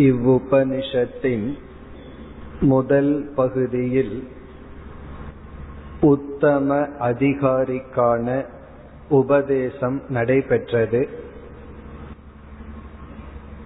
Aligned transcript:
இவ்வுபனிஷத்தின் 0.00 1.46
முதல் 2.60 3.30
பகுதியில் 3.36 4.28
உத்தம 6.00 6.76
அதிகாரிக்கான 7.00 8.44
உபதேசம் 9.08 10.02
நடைபெற்றது. 10.08 11.08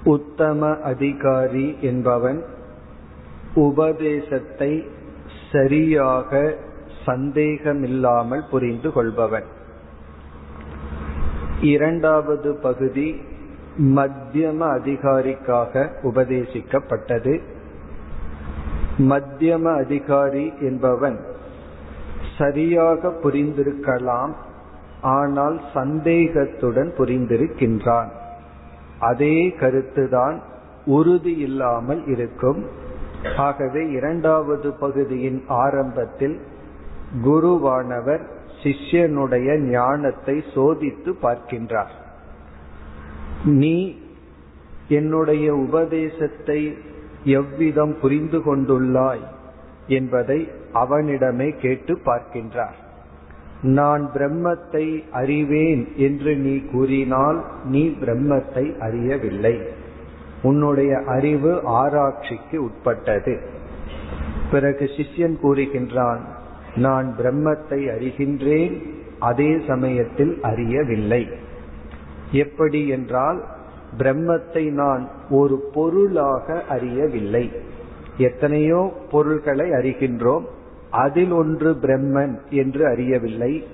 உத்தம 0.05 0.79
அதிகாரி 0.83 1.77
என்பவன் 1.81 2.45
உபதேசத்தை 3.55 4.73
சரியாக 5.53 6.57
சந்தேகமில்லாமல் 7.05 8.45
புரிந்து 8.51 8.93
கொள்பவன். 8.93 9.47
இரண்டாவது 11.61 12.55
பகுதி 12.55 13.09
மத்தியம 13.79 14.59
அதிகாரிக்காக 14.59 15.91
உபதேசிக்கப்பட்டது. 16.03 17.41
மத்தியம 18.99 19.77
அதிகாரி 19.85 20.53
என்பவன் 20.61 21.19
சரியாக 22.39 23.13
புரிந்திருக்கலாம் 23.23 24.33
ஆனால் 25.01 25.61
சந்தேகத்துடன் 25.75 26.93
புரிந்திருக்கின்றான். 26.99 28.09
அதே 28.99 29.55
கருத்துதான் 29.61 30.39
உறுதி 30.85 31.37
இல்லாமல் 31.37 32.07
இருக்கும். 32.07 32.67
ஆகவே 33.37 33.91
இரண்டாவது 33.91 34.73
பகுதியின் 34.73 35.45
ஆரம்பத்தில் 35.49 36.41
குருவானவர் 37.25 38.21
சிஷ்யனுடைய 38.63 39.59
ஞானத்தை 39.59 40.45
சோதித்து 40.55 41.13
பார்க்கின்றார். 41.23 42.03
நீ 43.45 43.97
என்னுடைய 44.89 45.55
உபதேசத்தை 45.55 46.77
எவ்விதம் 47.25 47.99
புரிந்து 48.01 48.39
கொண்டுள்ளாய் 48.39 49.25
என்பதை 49.87 50.49
அவனிடமே 50.73 51.51
கேட்டு 51.51 51.99
பார்க்கின்றார். 52.05 52.75
நான் 53.63 54.11
பிரம்மத்தை 54.15 55.03
அறிவேன் 55.11 55.89
என்று 55.97 56.37
நீ 56.37 56.61
கூறினால் 56.61 57.45
நீ 57.65 57.89
பிரம்மத்தை 57.89 58.79
அறியவில்லை. 58.79 59.61
உன்னுடைய 60.43 61.03
அறிவு 61.07 61.61
ஆராய்ச்சிக்கு 61.65 62.63
உட்பட்டது. 62.63 63.41
பிறகு 64.51 64.85
சிஷ்யன் 64.85 65.37
கூறுகின்றான் 65.43 66.21
நான் 66.75 67.15
பிரம்மத்தை 67.19 67.81
அறிகின்றேன் 67.89 68.83
அதே 69.19 69.61
சமயத்தில் 69.67 70.41
அறியவில்லை. 70.43 71.43
எப்படி 72.31 72.89
என்றால் 72.89 73.45
பிரம்மத்தை 73.99 74.71
நான் 74.71 75.09
ஒரு 75.31 75.71
பொருளாக 75.75 76.63
அறியவில்லை. 76.69 77.53
எத்தனையோ 78.17 78.93
பொருள்களை 79.11 79.71
அறிகின்றோம். 79.71 80.45
அதில் 80.91 81.31
ஒன்று 81.31 81.73
பிரம்மன் 81.73 82.39
என்று 82.51 82.87
அறியவில்லை. 82.87 83.67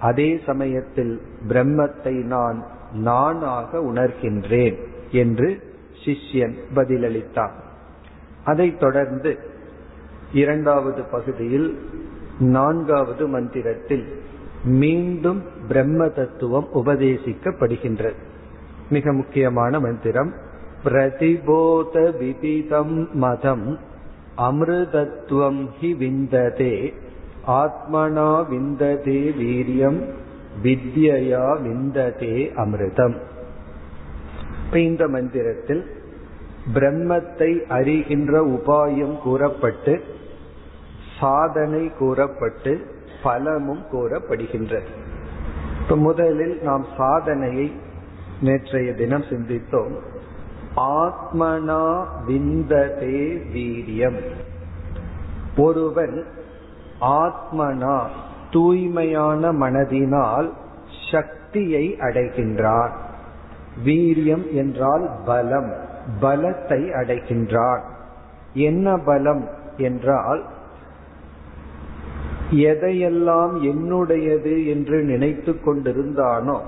அதே 0.00 0.40
சமயத்தில் 0.46 1.20
பிரம்மத்தை 1.48 2.24
நான் 2.24 2.66
நானாக 2.92 3.78
உணர்கின்றேன் 3.78 4.76
என்று 5.10 5.62
சிஷ்யன் 6.04 6.54
பதிலளித்தான் 6.74 7.50
அதைத் 8.44 8.80
தொடர்ந்து 8.80 9.38
இரண்டாவது 10.32 11.02
பகுதியில் 11.02 11.78
நான்காவது 12.38 13.28
மந்திரத்தில் 13.28 14.06
மீண்டும் 14.64 15.42
பிரம்ம 15.68 16.08
தத்துவம் 16.08 16.68
உபதேசிக்கப்படுகின்றது. 16.74 18.14
மிக 18.90 19.12
முக்கியமான 19.12 19.80
மந்திரம் 19.80 20.32
பிரதிபோத 20.84 22.18
விதிதம் 22.18 23.08
மதம் 23.14 23.78
அமிர்தத்துவம் 24.36 25.68
ஹி 25.80 25.96
விந்ததே 25.96 26.94
ஆத்மனா 27.46 28.48
விந்ததே 28.48 29.34
வீரியம் 29.38 30.08
வித்யா 30.62 31.60
விந்ததே 31.62 32.52
அமிர்தம். 32.56 33.16
இந்த 34.72 35.08
மந்திரத்தில் 35.08 35.84
பிரம்மத்தை 36.74 37.52
அறிகின்ற 37.68 38.32
உபாயம் 38.46 39.18
கூறப்பட்டு 39.22 40.00
சாதனை 41.20 41.90
கூறப்பட்டு 41.98 42.86
பலமும் 43.22 43.84
கூறப்படுகின்றது. 43.92 44.88
இப்ப 45.82 45.96
முதலில் 45.96 46.60
நாம் 46.62 46.84
சாதனையை 46.96 47.72
நேற்றைய 48.40 48.94
தினம் 48.94 49.22
சிந்தித்தோம். 49.22 49.94
ஆத்மனா 50.76 52.04
விந்ததே 52.26 53.42
வீரியம். 53.54 54.20
ஒருவன் 55.56 56.24
ஆத்மனா 57.00 58.06
தூய்மையான 58.50 59.52
மனதினால் 59.52 60.50
சக்தியை 61.12 61.96
அடைகின்றான். 62.00 62.90
வீரியம் 63.84 64.50
என்றால் 64.50 65.10
பலம் 65.24 65.74
பலத்தை 66.20 66.92
அடைகின்றான். 66.92 67.80
என்ன 68.52 68.96
பலம் 68.96 69.48
என்றால் 69.76 70.44
எதையெல்லாம் 72.50 73.54
என்னுடையது 73.62 74.66
என்று 74.66 75.02
நினைத்து 75.02 75.52
கொண்டிருந்தானோ 75.52 76.60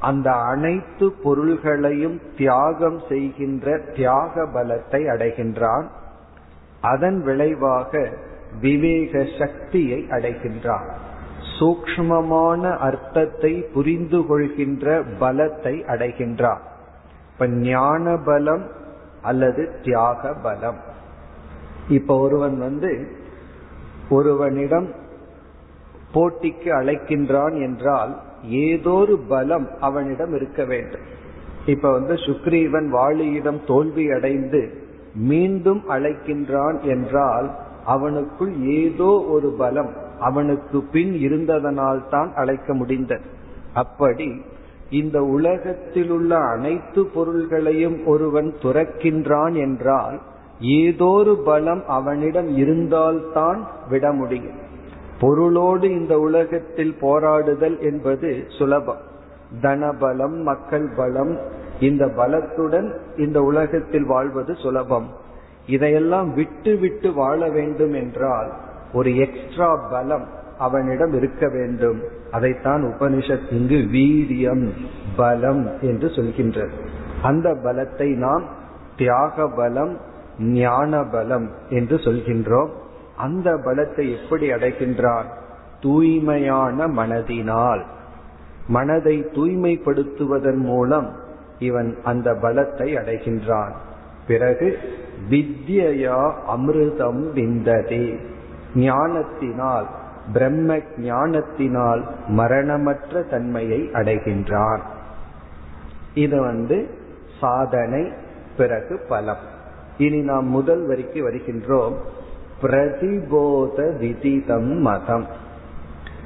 அந்த 0.00 0.32
அனைத்து 0.32 1.12
பொருள்களையும் 1.22 2.20
தியாகம் 2.36 3.00
செய்கின்ற 3.08 3.78
தியாக 3.78 4.46
பலத்தை 4.54 5.06
அடைகின்றான். 5.06 5.84
அதன் 6.80 7.22
விளைவாக 7.22 8.08
விவேக 8.60 9.26
சக்தியை 9.38 10.06
அடைகின்றான். 10.10 10.90
சூக்மமான 11.60 12.76
அர்த்தத்தை 12.76 13.66
புரிந்து 13.74 14.26
கொள்கின்ற 14.26 15.02
பலத்தை 15.02 15.74
அடைகின்றான். 15.86 16.62
இப்ப 17.32 17.48
ஞான 17.48 18.16
பலம் 18.24 18.66
அல்லது 19.22 19.70
தியாக 19.84 20.32
பலம். 20.32 20.78
இப்ப 21.88 22.18
ஒருவன் 22.18 22.58
வந்து 22.58 23.22
ஒருவனிடம் 24.10 24.94
போட்டிக்கு 26.14 26.70
அழைக்கின்றான் 26.70 27.54
என்றால் 27.62 28.12
ஏதோ 28.48 28.90
ஒரு 28.90 29.16
பலம் 29.28 29.68
அவனிடம் 29.80 30.34
இருக்க 30.34 30.64
வேண்டும். 30.64 31.04
இப்ப 31.66 31.90
வந்து 31.90 32.14
சுக்ரீவன் 32.14 32.88
வாளியிடம் 32.88 33.60
தோல்வி 33.66 34.10
அடைந்து 34.10 34.82
மீண்டும் 35.14 35.82
அழைக்கின்றான் 35.88 36.78
என்றால் 36.82 37.46
அவனுக்குள் 37.86 38.52
ஏதோ 38.62 39.10
ஒரு 39.28 39.48
பலம் 39.58 39.92
அவனுக்கு 40.20 40.78
பின் 40.92 41.12
இருந்ததனால் 41.12 42.08
தான் 42.08 42.30
அழைக்க 42.34 42.74
முடிந்தது. 42.74 43.26
அப்படி 43.74 44.28
இந்த 44.90 45.18
உலகத்தில் 45.22 46.10
உள்ள 46.10 46.36
அனைத்து 46.36 47.02
பொருள்களையும் 47.14 47.98
ஒருவன் 48.06 48.54
துறக்கின்றான் 48.62 49.54
என்றால் 49.54 50.16
ஏதோ 50.58 51.04
ஒரு 51.04 51.34
பலம் 51.44 51.82
அவனிடம் 51.86 52.50
இருந்தால்தான் 52.56 53.60
விட 53.90 54.12
முடியும். 54.12 54.58
பொருளோடு 55.24 55.90
இந்த 55.90 56.18
உலகத்தில் 56.18 56.94
போராடுதல் 57.00 57.76
என்பது 57.80 58.44
சுலபம். 58.58 59.02
தனபலம் 59.62 60.36
மக்கள் 60.42 60.86
பலம் 60.96 61.38
இந்த 61.80 62.06
பலத்துடன் 62.06 62.88
இந்த 63.16 63.42
உலகத்தில் 63.42 64.06
வாழ்வது 64.06 64.54
சுலபம். 64.54 65.08
இதையெல்லாம் 65.66 66.34
விட்டு 66.34 66.76
விட்டு 66.76 67.12
வாழ 67.12 67.48
வேண்டும் 67.48 67.92
என்றால் 67.92 68.50
ஒரு 68.92 69.16
எக்ஸ்ட்ரா 69.16 69.70
பலம் 69.90 70.26
அவனிடம் 70.58 71.12
இருக்க 71.12 71.48
வேண்டும். 71.48 72.00
அதைத்தான் 72.30 72.82
உபனிஷத் 72.84 73.52
இங்கு 73.52 73.80
வீரியம் 73.96 74.70
பலம் 75.16 75.64
என்று 75.80 76.08
சொல்கின்றது. 76.08 76.76
அந்த 77.22 77.50
பலத்தை 77.64 78.08
நாம் 78.16 78.44
தியாக 78.96 79.48
பலம் 79.48 79.94
ஞான 80.38 81.04
பலம் 81.04 81.50
என்று 81.68 81.96
சொல்கின்றோம். 81.96 82.70
அந்த 83.16 83.54
பலத்தை 83.54 84.22
எப்படி 84.22 84.52
அடைகின்றான் 84.52 85.24
தூய்மையான 85.80 86.88
மனதினால். 86.88 87.82
மனதை 88.66 89.24
தூய்மைப்படுத்துவதன் 89.24 90.56
மூலம் 90.56 91.16
இவன் 91.58 91.98
அந்த 92.04 92.32
பலத்தை 92.32 92.96
அடைகின்றான். 92.96 93.72
பிறகு 94.26 94.78
வித்யா 95.30 96.32
அமிர்தம் 96.56 97.32
விந்ததே. 97.32 98.16
ஞானத்தினால் 98.74 99.86
பிரம்ம 100.32 100.78
ஞானத்தினால் 100.96 102.04
மரணமற்ற 102.26 103.22
தன்மையை 103.22 103.80
அடைகின்றான். 103.80 104.80
இது 106.14 106.40
வந்து 106.40 106.98
சாதனை 107.40 108.12
பிறகு 108.56 109.04
பலம். 109.08 109.52
இனி 109.98 110.20
நாம் 110.20 110.48
முதல் 110.48 110.86
வரிக்கு 110.86 111.30
வருகின்றோம். 111.30 111.94
பிரதிபோத 112.60 113.96
விதிதம் 113.98 114.72
மதம். 114.80 115.26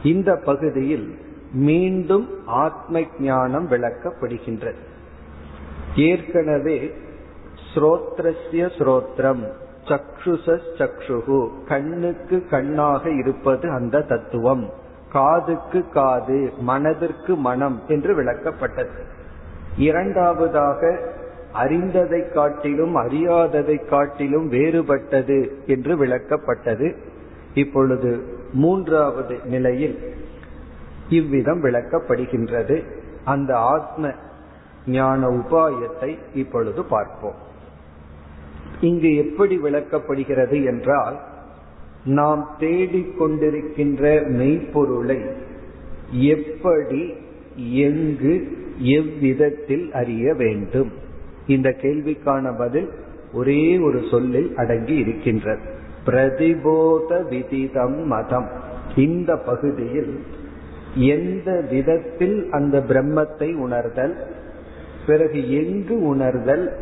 இந்த 0.03 0.37
பகுதியில் 0.37 1.19
மீண்டும் 1.53 2.29
ஆத்ம 2.47 3.01
ஞானம் 3.21 3.71
விளக்கப்படுகின்றது. 3.71 4.81
ஏற்கனவே 5.97 6.95
ஸ்ரோத்ரஸ்ய 7.75 8.69
ஸ்ரோத்ரம் 8.79 9.49
சக்ஷுசஸ் 9.85 10.69
சக்ஷுகு 10.79 11.49
கண்ணுக்கு 11.69 12.47
கண்ணாக 12.51 13.11
இருப்பது 13.11 13.71
அந்த 13.71 14.03
தத்துவம். 14.03 14.71
காதுக்கு 15.13 15.89
காது 15.89 16.53
மனதிற்கு 16.59 17.37
மனம் 17.37 17.83
என்று 17.89 18.23
விளக்கப்பட்டது. 18.23 18.99
இரண்டாவதாக 19.77 20.99
அறிந்ததை 21.63 22.21
காட்டிலும் 22.29 22.95
அறியாததை 22.97 23.77
காட்டிலும் 23.85 24.47
வேறுபட்டது 24.53 25.39
என்று 25.67 25.93
விளக்கப்பட்டது. 26.03 26.89
இப்பொழுது 27.55 28.11
மூன்றாவது 28.53 29.37
நிலையில் 29.45 29.97
இவ்விதம் 31.19 31.63
விளக்கப்படுகின்றது. 31.65 32.77
அந்த 33.25 33.51
ஆத்ம 33.75 34.13
ஞான 34.87 35.21
உபாயத்தை 35.31 36.11
இப்பொழுது 36.35 36.81
பார்ப்போம். 36.85 37.39
இங்கு 38.81 39.11
எப்படி 39.17 39.55
விளக்கப்படுகிறது 39.59 40.59
என்றால் 40.65 41.17
நாம் 42.19 42.43
தேடிக்கொண்டிருக்கின்ற 42.61 44.03
மெய்ப்பொருளை 44.39 45.19
எப்படி 46.35 47.03
எங்கு 47.87 48.35
எவ்விதத்தில் 48.97 49.87
அறிய 50.01 50.35
வேண்டும்? 50.35 50.93
இந்த 51.49 51.75
கேள்விக்கான 51.83 52.59
பதில் 52.59 52.91
ஒரே 53.33 53.79
ஒரு 53.79 54.03
சொல்லில் 54.11 54.53
அடங்கி 54.56 54.95
இருக்கின்றது. 54.95 55.61
பிரதிபோத 56.05 57.23
விதிதம் 57.29 58.06
மதம். 58.06 58.49
இந்த 58.97 59.37
பகுதியில் 59.37 60.23
எந்த 60.95 61.65
விதத்தில் 61.71 62.49
அந்த 62.50 62.79
பிரம்மத்தை 62.79 63.56
உணர்தல்? 63.56 64.27
பிறகு 65.06 65.53
எங்கு 65.53 66.03
உணர்தல்? 66.03 66.73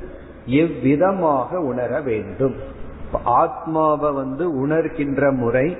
எவ்விதமாக 0.46 1.56
உணர 1.56 2.00
வேண்டும்? 2.00 2.54
ஆத்மாவை 3.24 4.12
வந்து 4.12 4.66
உணர்கின்ற 4.66 5.36
முறை 5.36 5.76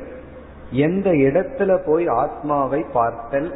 எந்த 0.70 1.10
இடத்துல 1.10 1.78
போய் 1.86 2.06
ஆத்மாவை 2.06 2.84
பார்த்தல்? 2.92 3.52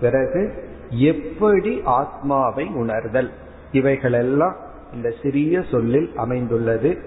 பிறகு 0.00 0.52
எப்படி 0.90 1.80
ஆத்மாவை 1.84 2.66
உணர்தல்? 2.74 3.30
இவைகளெல்லாம் 3.72 4.56
இந்த 4.94 5.14
சிறிய 5.22 5.62
சொல்லில் 5.70 6.12
அமைந்துள்ளது. 6.16 6.98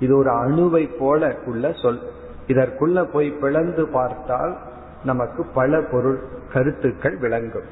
இது 0.00 0.16
ஒரு 0.16 0.30
அணுவை 0.30 0.96
போல 0.98 1.36
உள்ள 1.46 1.72
சொல். 1.72 2.00
இதற்குள்ள 2.46 3.04
போய் 3.04 3.30
பிளந்து 3.30 3.88
பார்த்தால் 3.88 4.58
நமக்கு 5.04 5.44
பல 5.44 5.82
பொருள் 5.82 6.18
கருத்துக்கள் 6.52 7.16
விளங்கும். 7.16 7.68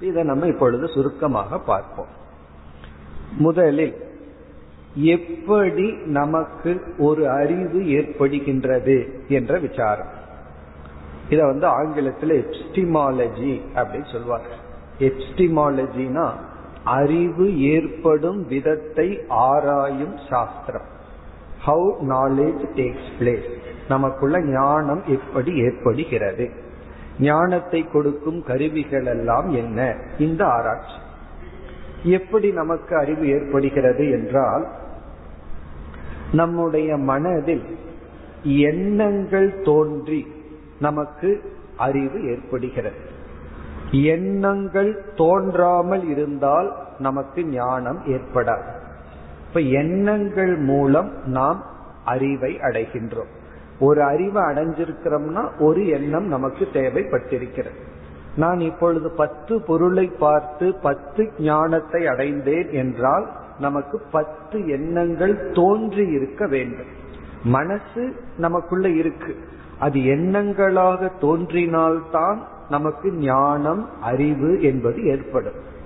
இதை 0.00 0.22
நம்ம 0.22 0.46
இப்பொழுது 0.46 0.88
சுருக்கமாக 0.88 1.58
பார்ப்போம். 1.58 2.06
முதலில் 3.38 3.94
எப்படி 4.94 5.92
நமக்கு 6.04 6.82
ஒரு 6.98 7.30
அறிவு 7.30 7.80
ஏற்படுகின்றது 7.80 9.26
என்ற 9.28 9.58
விசாரம். 9.58 10.16
இத 11.28 11.46
வந்து 11.46 11.66
ஆங்கிலத்தில் 11.66 12.46
எப்ஸ்டிமாலஜி 12.46 13.60
அப்படின்னு 13.74 14.06
சொல்வாங்க 14.12 14.50
எப்ஸ்டிமாலஜினா 14.98 16.30
அறிவு 16.88 17.46
ஏற்படும் 17.60 18.40
விதத்தை 18.46 19.08
ஆராயும் 19.28 20.16
சாஸ்திரம். 20.30 20.88
ஹவு 21.66 21.90
நாலேஜ் 22.08 22.64
டேக்ஸ் 22.76 23.10
பிளேஸ் 23.18 23.48
நமக்குள்ள 23.88 24.40
ஞானம் 24.42 25.02
எப்படி 25.06 25.52
ஏற்படுகிறது. 25.56 26.46
ஞானத்தை 27.20 27.80
கொடுக்கும் 27.92 28.40
கருவிகள் 28.44 29.06
எல்லாம் 29.06 29.48
என்ன? 29.54 29.96
இந்த 30.18 30.42
ஆராய்ச்சி. 30.46 30.98
எப்படி 32.02 32.50
நமக்கு 32.52 32.96
அறிவு 32.96 33.24
ஏற்படுகிறது 33.28 34.10
என்றால் 34.10 34.66
நம்முடைய 36.32 36.96
மனதில் 36.96 37.66
எண்ணங்கள் 38.42 39.48
தோன்றி 39.64 40.20
நமக்கு 40.80 41.30
அறிவு 41.76 42.18
ஏற்படுகிறது. 42.30 43.00
எண்ணங்கள் 43.90 45.12
தோன்றாமல் 45.16 46.08
இருந்தால் 46.08 46.76
நமக்கு 46.98 47.44
ஞானம் 47.44 47.98
ஏற்படாது. 48.06 48.68
இப்ப 49.48 49.60
எண்ணங்கள் 49.60 50.56
மூலம் 50.56 51.12
நாம் 51.24 51.64
அறிவை 52.04 52.56
அடைகின்றோம். 52.56 53.30
ஒரு 53.80 54.02
அறிவை 54.02 54.42
அடைஞ்சிருக்கிறோம்னா 54.42 55.50
ஒரு 55.58 55.88
எண்ணம் 55.88 56.26
நமக்கு 56.26 56.68
தேவைப்பட்டிருக்கிறது. 56.72 57.78
நான் 58.36 58.60
இப்பொழுது 58.60 59.10
பத்து 59.10 59.62
பொருளை 59.62 60.06
பார்த்து 60.06 60.74
பத்து 60.82 61.32
ஞானத்தை 61.38 62.06
அடைந்தேன் 62.06 62.70
என்றால் 62.70 63.30
நமக்கு 63.58 64.00
பத்து 64.10 64.68
எண்ணங்கள் 64.68 65.50
தோன்றி 65.50 66.06
இருக்க 66.06 66.46
வேண்டும். 66.46 67.06
மனசு 67.44 68.16
நமக்குள்ள 68.36 68.88
இருக்கு. 68.88 69.36
அது 69.78 70.00
எண்ணங்களாக 70.00 71.10
தோன்றினால்தான் 71.20 72.56
நமக்கு 72.70 73.12
ஞானம் 73.12 74.02
அறிவு 74.02 74.62
என்பது 74.62 75.06
ஏற்படும். 75.06 75.76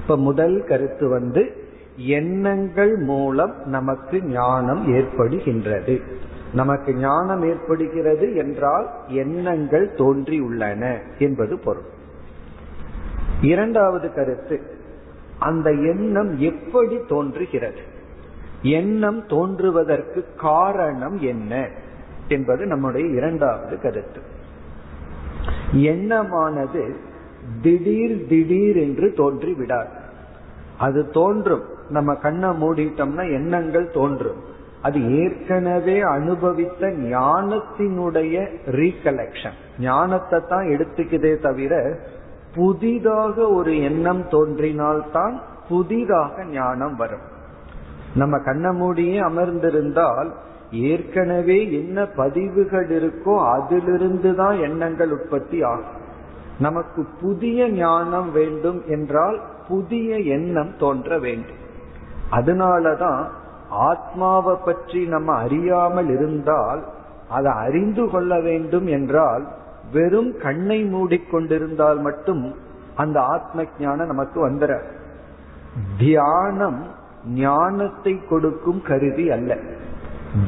இப்ப 0.00 0.16
முதல் 0.16 0.64
கருத்து 0.64 1.08
வந்து 1.08 1.68
எண்ணங்கள் 1.96 2.96
மூலம் 2.96 3.54
நமக்கு 3.64 4.22
ஞானம் 4.22 4.88
ஏற்படுகின்றது. 4.88 6.00
நமக்கு 6.54 6.94
ஞானம் 6.94 7.42
ஏற்படுகிறது 7.42 8.36
என்றால் 8.36 8.90
எண்ணங்கள் 9.08 9.94
தோன்றி 9.94 10.38
உள்ளன 10.38 11.00
என்பது 11.18 11.58
பொருள். 11.58 11.98
இரண்டாவது 13.42 14.12
கருத்து 14.12 14.60
அந்த 15.38 15.70
எண்ணம் 15.70 16.38
எப்படி 16.38 16.98
தோன்றுகிறது? 17.08 17.80
எண்ணம் 18.62 19.26
தோன்றுவதற்கு 19.26 20.26
காரணம் 20.36 21.20
என்ன 21.20 21.68
என்பது 22.28 22.66
நம்முடைய 22.66 23.06
இரண்டாவது 23.06 23.80
கருத்து. 23.80 24.29
எண்ணமானது 25.72 26.84
திடீர் 27.62 28.26
திடீர் 28.28 28.76
என்று 28.76 29.12
தோன்றி 29.12 29.52
விடாது 29.52 29.98
அது 30.78 31.10
தோன்றும். 31.10 31.64
நம்ம 31.88 32.14
கண்ணை 32.14 32.48
மூடிட்டோம்னா 32.48 33.24
எண்ணங்கள் 33.32 33.90
தோன்றும். 33.90 34.40
அது 34.82 34.98
ஏற்கனவே 35.22 36.00
அனுபவித்த 36.00 36.86
ஞானத்தினுடைய 36.86 38.34
ரீகலெக்ஷன் 38.66 39.56
ஞானத்தை 39.80 40.40
தான் 40.48 40.66
எடுத்துக்குதே 40.66 41.32
தவிர 41.40 41.98
புதிதாக 42.54 43.48
ஒரு 43.48 43.82
எண்ணம் 43.82 44.24
தோன்றினால்தான் 44.28 45.40
புதிதாக 45.68 46.44
ஞானம் 46.44 46.96
வரும். 46.96 47.26
நம்ம 48.14 48.38
கண்ண 48.38 48.72
மூடியே 48.72 49.18
அமர்ந்திருந்தால் 49.20 50.30
ஏற்கனவே 50.70 51.72
என்ன 51.72 52.06
பதிவுகள் 52.06 52.88
இருக்கோ 52.88 53.34
அதிலிருந்து 53.52 54.34
தான் 54.34 54.58
எண்ணங்கள் 54.58 55.10
உற்பத்தி 55.10 55.62
ஆகும். 55.62 55.96
நமக்கு 56.58 57.06
புதிய 57.20 57.68
ஞானம் 57.68 58.30
வேண்டும் 58.32 58.82
என்றால் 58.86 59.40
புதிய 59.68 60.16
எண்ணம் 60.16 60.72
தோன்ற 60.78 61.18
வேண்டும். 61.18 61.60
அதனாலதான் 62.30 63.22
ஆத்மாவை 63.68 64.54
பற்றி 64.64 65.06
நம்ம 65.06 65.32
அறியாமல் 65.32 66.08
இருந்தால் 66.08 66.80
அதை 67.28 67.52
அறிந்து 67.52 68.10
கொள்ள 68.10 68.40
வேண்டும் 68.40 68.86
என்றால் 68.86 69.44
வெறும் 69.92 70.36
கண்ணை 70.36 70.84
மூடிக்கொண்டிருந்தால் 70.84 72.00
மட்டும் 72.00 72.54
அந்த 72.94 73.20
ஆத்ம 73.20 73.64
ஞானம் 73.78 74.06
நமக்கு 74.06 74.48
வந்துட 74.48 74.72
தியானம் 75.98 76.80
ஞானத்தை 77.26 78.20
கொடுக்கும் 78.28 78.82
கருவி 78.82 79.30
அல்ல. 79.30 79.58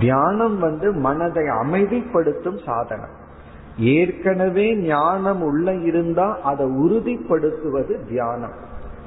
தியானம் 0.00 0.58
வந்து 0.58 0.92
மனதை 0.92 1.44
அமைதிப்படுத்தும் 1.44 2.64
சாதனம். 2.64 3.20
ஏற்கனவே 3.78 4.76
ஞானம் 4.76 5.42
உள்ள 5.42 5.74
இருந்தா 5.74 6.40
அதை 6.40 6.66
உறுதிப்படுத்துவது 6.66 8.08
தியானம். 8.08 8.52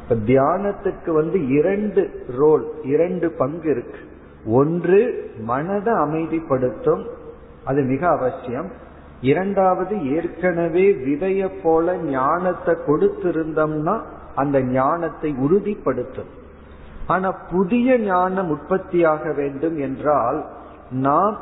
இப்ப 0.02 0.16
தியானத்துக்கு 0.16 1.12
வந்து 1.12 1.48
இரண்டு 1.48 2.26
ரோல் 2.38 2.66
இரண்டு 2.84 3.32
பங்கு 3.32 3.70
இருக்கு. 3.72 4.00
ஒன்று 4.46 5.32
மனதை 5.40 5.94
அமைதிப்படுத்தும். 5.94 7.06
அது 7.64 7.82
மிக 7.82 8.10
அவசியம். 8.10 8.72
இரண்டாவது 9.22 10.16
ஏற்கனவே 10.16 10.94
விதைய 10.94 11.50
போல 11.64 11.98
ஞானத்தை 11.98 12.76
கொடுத்திருந்தோம்னா 12.88 14.02
அந்த 14.36 14.62
ஞானத்தை 14.62 15.36
உறுதிப்படுத்தும். 15.38 16.44
ஆனா 17.08 17.32
புதிய 17.32 18.00
ஞானம் 18.00 18.50
உற்பத்தியாக 18.50 19.36
வேண்டும் 19.36 19.78
என்றால் 19.78 20.46
நாம் 20.92 21.38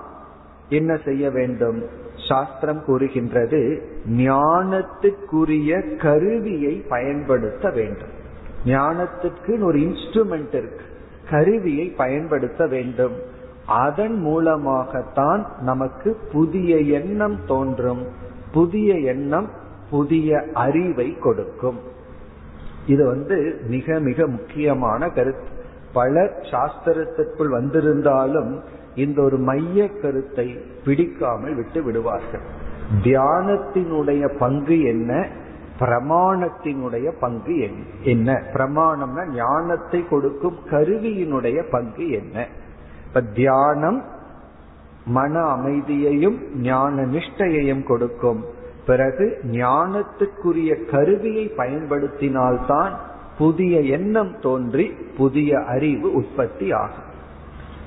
என்ன 0.70 0.98
செய்ய 1.06 1.30
வேண்டும்? 1.30 1.84
சாஸ்திரம் 2.28 2.86
கூறுகின்றது 2.86 3.90
ஞானத்துக்குரிய 4.10 5.98
கருவியை 5.98 6.86
பயன்படுத்த 6.90 7.70
வேண்டும். 7.70 8.22
ஞானத்துக்கு 8.66 9.64
ஒரு 9.64 9.80
இன்ஸ்ட்ருமெண்ட் 9.80 10.54
இருக்கு. 10.54 10.82
கருவியை 11.30 11.88
பயன்படுத்த 11.88 12.68
வேண்டும். 12.68 13.12
அதன் 13.68 14.20
மூலமாகத்தான் 14.20 15.52
நமக்கு 15.62 16.18
புதிய 16.32 16.78
எண்ணம் 16.78 17.40
தோன்றும். 17.48 18.08
புதிய 18.54 18.94
எண்ணம் 18.94 19.50
புதிய 19.90 20.46
அறிவை 20.54 21.18
கொடுக்கும். 21.18 21.80
இது 22.88 23.06
வந்து 23.06 23.62
மிக 23.68 24.00
மிக 24.00 24.28
முக்கியமான 24.28 25.10
கருத்து. 25.10 25.62
பலர் 25.94 26.48
சாஸ்திரத்திற்குள் 26.52 27.50
வந்திருந்தாலும் 27.50 28.62
இந்த 28.96 29.22
ஒரு 29.22 29.38
மைய 29.38 29.90
கருத்தை 29.90 30.60
பிடிக்காமல் 30.86 31.56
விட்டு 31.56 31.84
விடுவார்கள். 31.84 32.42
தியானத்தினுடைய 33.04 34.38
பங்கு 34.38 34.82
என்ன? 34.82 35.28
பிரமாணத்தினுடைய 35.80 37.12
பங்கு 37.20 37.70
என்ன? 38.04 38.44
பிரமாணம்னா 38.54 39.28
ஞானத்தை 39.34 40.08
கொடுக்கும் 40.08 40.58
கருவியினுடைய 40.72 41.64
பங்கு 41.72 42.10
என்ன? 42.10 42.48
இப்ப 43.08 43.22
தியானம் 43.22 44.04
மன 45.06 45.40
அமைதியையும் 45.40 46.40
ஞான 46.62 47.02
நிஷ்டையையும் 47.02 47.84
கொடுக்கும். 47.84 48.46
பிறகு 48.86 49.40
ஞானத்துக்குரிய 49.52 50.86
கருவியை 50.86 51.54
பயன்படுத்தினால்தான் 51.58 52.92
புதிய 53.38 53.80
எண்ணம் 53.80 54.40
தோன்றி 54.42 54.94
புதிய 55.18 55.60
அறிவு 55.60 56.14
உற்பத்தி 56.14 56.72
ஆகும். 56.72 57.12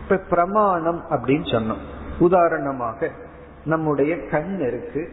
இப்ப 0.08 0.22
பிரமாணம் 0.30 1.02
அப்படின்னு 1.10 1.48
சொன்னோம். 1.54 1.82
உதாரணமாக 2.18 3.10
நம்முடைய 3.64 4.26
கண் 4.26 4.58
இருக்கு 4.58 5.08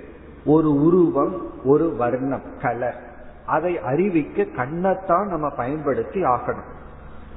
ஒரு 0.46 0.74
உருவம் 0.74 1.66
ஒரு 1.66 1.96
வர்ணம் 1.96 2.42
கலர் 2.62 3.00
அதை 3.46 3.80
அறிவிக்க 3.80 4.44
கண்ணைத்தான் 4.44 5.26
நம்ம 5.28 5.50
பயன்படுத்தி 5.50 6.24
ஆகணும். 6.24 6.70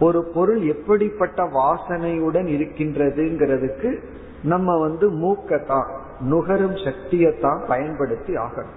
ஒரு 0.01 0.25
பொருள் 0.35 0.61
எப்படிப்பட்ட 0.61 1.43
வாசனையுடன் 1.43 2.47
இருக்கின்றதுங்கிறதுக்கு 2.47 4.03
நம்ம 4.43 4.79
வந்து 4.79 5.11
மூக்கத்தான் 5.11 5.89
நுகரும் 6.21 6.75
சக்தியத்தான் 6.75 7.67
பயன்படுத்தி 7.67 8.35
ஆகணும். 8.37 8.77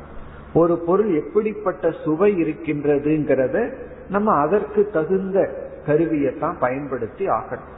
ஒரு 0.53 0.77
பொருள் 0.77 1.15
எப்படிப்பட்ட 1.15 1.91
சுவை 1.91 2.33
இருக்கின்றதுங்கிறத 2.33 3.73
நம்ம 4.09 4.31
அதற்கு 4.31 4.89
தகுந்த 4.93 5.67
கருவியத்தான் 5.85 6.55
பயன்படுத்தி 6.59 7.27
ஆகணும். 7.27 7.77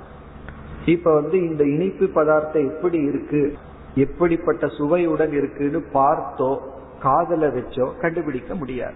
இப்ப 0.86 1.14
வந்து 1.14 1.50
இந்த 1.50 1.64
இனிப்பு 1.64 2.08
பதார்த்தம் 2.08 2.70
எப்படி 2.70 3.00
இருக்கு? 3.00 3.54
எப்படிப்பட்ட 3.96 4.68
சுவையுடன் 4.68 5.32
இருக்குன்னு 5.32 5.84
பார்த்தோ 5.94 6.58
காதல 7.02 7.48
வச்சோ 7.48 8.00
கண்டுபிடிக்க 8.02 8.56
முடியாது. 8.56 8.94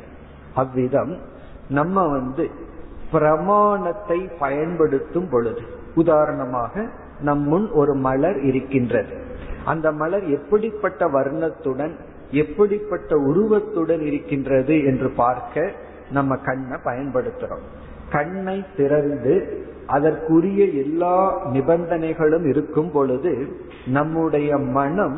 அவ்விதம் 0.54 1.18
நம்ம 1.70 2.08
வந்து 2.08 2.50
பிரமாணத்தை 3.12 4.30
பயன்படுத்தும் 4.40 5.30
பொழுது 5.30 5.62
உதாரணமாக 5.96 6.90
நம் 7.22 7.42
முன் 7.42 7.70
ஒரு 7.72 7.94
மலர் 7.94 8.40
இருக்கின்றது. 8.40 9.18
அந்த 9.66 9.92
மலர் 9.92 10.24
எப்படிப்பட்ட 10.24 11.08
வர்ணத்துடன் 11.08 11.96
எப்படிப்பட்ட 12.32 13.18
உருவத்துடன் 13.18 14.02
இருக்கின்றது 14.02 14.84
என்று 14.84 15.10
பார்க்க 15.10 15.72
நம்ம 16.12 16.36
கண்ணை 16.36 16.78
பயன்படுத்துறோம். 16.86 17.66
கண்ணை 18.12 18.66
திறந்து 18.78 19.64
அதற்குரிய 19.88 20.66
எல்லா 20.66 21.48
நிபந்தனைகளும் 21.48 22.48
இருக்கும் 22.48 22.92
பொழுது 22.92 23.48
நம்முடைய 23.86 24.58
மனம் 24.58 25.18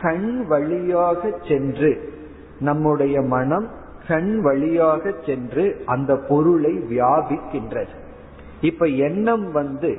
கண் 0.00 0.46
வழியாக 0.46 1.32
சென்று 1.48 2.12
நம்முடைய 2.60 3.22
மனம் 3.22 3.68
கண் 4.08 4.40
வழியாக 4.40 5.12
சென்று 5.26 5.82
அந்த 5.86 6.16
பொருளை 6.16 6.78
வியாபிக்கின்றது. 6.90 7.94
இப்ப 8.60 8.86
எண்ணம் 8.86 9.52
வந்து 9.52 9.96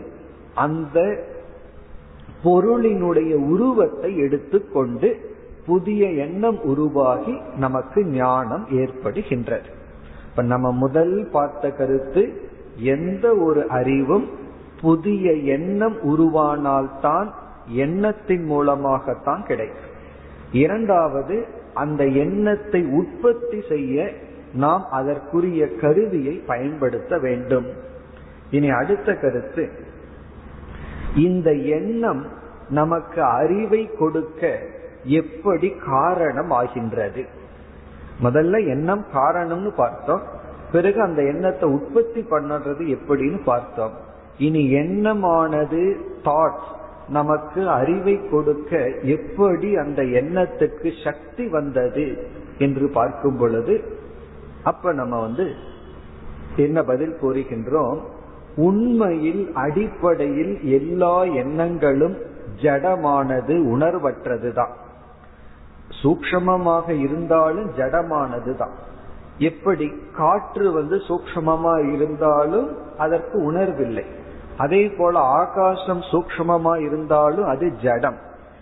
அந்த 0.56 1.24
பொருளினுடைய 2.44 3.34
உருவத்தை 3.34 4.18
எடுத்துக்கொண்டு 4.18 5.34
புதிய 5.66 6.08
எண்ணம் 6.08 6.62
உருவாகி 6.62 7.40
நமக்கு 7.58 8.06
ஞானம் 8.06 8.68
ஏற்படுகின்றது. 8.70 9.70
இப்ப 10.30 10.42
நம்ம 10.42 10.72
முதல் 10.72 11.28
பார்த்த 11.32 11.72
கருத்து 11.72 12.45
எந்த 12.76 13.36
ஒரு 13.36 13.68
அறிவும் 13.68 14.30
புதிய 14.82 15.32
எண்ணம் 15.34 15.98
உருவானால்தான் 16.02 17.32
எண்ணத்தின் 17.68 18.44
மூலமாகத்தான் 18.44 19.44
கிடைக்கும். 19.44 19.94
இரண்டாவது 20.52 21.46
அந்த 21.74 22.06
எண்ணத்தை 22.06 22.86
உற்பத்தி 22.86 23.64
செய்ய 23.70 24.12
நாம் 24.54 24.86
அதற்குரிய 24.92 25.68
கருவியை 25.76 26.34
பயன்படுத்த 26.34 27.18
வேண்டும். 27.18 27.66
இனி 28.52 28.70
அடுத்த 28.70 29.16
கருத்து 29.16 29.70
இந்த 31.16 31.54
எண்ணம் 31.54 32.28
நமக்கு 32.70 33.24
அறிவை 33.24 33.90
கொடுக்க 34.00 34.60
எப்படி 35.04 35.76
காரணம் 35.86 36.50
ஆகின்றது 36.50 37.26
முதல்ல 38.24 38.68
எண்ணம் 38.68 39.06
காரணம்னு 39.14 39.70
பார்த்தோம். 39.70 40.35
பிறகு 40.76 41.00
அந்த 41.08 41.22
எண்ணத்தை 41.32 41.66
உற்பத்தி 41.76 42.22
பண்ணுறது 42.32 42.84
எப்படின்னு 42.96 43.40
பார்த்தோம். 43.52 43.96
இனி 44.46 44.64
எண்ணமானது 44.82 45.82
தாட்ஸ் 46.28 46.72
நமக்கு 47.18 47.62
அறிவை 47.80 48.16
கொடுக்க 48.30 48.72
எப்படி 49.16 49.70
அந்த 49.84 50.02
எண்ணத்துக்கு 50.22 50.90
சக்தி 51.04 51.46
வந்தது 51.48 52.06
என்று 52.58 52.86
பார்க்கும் 52.98 53.38
பொழுது 53.38 53.76
அப்ப 54.64 54.94
நம்ம 55.00 55.16
வந்து 55.20 55.46
என்ன 56.66 56.78
பதில் 56.84 57.16
கூறுகின்றோம்? 57.22 58.00
உண்மையில் 58.68 59.44
அடிப்படையில் 59.64 60.54
எல்லா 60.78 61.16
எண்ணங்களும் 61.42 62.16
ஜடமானது 62.64 63.56
உணர்வற்றதுதான். 63.74 64.74
சூக்ஷமமாக 66.02 66.88
இருந்தாலும் 67.06 67.70
ஜடமானது 67.78 68.54
தான் 68.62 68.76
எப்படி 69.38 69.92
காற்று 70.16 70.72
வந்து 70.72 70.98
சூக்மமா 70.98 71.94
இருந்தாலும் 71.94 72.98
அதற்கு 72.98 73.52
உணர்வில்லை. 73.52 74.04
அதே 74.58 74.90
போல 74.90 75.20
ஆகாசம் 75.20 76.00
சூக்மமா 76.00 76.86
இருந்தாலும் 76.86 77.46
அது 77.46 77.72
ஜடம். 77.82 78.18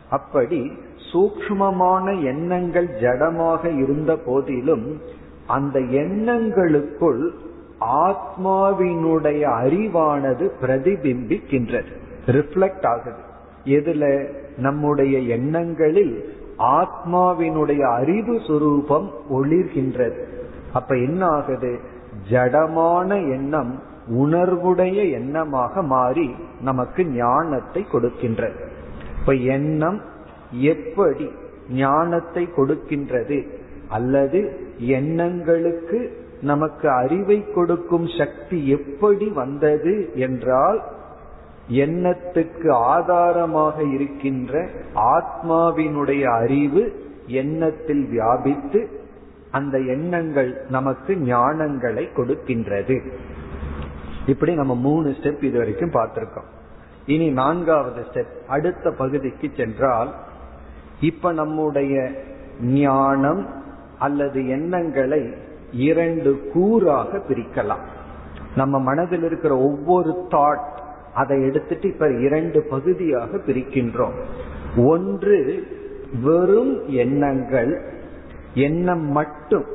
அப்படி 0.09 0.71
சூக்மமான 1.13 2.23
எண்ணங்கள் 2.23 2.87
ஜடமாக 2.87 3.77
இருந்த 3.77 4.15
போதிலும் 4.15 5.01
அந்த 5.47 5.79
எண்ணங்களுக்குள் 5.79 7.29
ஆத்மாவினுடைய 7.79 9.45
அறிவானது 9.63 10.51
பிரதிபிம்பிக்கின்றது 10.61 11.91
ரிஃப்ளெக்ட் 12.25 12.85
ஆகுது. 12.85 13.17
எதுல? 13.65 14.27
நம்முடைய 14.57 15.19
எண்ணங்களில் 15.19 16.35
ஆத்மாவினுடைய 16.57 17.81
அறிவு 17.81 18.33
சுரூபம் 18.33 19.11
ஒளிர்கின்றது. 19.33 20.41
அப்ப 20.73 20.97
என்ன 20.97 21.25
ஆகுது 21.27 21.79
ஜடமான 22.29 23.09
எண்ணம் 23.31 23.81
உணர்வுடைய 24.13 24.97
எண்ணமாக 25.19 25.83
மாறி 25.83 26.35
நமக்கு 26.61 27.05
ஞானத்தை 27.05 27.85
கொடுக்கின்றது. 27.91 28.59
இப்ப 29.19 29.33
எண்ணம் 29.33 30.01
எப்படி 30.51 31.29
ஞானத்தை 31.69 32.49
கொடுக்கின்றது? 32.57 33.47
அல்லது 33.89 34.39
எண்ணங்களுக்கு 34.77 36.21
நமக்கு 36.41 36.89
அறிவை 36.89 37.51
கொடுக்கும் 37.51 38.07
சக்தி 38.07 38.67
எப்படி 38.67 39.27
வந்தது 39.27 40.11
என்றால் 40.15 40.81
எண்ணத்துக்கு 41.67 42.69
ஆதாரமாக 42.71 43.83
இருக்கின்ற 43.83 44.67
ஆத்மாவினுடைய 44.95 46.23
அறிவு 46.41 46.83
எண்ணத்தில் 47.27 48.09
வியாபித்து 48.09 49.01
அந்த 49.53 49.77
எண்ணங்கள் 49.79 50.51
நமக்கு 50.69 51.13
ஞானங்களை 51.13 52.03
கொடுக்கின்றது. 52.15 52.97
இப்படி 54.27 54.53
நம்ம 54.55 54.75
மூணு 54.75 55.09
ஸ்டெப் 55.09 55.43
இது 55.43 55.57
வரைக்கும் 55.57 55.91
பார்த்திருக்கோம். 55.91 56.49
இனி 57.05 57.29
நான்காவது 57.29 58.01
ஸ்டெப் 58.13 58.33
அடுத்த 58.47 58.91
பகுதிக்கு 58.91 59.49
சென்றால் 59.57 60.11
இப்ப 61.01 61.31
நம்முடைய 61.31 62.11
ஞானம் 62.61 63.47
அல்லது 63.99 64.47
எண்ணங்களை 64.47 65.33
இரண்டு 65.71 66.31
கூறாக 66.53 67.21
பிரிக்கலாம். 67.29 67.85
நம்ம 68.55 68.79
மனதில் 68.79 69.23
இருக்கிற 69.23 69.57
ஒவ்வொரு 69.57 70.27
தாட் 70.31 70.71
அதை 71.13 71.43
எடுத்துட்டு 71.43 71.87
இப்ப 71.87 72.09
இரண்டு 72.11 72.61
பகுதியாக 72.69 73.37
பிரிக்கின்றோம். 73.47 74.17
ஒன்று 74.77 75.39
வெறும் 76.23 76.89
எண்ணங்கள் 76.89 77.92
எண்ணம் 78.53 79.11
மட்டும். 79.11 79.65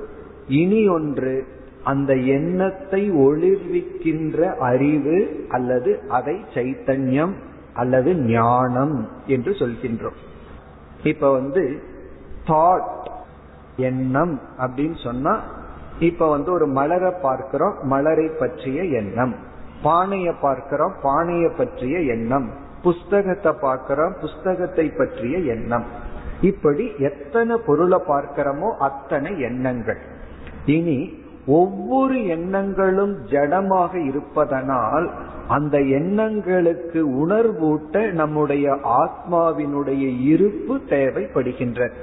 இனி 0.47 0.89
ஒன்று 0.89 1.47
அந்த 1.85 2.15
எண்ணத்தை 2.15 3.11
ஒளிர்விக்கின்ற 3.13 4.55
அறிவு 4.55 5.47
அல்லது 5.49 6.01
அதை 6.09 6.45
சைத்தன்யம் 6.55 7.33
அல்லது 7.75 8.15
ஞானம் 8.15 9.09
என்று 9.27 9.53
சொல்கின்றோம். 9.53 10.19
இப்ப 11.03 11.33
வந்து 11.33 11.83
தாட் 12.47 13.07
எண்ணம் 13.77 14.41
அப்படின்னு 14.59 15.03
சொன்னா 15.03 15.41
இப்ப 15.99 16.31
வந்து 16.31 16.53
ஒரு 16.53 16.67
மலரை 16.67 17.15
பார்க்கிறோம் 17.23 17.75
மலரை 17.83 18.31
பற்றிய 18.39 18.83
எண்ணம். 18.85 19.35
பானையை 19.83 20.35
பார்க்கிறோம் 20.41 20.93
பானையை 21.03 21.51
பற்றிய 21.57 21.99
எண்ணம். 21.99 22.51
புஸ்தகத்தை 22.83 23.53
பார்க்கிறோம் 23.61 24.15
புஸ்தகத்தை 24.21 24.91
பற்றிய 24.91 25.39
எண்ணம். 25.39 25.85
இப்படி 26.41 26.91
எத்தனை 26.99 27.57
பொருளை 27.67 27.99
பார்க்கிறோமோ 28.09 28.77
அத்தனை 28.79 29.41
எண்ணங்கள். 29.41 29.99
இனி 30.67 31.27
ஒவ்வொரு 31.47 32.27
எண்ணங்களும் 32.27 33.17
ஜடமாக 33.27 34.07
இருப்பதனால் 34.07 35.11
அந்த 35.49 35.81
எண்ணங்களுக்கு 35.81 37.29
உணர்வூட்ட 37.29 38.13
நம்முடைய 38.13 38.79
ஆத்மாவினுடைய 38.85 40.23
இருப்பு 40.23 40.81
தேவைப்படுகின்றது. 40.89 41.97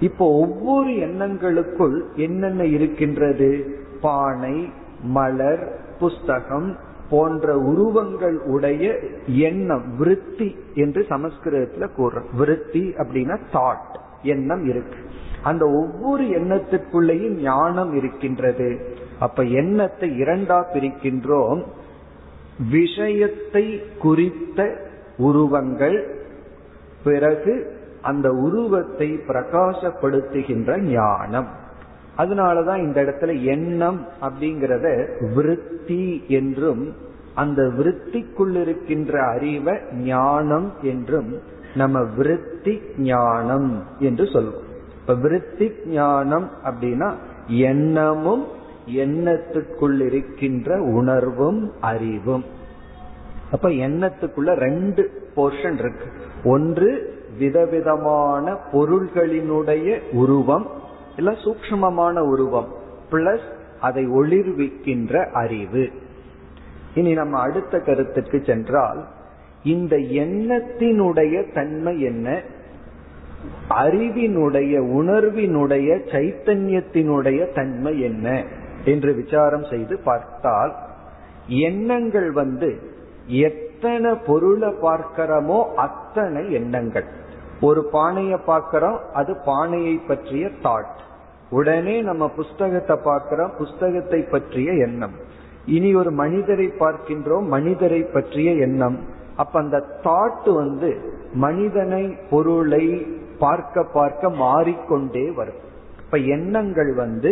இப்போ 0.00 0.32
ஒவ்வொரு 0.32 0.90
எண்ணங்களுக்குள் 0.90 2.00
என்னென்ன 2.16 2.64
இருக்கின்றது? 2.64 3.78
பானை 4.00 4.72
மலர் 5.02 5.80
புஸ்தகம் 5.98 6.76
போன்ற 7.10 7.58
உருவங்கள் 7.58 8.38
உடைய 8.38 8.98
எண்ணம் 9.26 9.96
விருத்தி 9.96 10.58
என்று 10.74 11.06
சமஸ்கிருதத்துல 11.08 11.88
கூறுறோம். 11.96 12.36
விருத்தி 12.36 12.80
அப்படின்னா 12.80 13.38
தாட் 13.52 13.98
எண்ணம் 14.22 14.68
இருக்கு. 14.68 14.96
அந்த 15.42 15.68
ஒவ்வொரு 15.70 16.24
எண்ணத்திற்குள்ளேயும் 16.24 17.40
ஞானம் 17.40 17.94
இருக்கின்றது. 17.94 18.94
அப்ப 19.18 19.42
எண்ணத்தை 19.42 20.22
இரண்டா 20.22 20.64
பிரிக்கின்றோம். 20.74 21.62
விஷயத்தை 22.70 23.82
குறித்த 23.98 24.76
உருவங்கள் 25.16 26.24
பிறகு 27.04 27.78
அந்த 28.02 28.30
உருவத்தை 28.30 29.20
பிரகாசப்படுத்துகின்ற 29.28 30.78
ஞானம். 30.78 31.48
அதனாலதான் 32.18 32.78
இந்த 32.78 33.02
இடத்துல 33.02 33.42
எண்ணம் 33.42 34.06
அப்படிங்கறத 34.20 35.06
விருத்தி 35.34 36.24
என்றும் 36.28 36.94
அந்த 37.34 37.62
விருத்திக்குள் 37.62 38.60
இருக்கின்ற 38.60 39.26
அறிவை 39.26 39.78
ஞானம் 39.92 40.72
என்றும் 40.82 41.38
நம்ம 41.74 42.02
விருத்தி 42.02 42.80
ஞானம் 42.98 43.84
என்று 43.98 44.26
சொல்லுவோம் 44.26 44.68
இப்ப 45.00 45.14
விருத்தி 45.14 45.72
ஞானம் 45.86 46.50
அப்படின்னா 46.64 47.12
எண்ணமும் 47.46 48.58
எண்ணத்துக்குள் 48.94 50.00
இருக்கின்ற 50.00 50.82
உணர்வும் 50.82 51.72
அறிவும். 51.80 52.44
அப்ப 53.50 53.68
எண்ணத்துக்குள்ள 53.68 54.54
ரெண்டு 54.54 55.10
போர்ஷன் 55.36 55.72
இருக்கு. 55.72 56.04
ஒன்று 56.44 57.14
விதவிதமான 57.38 58.56
பொருள்களினுடைய 58.72 60.00
உருவம் 60.12 60.66
இல்ல 61.20 61.32
சூக்மமான 61.44 62.18
உருவம் 62.18 62.68
பிளஸ் 63.10 63.48
அதை 63.80 64.02
ஒளிர்விக்கின்ற 64.06 65.30
அறிவு. 65.32 65.90
இனி 66.94 67.12
நம்ம 67.14 67.38
அடுத்த 67.40 67.78
கருத்துக்கு 67.78 68.42
சென்றால் 68.46 69.00
இந்த 69.64 69.96
எண்ணத்தினுடைய 69.96 71.52
தன்மை 71.54 72.00
என்ன? 72.00 72.42
அறிவினுடைய 73.68 74.74
உணர்வினுடைய 74.98 75.88
சைத்தன்யத்தினுடைய 76.12 77.54
தன்மை 77.54 78.00
என்ன? 78.00 78.44
என்று 78.84 79.14
விசாரம் 79.14 79.64
செய்து 79.64 79.98
பார்த்தால் 79.98 80.74
எண்ணங்கள் 81.46 82.30
வந்து 82.32 82.70
எத்தனை 83.26 84.14
பொருளை 84.26 84.68
பார்க்கிறோமோ 84.68 85.60
அத்தனை 85.74 86.52
எண்ணங்கள். 86.52 87.08
ஒரு 87.60 87.84
பானையை 87.84 88.38
பார்க்கிறோம் 88.46 89.00
அது 89.12 89.36
பானையை 89.44 89.94
பற்றிய 89.96 90.50
தாட் 90.62 90.98
உடனே 91.50 91.94
நம்ம 92.00 92.24
புஸ்தகத்தை 92.28 92.96
பார்க்கிறோம் 93.04 93.52
புஸ்தகத்தை 93.58 94.20
பற்றிய 94.22 94.72
எண்ணம். 94.72 95.14
இனி 95.66 95.94
ஒரு 95.94 96.10
மனிதரை 96.10 96.66
பார்க்கின்றோம் 96.78 97.46
மனிதரை 97.46 98.02
பற்றிய 98.02 98.50
எண்ணம். 98.66 98.98
அப்ப 99.36 99.58
அந்த 99.60 99.78
தாட் 100.02 100.48
வந்து 100.54 100.90
மனிதனை 101.34 102.04
பொருளை 102.30 102.84
பார்க்க 103.38 103.82
பார்க்க 103.82 104.30
மாறிக்கொண்டே 104.30 105.32
வரும். 105.32 105.60
இப்ப 106.04 106.18
எண்ணங்கள் 106.18 106.92
வந்து 106.94 107.30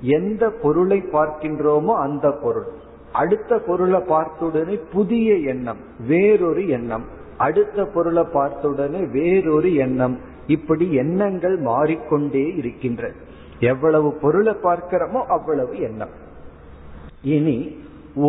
எந்த 0.00 0.44
பொருளை 0.62 0.98
பார்க்கின்றோமோ 1.12 1.94
அந்த 1.98 2.30
பொருள். 2.30 2.68
அடுத்த 3.12 3.58
பொருளை 3.58 4.00
பார்த்துடனே 4.08 4.76
புதிய 4.92 5.34
எண்ணம் 5.34 5.80
வேறொரு 6.06 6.68
எண்ணம். 6.68 7.04
அடுத்த 7.36 7.84
பொருளை 7.84 8.24
பார்த்துடனே 8.34 9.02
வேறொரு 9.10 9.70
எண்ணம். 9.74 10.16
இப்படி 10.46 10.86
எண்ணங்கள் 10.94 11.56
மாறிக்கொண்டே 11.58 12.46
இருக்கின்றது 12.56 13.18
எவ்வளவு 13.70 14.08
பொருளை 14.22 14.54
பார்க்கிறோமோ 14.64 15.20
அவ்வளவு 15.36 15.74
எண்ணம். 15.88 16.14
இனி 17.34 17.58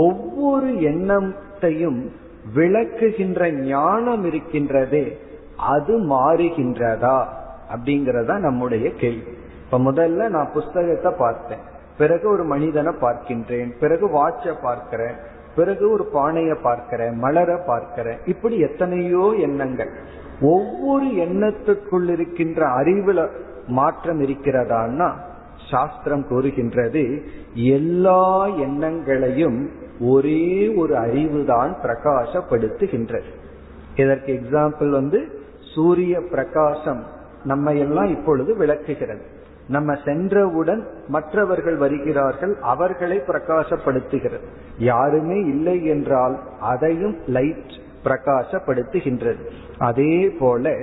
ஒவ்வொரு 0.04 0.70
எண்ணத்தையும் 0.92 2.02
விளக்குகின்ற 2.56 3.42
ஞானம் 3.66 4.24
இருக்கின்றதே 4.30 5.06
அது 5.74 5.94
மாறுகின்றதா 6.12 7.18
அப்படிங்கறதா 7.74 8.36
நம்முடைய 8.48 8.88
கேள்வி. 9.02 9.32
இப்ப 9.64 9.80
முதல்ல 9.90 10.28
நான் 10.36 10.54
புஸ்தகத்தை 10.54 11.12
பார்த்தேன். 11.18 11.64
பிறகு 11.98 12.26
ஒரு 12.30 12.44
மனிதனை 12.44 12.92
பார்க்கின்றேன் 13.02 13.72
பிறகு 13.80 14.06
வாட்ச 14.18 14.54
பார்க்கிறேன் 14.62 15.18
பிறகு 15.56 15.86
ஒரு 15.96 16.06
பானைய 16.14 16.52
பார்க்கிறேன் 16.62 17.16
மலரை 17.24 17.58
பார்க்கிறேன். 17.68 18.20
இப்படி 18.26 18.56
எத்தனையோ 18.68 19.26
எண்ணங்கள். 19.48 19.92
ஒவ்வொரு 20.54 21.08
எண்ணத்துக்குள் 21.26 22.08
இருக்கின்ற 22.16 22.62
அறிவுல 22.80 23.20
மாற்றம் 23.68 24.22
இருக்கிறதான்னா 24.22 25.12
சாஸ்திரம் 25.72 26.28
கூறுகின்றது 26.28 27.22
எல்லா 27.54 28.48
எண்ணங்களையும் 28.48 29.70
ஒரே 30.00 30.76
ஒரு 30.76 30.96
அறிவுதான் 30.96 31.76
பிரகாசப்படுத்துகின்றது. 31.84 33.32
இதற்கு 33.96 34.42
எக்ஸாம்பிள் 34.44 34.90
வந்து 34.90 35.42
சூரிய 35.76 36.22
பிரகாசம் 36.22 37.04
நம்ம 37.44 37.74
எல்லாம் 37.74 38.06
இப்பொழுது 38.06 38.58
விளக்குகிறது. 38.58 39.22
நம்ம 39.68 39.94
சென்றவுடன் 40.06 40.88
மற்றவர்கள் 41.08 41.76
வருகிறார்கள் 41.76 42.58
அவர்களை 42.62 43.18
பிரகாசப்படுத்துகிறது. 43.18 44.44
யாருமே 44.78 45.40
இல்லை 45.40 45.86
என்றால் 45.86 46.40
அதையும் 46.60 47.18
லைட் 47.28 47.72
பிரகாசப்படுத்துகின்றது. 48.04 49.50
அதே 49.78 50.30
போல 50.30 50.76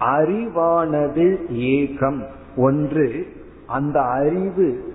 அறிவானது 0.00 1.36
ஏகம். 1.50 2.24
ஒன்று 2.56 3.26
அந்த 3.66 4.00
அறிவு 4.00 4.94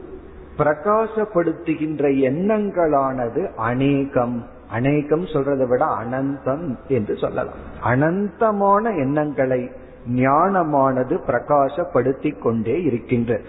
பிரகாசப்படுத்துகின்ற 0.57 2.03
எண்ணங்களானது 2.29 3.55
அநேகம். 3.55 4.45
அநேகம் 4.71 5.25
சொல்றதை 5.25 5.67
விட 5.67 5.85
அனந்தம் 5.85 6.77
என்று 6.87 7.17
சொல்லலாம். 7.17 7.53
அனந்தமான 7.83 8.83
எண்ணங்களை 8.97 9.69
ஞானமானது 10.09 11.19
பிரகாசப்படுத்தி 11.27 12.39
கொண்டே 12.39 12.83
இருக்கின்றது 12.83 13.45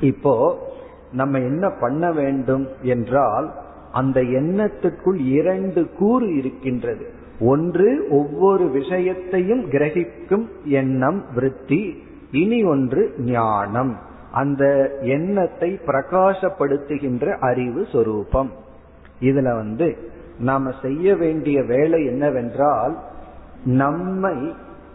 இப்போ 0.00 0.58
நம்ம 1.12 1.38
என்ன 1.38 1.70
பண்ண 1.70 2.12
வேண்டும் 2.12 2.68
என்றால் 2.82 3.54
அந்த 3.92 4.20
எண்ணத்துக்குள் 4.20 5.26
இரண்டு 5.26 5.90
கூறு 5.90 6.36
இருக்கின்றது. 6.36 7.10
ஒன்று 7.40 8.06
ஒவ்வொரு 8.10 8.70
விஷயத்தையும் 8.70 9.70
கிரகிக்கும் 9.70 10.46
எண்ணம் 10.64 11.24
விருத்தி. 11.34 12.02
இனி 12.30 12.64
ஒன்று 12.64 13.14
ஞானம். 13.18 13.98
அந்த 14.32 14.90
எண்ணத்தை 15.00 15.80
பிரகாசப்படுத்துகின்ற 15.86 17.38
அறிவு 17.38 17.86
சொரூபம். 17.92 18.50
இதுல 19.20 19.54
வந்து 19.54 19.96
நாம 20.38 20.70
செய்ய 20.82 21.16
வேண்டிய 21.16 21.62
வேலை 21.62 22.04
என்னவென்றால் 22.04 22.98
நம்மை 23.64 24.54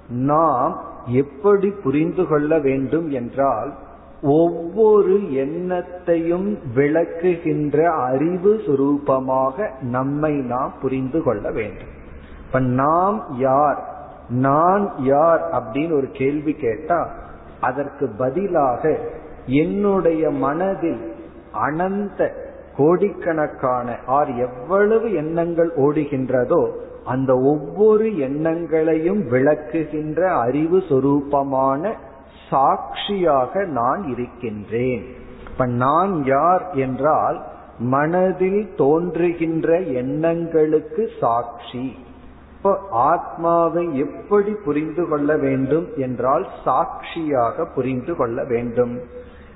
நாம் 0.09 0.83
எப்படி 1.07 1.69
புரிந்து 1.69 2.27
கொள்ள 2.27 2.59
வேண்டும் 2.59 3.09
என்றால் 3.09 3.73
ஒவ்வொரு 4.21 5.13
எண்ணத்தையும் 5.13 6.57
விளக்குகின்ற 6.75 7.83
அறிவு 7.83 8.61
சுரூபமாக 8.67 9.69
நம்மை 9.81 10.33
நாம் 10.33 10.73
புரிந்து 10.81 11.23
கொள்ள 11.23 11.51
வேண்டும். 11.51 11.94
இப்ப 12.55 12.67
நாம் 12.67 13.23
யார்? 13.37 13.79
நான் 14.29 14.91
யார் 14.97 15.41
அப்படின்னு 15.51 15.93
ஒரு 15.95 16.07
கேள்வி 16.11 16.53
கேட்டா 16.53 17.09
அதற்கு 17.61 18.09
பதிலாக 18.17 18.99
என்னுடைய 19.45 20.31
மனதில் 20.31 21.13
அனந்த 21.53 22.33
கோடிக்கணக்கான 22.77 23.97
ஆர் 24.05 24.35
எவ்வளவு 24.35 25.13
எண்ணங்கள் 25.13 25.71
ஓடுகின்றதோ 25.75 26.71
அந்த 27.05 27.35
ஒவ்வொரு 27.35 28.17
எண்ணங்களையும் 28.17 29.21
விளக்குகின்ற 29.29 30.27
அறிவு 30.27 30.77
சொரூபமான 30.77 31.93
சாட்சியாக 32.49 33.65
நான் 33.65 34.03
இருக்கின்றேன். 34.07 35.05
இப்ப 35.51 35.65
நான் 35.65 36.23
யார் 36.23 36.71
என்றால் 36.73 37.43
மனதில் 37.79 38.73
தோன்றுகின்ற 38.75 39.79
எண்ணங்களுக்கு 39.79 41.09
சாட்சி. 41.19 41.97
இப்போ 42.65 42.87
ஆத்மாவை 42.89 43.97
எப்படி 43.97 44.51
புரிந்து 44.51 45.07
கொள்ள 45.07 45.37
வேண்டும் 45.37 45.87
என்றால் 45.95 46.47
சாட்சியாக 46.63 47.65
புரிந்து 47.65 48.15
கொள்ள 48.15 48.43
வேண்டும். 48.43 48.99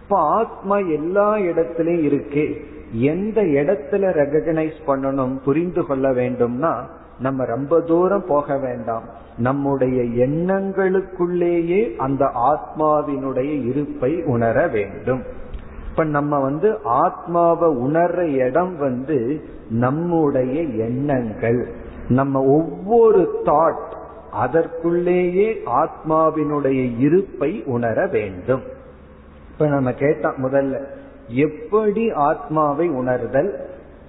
இப்ப 0.04 0.20
ஆத்மா 0.20 0.78
எல்லா 0.78 1.36
இடத்திலையும் 1.36 2.04
இருக்கு 2.04 2.62
எந்த 2.92 3.42
இடத்துல 3.42 4.04
ரெகனைஸ் 4.14 4.78
பண்ணணும் 4.88 5.44
புரிந்து 5.44 5.86
கொள்ள 5.86 6.12
வேண்டும்னா 6.12 6.74
நம்ம 7.20 7.46
ரொம்ப 7.46 7.82
தூரம் 7.82 8.26
போக 8.28 8.58
வேண்டாம். 8.58 9.04
நம்முடைய 9.38 10.28
எண்ணங்களுக்குள்ளேயே 10.28 11.96
அந்த 11.96 12.26
ஆத்மாவினுடைய 12.26 13.66
இருப்பை 13.66 14.24
உணர 14.24 14.68
வேண்டும். 14.68 15.24
இப்ப 15.90 16.04
நம்ம 16.04 16.40
வந்து 16.40 16.78
ஆத்மாவை 16.84 17.76
உணர்ற 17.76 18.22
இடம் 18.46 18.78
வந்து 18.78 19.42
நம்முடைய 19.70 20.62
எண்ணங்கள். 20.62 21.79
நம்ம 22.10 22.44
ஒவ்வொரு 22.44 23.42
தாட் 23.46 23.98
அதற்குள்ளேயே 24.44 25.62
ஆத்மாவினுடைய 25.66 27.00
இருப்பை 27.00 27.64
உணர 27.66 28.08
வேண்டும். 28.08 28.62
இப்ப 29.52 29.68
நம்ம 29.68 29.94
கேட்டா 29.94 30.34
முதல்ல 30.38 30.84
எப்படி 31.28 32.12
ஆத்மாவை 32.12 32.90
உணர்தல்? 32.90 33.60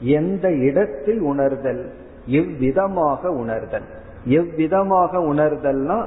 எந்த 0.01 0.53
இடத்தில் 0.53 1.21
உணர்தல்? 1.21 1.93
எவ்விதமாக 2.27 3.27
உணர்தல்? 3.27 3.83
எவ்விதமாக 4.25 5.19
உணர்தல்னா 5.19 6.07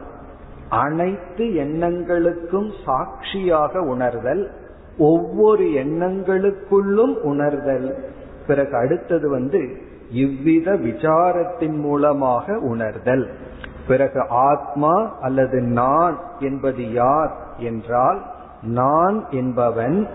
அனைத்து 0.69 1.45
எண்ணங்களுக்கும் 1.45 2.71
சாட்சியாக 2.85 3.81
உணர்தல் 3.81 4.51
ஒவ்வொரு 4.97 5.63
எண்ணங்களுக்குள்ளும் 5.63 7.15
உணர்தல். 7.21 7.95
பிறகு 8.47 8.77
அடுத்தது 8.77 9.29
வந்து 9.29 9.91
இவ்வித 10.13 10.71
விசாரத்தின் 10.71 11.79
மூலமாக 11.79 12.59
உணர்தல். 12.59 13.29
பிறகு 13.87 14.25
ஆத்மா 14.29 15.17
அல்லது 15.21 15.61
நான் 15.61 16.19
என்பது 16.39 16.91
யார் 16.91 17.35
என்றால் 17.57 18.21
நான் 18.61 19.25
என்பவன் 19.29 20.07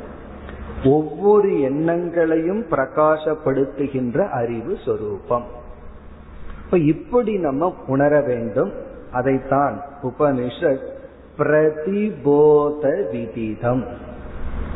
ஒவ்வொரு 0.84 1.60
எண்ணங்களையும் 1.60 2.66
பிரகாசப்படுத்துகின்ற 2.66 4.28
அறிவு 4.28 4.76
சொரூபம். 4.84 5.44
இப்ப 6.64 6.78
இப்படி 6.78 7.38
நம்ம 7.38 7.74
உணர 7.86 8.20
வேண்டும். 8.20 8.72
அதைத்தான் 9.12 9.82
உபனிஷத் 10.02 10.86
பிரதிபோத 11.38 13.10
விதிதம். 13.10 13.84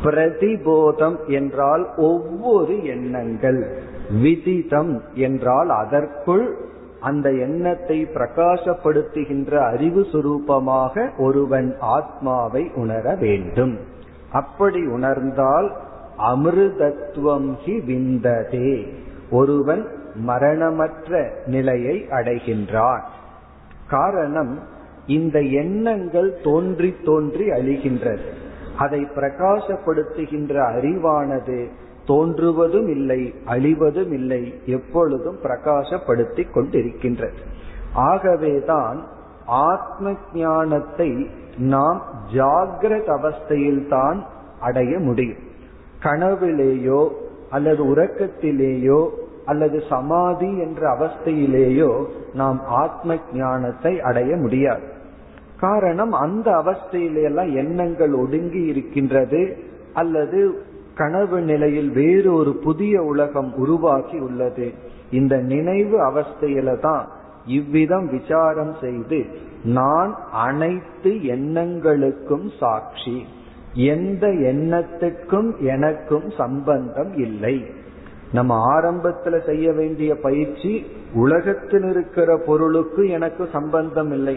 பிரதிபோதம் 0.05 1.27
என்றால் 1.27 1.87
ஒவ்வொரு 1.97 2.85
எண்ணங்கள். 2.85 3.91
விதிதம் 4.21 5.03
என்றால் 5.15 5.71
அதற்குள் 5.71 6.57
அந்த 7.01 7.33
எண்ணத்தை 7.33 8.05
பிரகாசப்படுத்துகின்ற 8.05 9.57
அறிவு 9.57 10.07
சுரூபமாக 10.13 11.19
ஒருவன் 11.19 11.77
ஆத்மாவை 11.81 12.71
உணர 12.75 13.15
வேண்டும். 13.15 13.79
அப்படி 14.33 14.87
உணர்ந்தால் 14.87 15.77
அமிர்தத்துவம் 16.19 17.55
ஹி 17.65 17.85
விந்ததே. 17.85 18.93
ஒருவன் 19.31 19.89
மரணமற்ற 20.15 21.33
நிலையை 21.47 22.07
அடைகின்றான். 22.11 23.01
காரணம் 23.89 24.59
இந்த 25.07 25.41
எண்ணங்கள் 25.41 26.41
தோன்றி 26.45 26.95
தோன்றி 27.05 27.49
அழிகின்றது. 27.49 28.21
அதை 28.79 29.01
பிரகாசப்படுத்துகின்ற 29.01 30.55
அறிவானது 30.75 31.69
தோன்றுவதும் 32.13 32.89
இல்லை 32.89 33.35
அழிவதும் 33.47 34.13
இல்லை 34.13 34.61
எப்பொழுதும் 34.67 35.39
பிரகாசப்படுத்தி 35.43 36.45
கொண்டிருக்கின்றது. 36.55 37.41
ஆகவேதான் 37.93 39.07
ஆத்ம 39.47 40.13
ஞானத்தை 40.35 41.27
நாம் 41.59 42.03
ஜாகிரத 42.33 43.09
அவஸ்தையில்தான் 43.17 44.23
அடைய 44.61 44.99
முடியும். 44.99 45.43
கனவிலேயோ 46.03 47.09
அல்லது 47.51 47.85
உறக்கத்திலேயோ 47.85 49.09
அல்லது 49.45 49.83
சமாதி 49.89 50.59
என்ற 50.59 50.97
அவஸ்தையிலேயோ 50.97 52.05
நாம் 52.35 52.61
ஆத்ம 52.65 53.17
ஞானத்தை 53.33 54.01
அடைய 54.01 54.37
முடியாது. 54.37 54.83
காரணம் 55.61 56.13
அந்த 56.13 56.51
அவஸ்தையிலெல்லாம் 56.51 57.55
எண்ணங்கள் 57.55 58.15
ஒடுங்கி 58.15 58.63
இருக்கின்றது 58.63 59.57
அல்லது 59.95 60.63
கனவு 61.03 61.39
நிலையில் 61.51 61.91
வேறு 62.01 62.31
ஒரு 62.35 62.53
புதிய 62.67 62.95
உலகம் 63.13 63.51
உருவாக்கி 63.63 64.19
உள்ளது. 64.29 64.69
இந்த 65.11 65.35
நினைவு 65.53 65.97
அவஸ்தையில 66.09 66.79
தான் 66.81 67.05
இவ்விதம் 67.59 68.09
விசாரம் 68.11 68.75
செய்து 68.81 69.19
நான் 69.77 70.13
அனைத்து 70.47 71.11
எண்ணங்களுக்கும் 71.37 72.47
சாட்சி 72.59 73.17
எந்த 73.91 74.25
எண்ணத்துக்கும் 74.51 75.49
எனக்கும் 75.67 76.27
சம்பந்தம் 76.41 77.13
இல்லை. 77.27 77.57
நம்ம 78.33 78.53
ஆரம்பத்துல 78.75 79.39
செய்ய 79.47 79.67
வேண்டிய 79.73 80.11
பயிற்சி 80.27 80.73
உலகத்தில் 81.15 81.87
இருக்கிற 81.91 82.31
பொருளுக்கு 82.47 83.03
எனக்கு 83.09 83.45
சம்பந்தம் 83.53 84.13
இல்லை. 84.13 84.37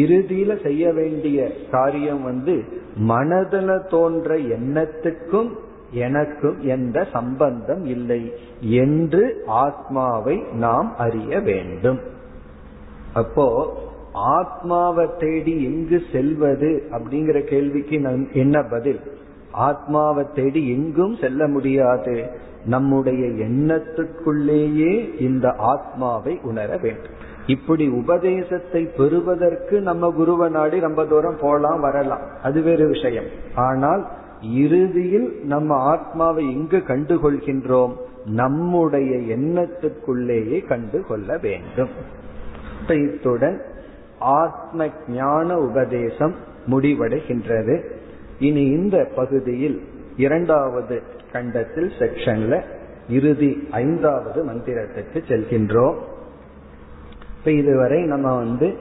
இறுதியில 0.00 0.50
செய்ய 0.62 0.84
வேண்டிய 0.92 1.38
காரியம் 1.70 2.22
வந்து 2.22 2.54
மனதில் 3.10 3.74
தோன்ற 3.88 4.36
எண்ணத்துக்கும் 4.56 5.50
எனக்கும் 5.90 6.60
எந்த 6.60 7.06
சம்பந்தம் 7.12 7.84
இல்லை 7.84 8.32
என்று 8.60 9.42
ஆத்மாவை 9.46 10.42
நாம் 10.52 10.94
அறிய 10.98 11.40
வேண்டும். 11.40 12.00
அப்போ 13.14 13.78
ஆத்மாவை 14.12 15.06
தேடி 15.18 15.64
எங்கு 15.64 16.02
செல்வது 16.12 16.88
அப்படிங்கிற 16.90 17.40
கேள்விக்கு 17.40 18.28
என்ன 18.32 18.62
பதில்? 18.62 19.00
ஆத்மாவை 19.52 20.24
தேடி 20.34 20.70
எங்கும் 20.70 21.16
செல்ல 21.16 21.46
முடியாது. 21.46 22.30
நம்முடைய 22.64 23.26
எண்ணத்துக்குள்ளேயே 23.26 25.20
இந்த 25.20 25.54
ஆத்மாவை 25.58 26.38
உணர 26.42 26.76
வேண்டும். 26.76 27.28
இப்படி 27.46 27.88
உபதேசத்தை 27.88 28.84
பெறுவதற்கு 28.84 29.80
நம்ம 29.80 30.14
குருவ 30.18 30.50
நாடி 30.50 30.80
ரொம்ப 30.80 31.04
தூரம் 31.04 31.36
போலாம் 31.40 31.80
வரலாம். 31.80 32.20
அது 32.42 32.62
வேறு 32.62 32.88
விஷயம். 32.88 33.24
ஆனால் 33.54 34.08
இறுதியில் 34.42 35.40
நம்ம 35.44 35.76
ஆத்மாவை 35.76 36.52
எங்கு 36.52 36.76
கண்டுகொள்கின்றோம்? 36.76 37.92
நம்முடைய 38.26 39.36
எண்ணத்துக்குள்ளேயே 39.36 40.66
கண்டுகொள்ள 40.66 41.38
வேண்டும். 41.38 41.88
இத்துடன் 42.88 43.62
ஆத்ம 44.18 44.88
ஞான 45.08 45.58
உபதேசம் 45.58 46.34
முடிவடைகின்றது. 46.66 47.84
இனி 48.38 48.64
இந்த 48.64 49.10
பகுதியில் 49.14 49.82
இரண்டாவது 50.16 51.02
கண்டத்தில் 51.32 51.92
செக்ஷன்ல 51.98 52.62
இறுதி 53.08 53.68
ஐந்தாவது 53.70 54.44
மந்திரத்துக்கு 54.44 55.22
செல்கின்றோம். 55.28 55.94
இப்ப 57.38 57.50
இதுவரை 57.50 58.02
நம்ம 58.02 58.36
வந்து 58.36 58.76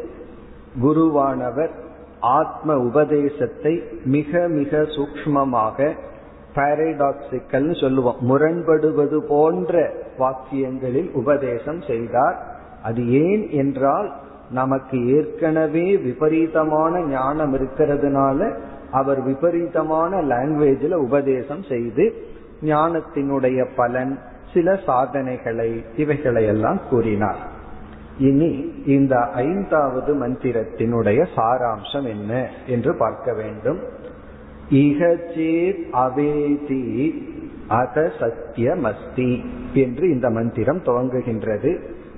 குருவானவர் 0.84 1.69
ஆத்ம 2.19 2.77
உபதேசத்தை 2.77 3.84
மிக 4.05 4.47
மிக 4.47 4.77
சூக்மமாக 4.77 5.93
பாரடாக்சிக்கல் 6.55 7.82
சொல்லுவோம். 7.82 8.15
முரண்படுவது 8.19 9.19
போன்ற 9.27 9.93
வாக்கியங்களில் 10.19 11.12
உபதேசம் 11.12 11.82
செய்தார். 11.82 12.58
அது 12.84 13.10
ஏன் 13.12 13.49
என்றால் 13.49 14.13
நமக்கு 14.51 15.15
ஏற்கனவே 15.15 15.97
விபரீதமான 15.97 17.01
ஞானம் 17.01 17.55
இருக்கிறதுனால 17.55 18.58
அவர் 18.91 19.21
விபரீதமான 19.21 20.21
லாங்குவேஜில் 20.21 20.93
உபதேசம் 20.93 21.63
செய்து 21.63 22.13
ஞானத்தினுடைய 22.62 23.67
பலன் 23.75 24.19
சில 24.53 24.79
சாதனைகளை 24.86 25.84
இவைகளையெல்லாம் 25.97 26.79
கூறினார். 26.89 27.58
இனி 28.19 28.51
இந்த 28.86 29.15
ஐந்தாவது 29.17 30.12
மந்திரத்தினுடைய 30.19 31.19
சாராம்சம் 31.36 32.08
என்ன 32.08 32.49
என்று 32.67 32.91
பார்க்க 32.97 33.34
வேண்டும். 33.34 33.79
இகச்சேத் 34.69 35.82
அவேதி 35.89 36.86
அத 37.67 38.12
சத்தியமஸ்தி 38.19 39.32
என்று 39.73 40.05
இந்த 40.10 40.29
மந்திரம் 40.29 40.82
துவங்குகின்றது. 40.84 41.71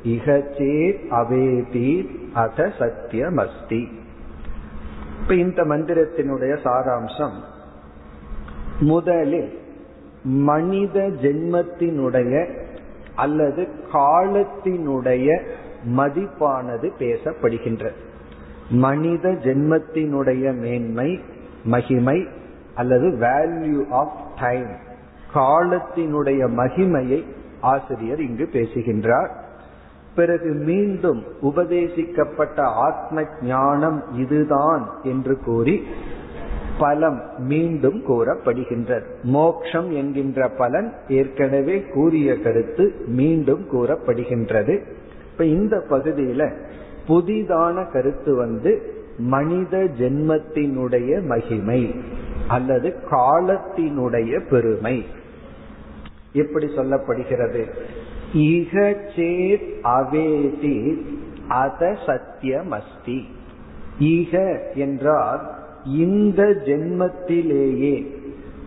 இகச்சேத் 0.04 1.02
அவேதி 1.08 1.92
அத 2.34 2.72
சத்தியமஸ்தி 2.80 3.82
இப்ப 5.22 5.36
இந்த 5.36 5.64
மந்திரத்தினுடைய 5.64 6.54
சாராம்சம் 6.66 7.38
முதலில் 8.80 9.52
மனித 10.24 11.00
ஜென்மத்தினுடைய 11.22 12.34
அல்லது 13.16 13.68
காலத்தினுடைய 13.94 15.28
மதிப்பானது 15.88 16.92
பேசப்படுகின்றது 17.00 18.00
மனித 18.70 19.30
ஜென்மத்தினுடைய 19.30 20.58
மேன்மை 20.58 21.20
மகிமை 21.64 22.28
அல்லது 22.76 23.08
வேல்யூ 23.10 23.90
ஆஃப் 23.90 24.18
டைம் 24.42 24.90
காலத்தினுடைய 25.34 26.50
மகிமையை 26.50 27.24
ஆசிரியர் 27.62 28.20
இங்கு 28.20 28.50
பேசுகின்றார். 28.54 29.32
பிறகு 30.16 30.54
மீண்டும் 30.54 31.24
உபதேசிக்கப்பட்ட 31.42 32.60
ஆத்ம 32.60 33.24
ஞானம் 33.42 34.04
இதுதான் 34.16 34.90
என்று 35.04 35.38
கூறி 35.38 35.84
பலம் 36.78 37.22
மீண்டும் 37.38 38.04
கூறப்படுகின்றது. 38.08 39.06
மோக்ஷம் 39.24 39.92
என்கின்ற 39.92 40.50
பலன் 40.50 40.94
ஏற்கனவே 41.08 41.84
கூறிய 41.84 42.40
கருத்து 42.40 42.96
மீண்டும் 43.08 43.68
கூறப்படுகின்றது. 43.72 44.84
இப்ப 45.32 45.46
இந்த 45.46 45.86
பகுதியில 45.90 46.56
புதிதான 47.08 47.92
கருத்து 47.92 48.36
வந்து 48.36 48.94
மனித 49.18 49.78
ஜென்மத்தினுடைய 50.00 51.26
மகிமை 51.26 51.96
அல்லது 52.48 52.96
காலத்தினுடைய 53.12 54.40
பெருமை. 54.50 55.06
எப்படி 56.34 56.66
சொல்லப்படுகிறது? 56.66 57.66
இக 58.36 58.96
சேத் 59.16 59.82
அவேதி 59.82 61.06
அத 61.48 61.98
சத்தியமஸ்தி 62.06 63.22
ஈக 64.00 64.62
என்றால் 64.74 65.42
இந்த 65.86 66.44
ஜென்மத்திலேயே 66.66 68.06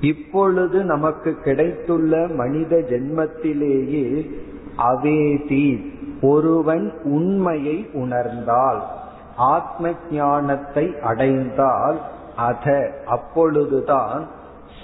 இப்பொழுது 0.00 0.84
நமக்கு 0.84 1.34
கிடைத்துள்ள 1.34 2.26
மனித 2.26 2.76
ஜென்மத்திலேயே 2.76 4.30
அவேதி. 4.76 5.92
ஒருவன் 6.24 7.00
உண்மையை 7.02 7.90
உணர்ந்தால் 7.92 8.82
ஆத்ம 9.36 9.90
ஞானத்தை 10.10 10.94
அடைந்தால் 11.02 11.98
அத 12.36 12.90
அப்பொழுதுதான் 13.06 14.28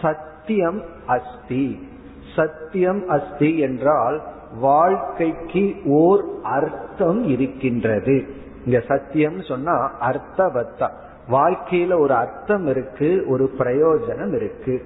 சத்தியம் 0.02 0.82
அஸ்தி. 1.06 1.88
சத்தியம் 2.36 3.08
அஸ்தி 3.08 3.58
என்றால் 3.58 4.22
வாழ்க்கைக்கு 4.60 5.74
ஓர் 5.84 6.24
அர்த்தம் 6.42 7.22
இருக்கின்றது. 7.22 8.24
இங்க 8.64 8.80
சத்தியம் 8.80 9.42
சொன்னா 9.42 9.90
அர்த்தவத்தா. 10.00 10.90
வாழ்க்கையில 11.30 11.98
ஒரு 11.98 12.14
அர்த்தம் 12.14 12.66
இருக்கு 12.66 13.24
ஒரு 13.28 13.50
பிரயோஜனம் 13.58 14.34
இருக்கு. 14.34 14.84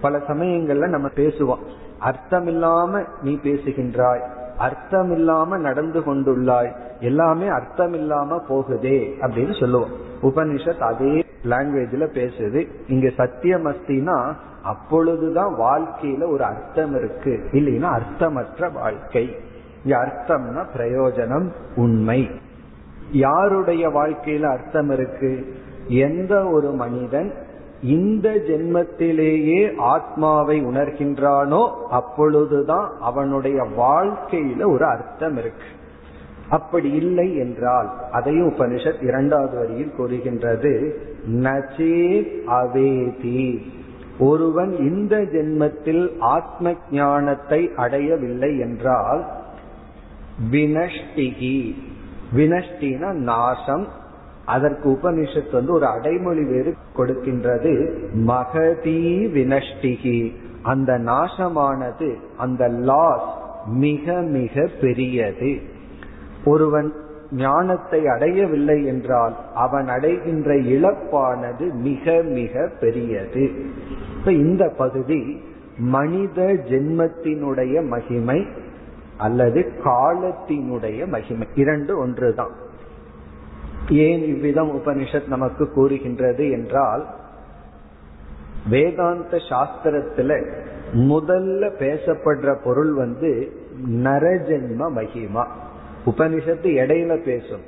பல 0.00 0.18
சமயங்கள்ல 0.18 0.88
நம்ம 0.88 1.08
பேசுவோம். 1.08 1.64
அர்த்தம் 1.98 2.46
இல்லாம 2.46 3.02
நீ 3.22 3.38
பேசுகின்றாய். 3.42 4.35
அர்த்தம் 4.58 5.12
இல்லாம 5.12 5.56
நடந்து 5.56 6.00
கொண்டுள்ளாய். 6.00 6.72
எல்லாமே 7.00 7.46
அர்த்தம் 7.46 7.92
இல்லாம 7.92 8.42
போகுதே 8.48 9.12
அப்படின்னு 9.20 9.60
சொல்லுவோம். 9.60 9.90
உபனிஷத் 10.22 10.78
அதே 10.78 11.24
லாங்குவேஜ்ல 11.44 12.06
பேசுது. 12.06 12.66
இங்க 12.88 13.10
சத்தியம் 13.16 13.66
அஸ்தினா 13.66 14.32
அப்பொழுதுதான் 14.62 15.54
வாழ்க்கையில 15.54 16.30
ஒரு 16.30 16.44
அர்த்தம் 16.44 16.94
இருக்கு. 16.94 17.48
இல்லைன்னா 17.52 18.00
அர்த்தமற்ற 18.00 18.72
வாழ்க்கை. 18.72 19.36
இங்க 19.84 19.98
அர்த்தம்னா 19.98 20.66
பிரயோஜனம் 20.76 21.50
உண்மை. 21.76 22.30
யாருடைய 23.12 23.88
வாழ்க்கையில 23.88 24.42
அர்த்தம் 24.42 24.90
இருக்கு? 24.90 25.54
எந்த 25.88 26.48
ஒரு 26.48 26.72
மனிதன் 26.72 27.32
இந்த 27.86 28.28
ஜென்மத்திலேயே 28.48 29.76
ஆத்மாவை 29.76 30.64
உணர்கின்றானோ 30.64 31.62
அப்பொழுதுதான் 31.90 32.88
அவனுடைய 33.00 33.58
வாழ்க்கையில 33.78 34.66
ஒரு 34.72 34.84
அர்த்தம் 34.84 35.36
இருக்கு. 35.36 35.68
அப்படி 36.48 36.90
இல்லை 36.92 37.36
என்றால் 37.36 37.90
அதையும் 38.12 38.52
உபனிஷத் 38.52 39.02
இரண்டாவது 39.02 39.58
வரியில் 39.58 39.94
கூறுகின்றது 39.96 40.72
நச்சே 41.34 41.98
அவேதி. 42.46 43.66
ஒருவன் 44.18 44.72
இந்த 44.76 45.16
ஜென்மத்தில் 45.16 46.04
ஆத்ம 46.18 46.74
ஞானத்தை 46.90 47.70
அடையவில்லை 47.76 48.58
என்றால் 48.58 49.22
வினஷ்டிகி. 50.52 51.58
வினஷ்டினா 52.36 53.12
நாசம் 53.12 53.86
அதற்கு 54.46 54.90
உபனிஷத் 54.90 55.52
வந்து 55.52 55.72
ஒரு 55.72 55.86
அடைமொழி 55.86 56.44
வேறு 56.44 56.74
கொடுக்கின்றது. 56.96 57.96
மகதி 58.12 59.26
வினஷ்டிகி. 59.26 60.32
அந்த 60.62 60.98
நாசமானது 60.98 62.14
அந்த 62.36 62.68
லாஸ் 62.68 63.34
மிக 63.66 64.12
மிக 64.12 64.68
பெரியது. 64.80 65.58
ஒருவன் 66.44 66.92
ஞானத்தை 67.30 68.06
அடையவில்லை 68.06 68.84
என்றால் 68.84 69.36
அவன் 69.54 69.88
அடைகின்ற 69.88 70.54
இழப்பானது 70.54 71.72
மிக 71.72 72.22
மிக 72.22 72.70
பெரியது. 72.80 73.50
இப்ப 74.18 74.32
இந்த 74.32 74.74
பகுதி 74.78 75.40
மனித 75.78 76.42
ஜென்மத்தினுடைய 76.42 77.86
மகிமை 77.86 78.46
அல்லது 79.16 79.72
காலத்தினுடைய 79.84 81.06
மகிமை. 81.06 81.48
இரண்டு 81.54 81.98
ஒன்றுதான். 81.98 82.64
ஏன் 83.90 84.24
இவ்விதம் 84.24 84.78
உபனிஷத் 84.78 85.28
நமக்கு 85.28 85.70
கூறுகின்றது 85.70 86.50
என்றால் 86.50 87.06
வேதாந்த 88.70 89.36
சாஸ்திரத்துல 89.36 90.52
முதல்ல 90.94 91.70
பேசப்படுற 91.78 92.56
பொருள் 92.64 92.92
வந்து 92.92 93.52
நரஜென்ம 93.90 94.90
மகிமா. 94.94 95.46
உபனிஷத்து 96.06 96.62
இடையில 96.62 97.22
பேசும். 97.22 97.60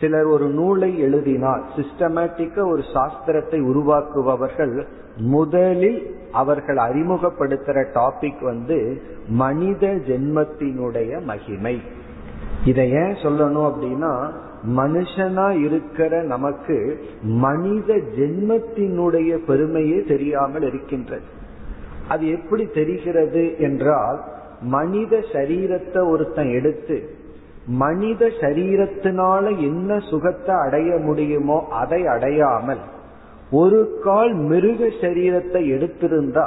சிலர் 0.00 0.24
ஒரு 0.24 0.48
நூலை 0.48 0.98
எழுதினால் 0.98 1.64
சிஸ்டமேட்டிக்கா 1.76 2.66
ஒரு 2.66 2.82
சாஸ்திரத்தை 2.94 3.60
உருவாக்குபவர்கள் 3.60 4.86
முதலில் 5.16 6.16
அவர்கள் 6.32 6.76
அறிமுகப்படுத்துற 6.76 7.84
டாபிக் 7.94 8.44
வந்து 8.44 9.02
மனித 9.28 9.86
ஜென்மத்தினுடைய 9.86 11.22
மகிமை. 11.22 11.80
இதை 12.64 12.90
ஏன் 12.90 13.14
சொல்லணும் 13.14 13.72
அப்படின்னா 13.72 14.30
மனுஷனா 14.64 15.48
இருக்கிற 15.58 16.22
நமக்கு 16.22 16.76
மனித 17.22 17.94
ஜென்மத்தினுடைய 17.94 19.30
பெருமையே 19.44 20.02
தெரியாமல் 20.02 20.62
இருக்கின்றது. 20.62 21.26
அது 22.08 22.28
எப்படி 22.28 22.64
தெரிகிறது 22.66 23.56
என்றால் 23.58 24.18
மனித 24.60 25.24
சரீரத்தை 25.32 26.02
ஒருத்தன் 26.08 26.50
எடுத்து 26.50 26.96
மனித 27.66 28.26
சரீரத்தினால 28.40 29.44
என்ன 29.58 29.98
சுகத்தை 29.98 30.54
அடைய 30.54 30.96
முடியுமோ 30.98 31.66
அதை 31.70 32.06
அடையாமல் 32.06 32.82
ஒரு 33.50 33.98
கால் 34.02 34.34
மிருக 34.34 34.86
சரீரத்தை 35.00 35.62
எடுத்திருந்தா 35.70 36.46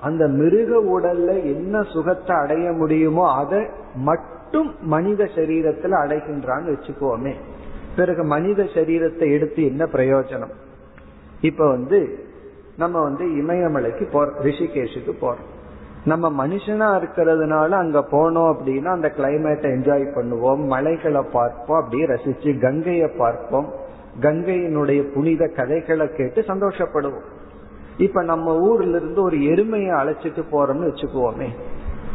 அந்த 0.00 0.28
மிருக 0.28 0.76
உடல்ல 0.98 1.44
என்ன 1.44 1.82
சுகத்தை 1.82 2.36
அடைய 2.36 2.72
முடியுமோ 2.72 3.24
அதை 3.34 3.62
மட்டும் 3.94 4.38
மட்டும் 4.52 4.76
மனித 4.80 5.24
சரீரத்துல 5.24 5.96
அடைகின்றான்னு 6.04 6.70
வச்சுக்கோமே. 6.70 7.32
பிறகு 7.96 8.22
மனித 8.24 8.62
சரீரத்தை 8.62 9.30
எடுத்து 9.32 9.64
என்ன 9.64 9.84
பிரயோஜனம்? 9.84 10.54
இப்ப 11.40 11.68
வந்து 11.68 12.18
நம்ம 12.76 13.02
வந்து 13.02 13.24
இமயமலைக்கு 13.24 14.04
போறோம் 14.12 14.34
ரிஷிகேஷுக்கு 14.42 15.12
போறோம். 15.20 15.46
நம்ம 16.04 16.46
மனுஷனா 16.46 16.88
இருக்கிறதுனால 16.98 17.68
அங்க 17.68 17.98
போனோம் 18.10 18.50
அப்படின்னா 18.52 18.84
அந்த 18.84 19.12
கிளைமேட்டை 19.16 19.68
என்ஜாய் 19.76 20.06
பண்ணுவோம் 20.14 20.64
மலைகளை 20.66 21.22
பார்ப்போம் 21.32 21.78
அப்படியே 21.78 22.06
ரசிச்சு 22.06 22.60
கங்கையை 22.60 23.08
பார்ப்போம். 23.18 23.68
கங்கையினுடைய 24.20 25.12
புனித 25.12 25.46
கதைகளை 25.46 26.08
கேட்டு 26.16 26.40
சந்தோஷப்படுவோம். 26.40 27.28
இப்ப 27.98 28.22
நம்ம 28.22 28.58
ஊர்ல 28.58 28.96
இருந்து 28.96 29.22
ஒரு 29.22 29.36
எருமையை 29.36 29.94
அழைச்சிட்டு 30.02 30.42
போறோம்னு 30.52 30.88
வச்சுக்குவோமே 30.90 31.48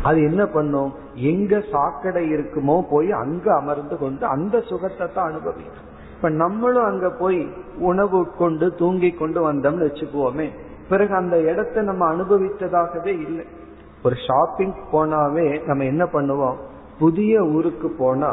அது 0.06 0.20
என்ன 0.24 0.44
பண்ணும்? 0.46 0.92
எங்க 1.32 1.54
சாக்கடை 1.72 2.24
இருக்குமோ 2.34 2.78
போய் 2.90 3.10
அங்க 3.12 3.48
அமர்ந்து 3.56 3.96
கொண்டு 3.98 4.24
அந்த 4.26 4.56
சுகத்தை 4.70 5.06
தான் 5.14 5.30
அனுபவிக்கும். 5.30 5.88
இப்ப 6.16 6.30
நம்மளும் 6.42 6.84
அங்க 6.84 7.08
போய் 7.10 7.40
உணவு 7.80 8.20
கொண்டு 8.38 8.68
தூங்கி 8.76 9.10
கொண்டு 9.12 9.40
வந்தோம்னு 9.46 9.88
வச்சுக்குவோமே. 9.88 10.48
பிறகு 10.90 11.14
அந்த 11.16 11.36
இடத்தை 11.42 11.84
நம்ம 11.84 12.04
அனுபவித்ததாகவே 12.14 13.14
இல்லை. 13.28 13.46
ஒரு 14.04 14.16
ஷாப்பிங் 14.28 14.76
போனாவே 14.92 15.48
நம்ம 15.66 15.84
என்ன 15.84 16.04
பண்ணுவோம்? 16.14 16.58
புதிய 17.00 17.42
ஊருக்கு 17.56 17.88
போனா 17.98 18.32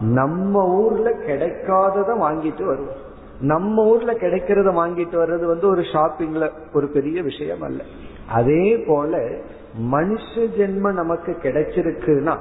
நம்ம 0.00 0.64
ஊர்ல 0.80 1.08
கிடைக்காதத 1.28 2.10
வாங்கிட்டு 2.24 2.64
வருவோம். 2.64 3.00
நம்ம 3.40 3.84
ஊர்ல 3.84 4.12
கிடைக்கிறத 4.12 4.68
வாங்கிட்டு 4.80 5.16
வர்றது 5.22 5.44
வந்து 5.44 5.66
ஒரு 5.68 5.82
ஷாப்பிங்ல 5.92 6.46
ஒரு 6.72 6.86
பெரிய 6.88 7.18
விஷயம் 7.22 7.62
அல்ல. 7.62 7.80
அதே 8.28 8.66
போல 8.86 9.12
மனுஷ 9.80 10.32
ஜென்ம 10.34 10.92
நமக்கு 10.92 11.36
கிடைச்சிருக்குன்னா 11.42 12.36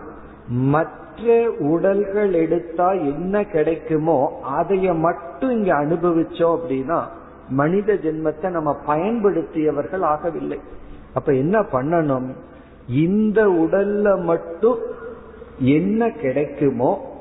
மற்ற 0.48 1.52
உடல்கள் 1.60 2.34
எடுத்தா 2.34 2.92
என்ன 2.92 3.44
கிடைக்குமோ 3.44 4.42
அதைய 4.60 5.00
மட்டும் 5.00 5.50
இங்க 5.50 5.74
அனுபவிச்சோம் 5.76 6.58
அப்படின்னா 6.58 7.02
மனித 7.50 7.94
ஜென்மத்தை 7.94 8.50
நம்ம 8.50 8.78
பயன்படுத்தியவர்கள் 8.88 10.02
ஆகவில்லை. 10.02 10.60
அப்ப 11.14 11.34
என்ன 11.34 11.60
பண்ணணும்? 11.60 12.28
இந்த 12.88 13.48
உடல்ல 13.48 14.24
மட்டும் 14.24 14.80
என்ன 15.60 16.10
கிடைக்குமோ 16.10 17.12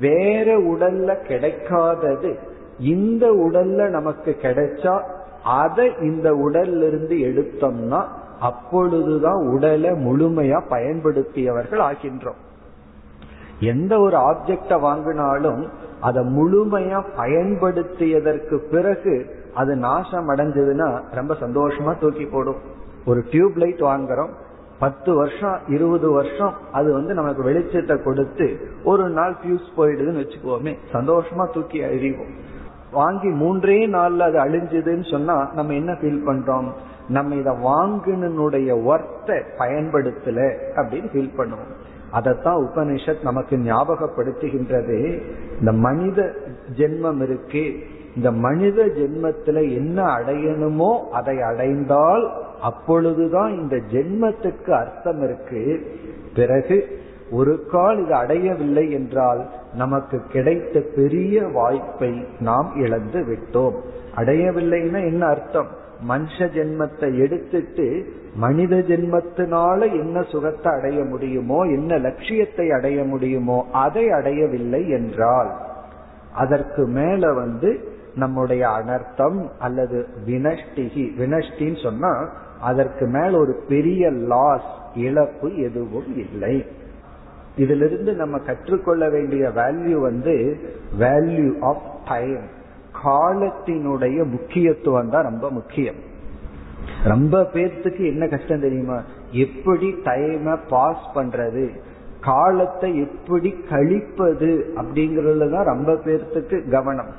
வேற 0.00 0.58
உடல்ல 0.58 1.16
கிடைக்காதது 1.28 2.38
இந்த 2.78 3.32
உடல்ல 3.32 3.88
நமக்கு 3.88 4.36
கிடைச்சா 4.42 5.02
அதை 5.42 5.92
இந்த 6.00 6.32
உடல்ல 6.32 6.86
இருந்து 6.86 7.16
எடுத்தோம்னா 7.16 8.04
அப்பொழுதுதான் 8.40 9.46
உடலை 9.46 9.90
முழுமையா 9.90 10.62
பயன்படுத்தியவர்கள் 10.70 11.78
ஆகின்றோம். 11.78 12.40
எந்த 13.60 14.00
ஒரு 14.00 14.16
ஆப்ஜெக்ட 14.16 14.68
வாங்கினாலும் 14.68 15.68
அதை 16.00 16.24
முழுமையா 16.24 17.04
பயன்படுத்தியதற்கு 17.16 18.56
பிறகு 18.56 19.26
அது 19.54 19.76
நாசம் 19.76 20.30
அடைஞ்சதுன்னா 20.30 21.02
ரொம்ப 21.10 21.34
சந்தோஷமா 21.34 21.98
தூக்கி 21.98 22.24
போடும். 22.24 22.56
ஒரு 23.06 23.24
டியூப் 23.30 23.56
லைட் 23.56 23.80
வாங்குறோம் 23.80 24.30
பத்து 24.78 25.14
வருஷம் 25.14 25.58
இருபது 25.68 26.10
வருஷம் 26.10 26.54
அது 26.72 26.92
வந்து 26.92 27.14
நமக்கு 27.14 27.42
வெளிச்சத்தை 27.42 28.04
கொடுத்து 28.04 28.58
ஒரு 28.84 29.08
நாள் 29.08 29.36
பியூஸ் 29.46 29.80
போயிடுதுன்னு 29.80 30.24
வச்சுக்கோமே 30.24 30.76
சந்தோஷமா 30.92 31.52
தூக்கி 31.52 31.82
அறிவோம் 31.82 32.56
வாங்கி 32.92 33.28
மூன்றே 33.28 33.86
நாள்ல 33.86 34.18
அது 34.18 34.38
அழிஞ்சதுன்னு 34.38 35.10
சொன்னா 35.10 35.50
நம்ம 35.54 35.72
என்ன 35.72 35.92
ஃபீல் 35.92 36.22
பண்றோம்? 36.26 36.72
நம்ம 37.08 37.34
இத 37.34 37.50
வாங்கினுடைய 37.50 38.76
ஒர்த்தை 38.90 39.42
பயன்படுத்தல 39.58 40.56
அப்படின்னு 40.76 41.08
ஃபீல் 41.12 41.30
பண்ணுவோம். 41.38 41.76
அதைத்தான் 42.10 42.56
உபனிஷத் 42.56 43.22
நமக்கு 43.22 43.56
ஞாபகப்படுத்துகின்றது. 43.56 45.20
இந்த 45.58 45.72
மனித 45.72 46.32
ஜென்மம் 46.76 47.22
இருக்கு. 47.22 47.74
இந்த 48.16 48.32
மனித 48.32 48.84
ஜென்மத்துல 48.84 49.74
என்ன 49.74 50.02
அடையணுமோ 50.02 50.98
அதை 51.08 51.42
அடைந்தால் 51.42 52.32
அப்பொழுதுதான் 52.60 53.52
இந்த 53.52 53.76
ஜென்மத்துக்கு 53.76 54.70
அர்த்தம் 54.70 55.22
இருக்கு. 55.22 55.86
பிறகு 56.34 56.98
ஒரு 57.30 57.66
கால் 57.70 58.04
இது 58.04 58.14
அடையவில்லை 58.14 58.90
என்றால் 58.90 59.48
நமக்கு 59.74 60.22
கிடைத்த 60.32 60.80
பெரிய 60.94 61.46
வாய்ப்பை 61.46 62.24
நாம் 62.40 62.72
இழந்து 62.74 63.20
விட்டோம். 63.20 63.74
அடையவில்லைன்னா 64.16 64.98
என்ன 65.06 65.26
அர்த்தம்? 65.26 65.86
மனுஷ 66.06 66.38
ஜென்மத்தை 66.38 67.18
எடுத்துட்டு 67.18 68.06
மனித 68.34 68.76
ஜென்மத்தினால 68.76 69.80
என்ன 69.80 70.22
சுகத்தை 70.22 70.72
அடைய 70.72 71.04
முடியுமோ 71.04 71.62
என்ன 71.62 71.98
லட்சியத்தை 71.98 72.70
அடைய 72.70 73.04
முடியுமோ 73.04 73.66
அதை 73.72 74.10
அடையவில்லை 74.10 74.88
என்றால் 74.88 75.54
அதற்கு 76.32 76.86
மேல 76.86 77.32
வந்து 77.32 77.96
நம்முடைய 78.14 78.68
அனர்த்தம் 78.68 79.48
அல்லது 79.58 80.06
வினஷ்டிகி 80.26 81.10
வினஷ்டின்னு 81.18 81.82
சொன்னா 81.82 82.28
அதற்கு 82.60 83.06
மேல 83.06 83.38
ஒரு 83.38 83.62
பெரிய 83.68 84.10
லாஸ் 84.10 84.76
இழப்பு 84.94 85.56
எதுவும் 85.56 86.16
இல்லை. 86.16 86.66
இதிலிருந்து 87.56 88.12
நம்ம 88.12 88.38
கற்றுக்கொள்ள 88.38 89.08
வேண்டிய 89.08 89.48
வேல்யூ 89.48 89.92
வந்து 89.92 90.56
வேல்யூ 90.98 91.58
ஆஃப் 91.60 91.82
டைம் 92.08 92.56
காலத்தினுடைய 93.04 94.24
முக்கியத்துவம் 94.24 95.10
தான் 95.10 95.22
ரொம்ப 95.22 95.50
முக்கியம். 95.50 95.98
ரொம்ப 97.04 97.40
பேர்த்துக்கு 97.54 98.02
என்ன 98.06 98.26
கஷ்டம் 98.26 98.60
தெரியுமா? 98.60 99.02
எப்படி 99.30 99.88
டைமை 100.04 100.58
பாஸ் 100.68 101.06
பண்றது? 101.14 101.80
காலத்தை 102.20 102.98
எப்படி 102.98 103.50
கழிப்பது? 103.68 104.74
அப்படிங்கறதுல 104.76 105.50
தான் 105.50 105.64
ரொம்ப 105.64 105.92
பேர்த்துக்கு 105.92 106.70
கவனம். 106.70 107.12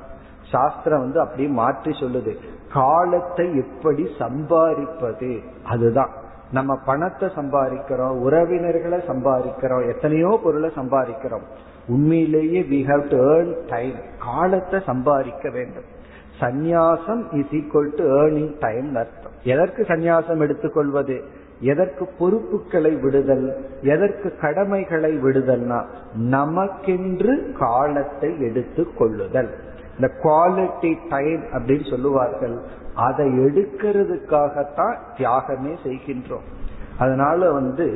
சாஸ்திரம் 0.52 1.00
வந்து 1.00 1.20
அப்படியே 1.20 1.50
மாற்றி 1.50 1.92
சொல்லுது. 1.92 2.36
காலத்தை 2.74 3.46
எப்படி 3.56 4.04
சம்பாதிப்பது 4.20 5.40
அதுதான். 5.64 6.10
நம்ம 6.52 6.76
பணத்தை 6.86 7.30
சம்பாதிக்கிறோம் 7.36 8.16
உறவினர்களை 8.26 9.00
சம்பாதிக்கிறோம் 9.08 9.88
எத்தனையோ 9.88 10.40
பொருளை 10.44 10.70
சம்பாதிக்கிறோம். 10.76 11.46
உண்மையிலேயே 11.90 12.62
we 12.72 12.80
have 12.90 13.04
to 13.10 13.18
earn 13.30 13.54
time 13.68 13.98
காலத்தை 14.20 14.80
சம்பாதிக்க 14.86 15.50
வேண்டும். 15.50 15.88
சந்நியாசம் 16.40 17.22
is 17.40 17.54
equal 17.60 17.92
to 17.96 18.06
earning 18.20 18.54
time 18.60 18.90
அர்த்தம். 18.96 19.36
எதற்கு 19.44 19.82
சந்நியாசம் 19.84 20.40
எடுத்துக்கொள்வது? 20.40 21.18
எதற்கு 21.62 22.04
பொறுப்புகளை 22.20 22.92
விடுதல்? 22.96 23.48
எதற்கு 23.82 24.30
கடமைகளை 24.42 25.12
விடுதல்னா 25.18 25.80
நமக்கென்று 26.32 27.34
காலத்தை 27.60 28.30
எடுத்து 28.40 28.86
கொள்ளுதல் 28.94 29.50
இந்த 29.96 30.10
குவாலிட்டி 30.24 30.92
டைம் 31.10 31.44
அப்படின்னு 31.54 31.88
சொல்லுவார்கள். 31.90 32.56
அதை 33.08 33.26
எடுக்கிறதுக்காகத்தான் 33.46 34.96
தியாகமே 35.18 35.74
செய்கின்றோம். 35.84 36.48
அதனால 36.98 37.52
வந்து 37.52 37.88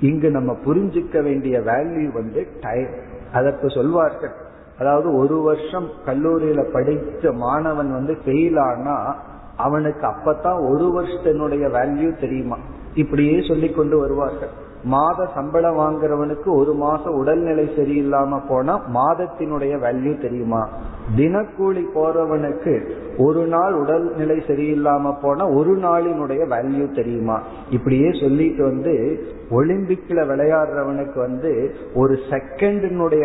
இங்கு 0.00 0.30
நம்ம 0.30 0.56
புரிஞ்சுக்க 0.64 1.22
வேண்டிய 1.22 1.58
வேல்யூ 1.58 2.12
வந்து 2.12 2.46
டைம் 2.60 2.88
அதற்கு 3.32 3.70
சொல்வார்கள். 3.70 4.34
அதாவது 4.78 5.16
ஒரு 5.16 5.42
வருஷம் 5.42 5.88
கல்லூரியில 6.06 6.72
படித்த 6.72 7.32
மாணவன் 7.32 7.92
வந்து 7.92 8.16
ஃபெயில் 8.24 8.58
ஆனா 8.58 9.16
அவனுக்கு 9.56 10.06
அப்பதான் 10.06 10.68
ஒரு 10.68 11.02
வருஷத்தினுடைய 11.02 11.66
வேல்யூ 11.70 12.20
தெரியுமா? 12.20 12.58
இப்படியே 12.94 13.42
சொல்லி 13.48 13.70
கொண்டு 13.70 13.98
வருவார்கள். 13.98 14.48
மாத 14.86 15.28
சம்பளம் 15.34 15.78
வாங்குறவனுக்கு 15.78 16.46
ஒரு 16.46 16.74
மாசம் 16.74 17.14
உடல்நிலை 17.14 17.64
சரியில்லாம 17.64 18.40
போனா 18.48 18.80
மாதத்தினுடைய 18.94 19.72
வேல்யூ 19.84 20.20
தெரியுமா? 20.20 20.68
தினக்கூலி 21.16 21.84
போறவனுக்கு 21.94 22.90
ஒரு 23.18 23.46
நாள் 23.46 23.72
உடல்நிலை 23.72 24.36
சரியில்லாம 24.36 25.14
போனா 25.22 25.48
ஒரு 25.48 25.76
நாளினுடைய 25.76 26.42
வேல்யூ 26.50 26.94
தெரியுமா? 26.94 27.42
இப்படியே 27.70 28.10
சொல்லிட்டு 28.20 28.62
வந்து 28.62 29.24
ஒலிம்பிக்ல 29.50 30.24
விளையாடுறவனுக்கு 30.26 31.18
வந்து 31.18 31.74
ஒரு 31.94 32.18
செகண்டினுடைய 32.30 33.24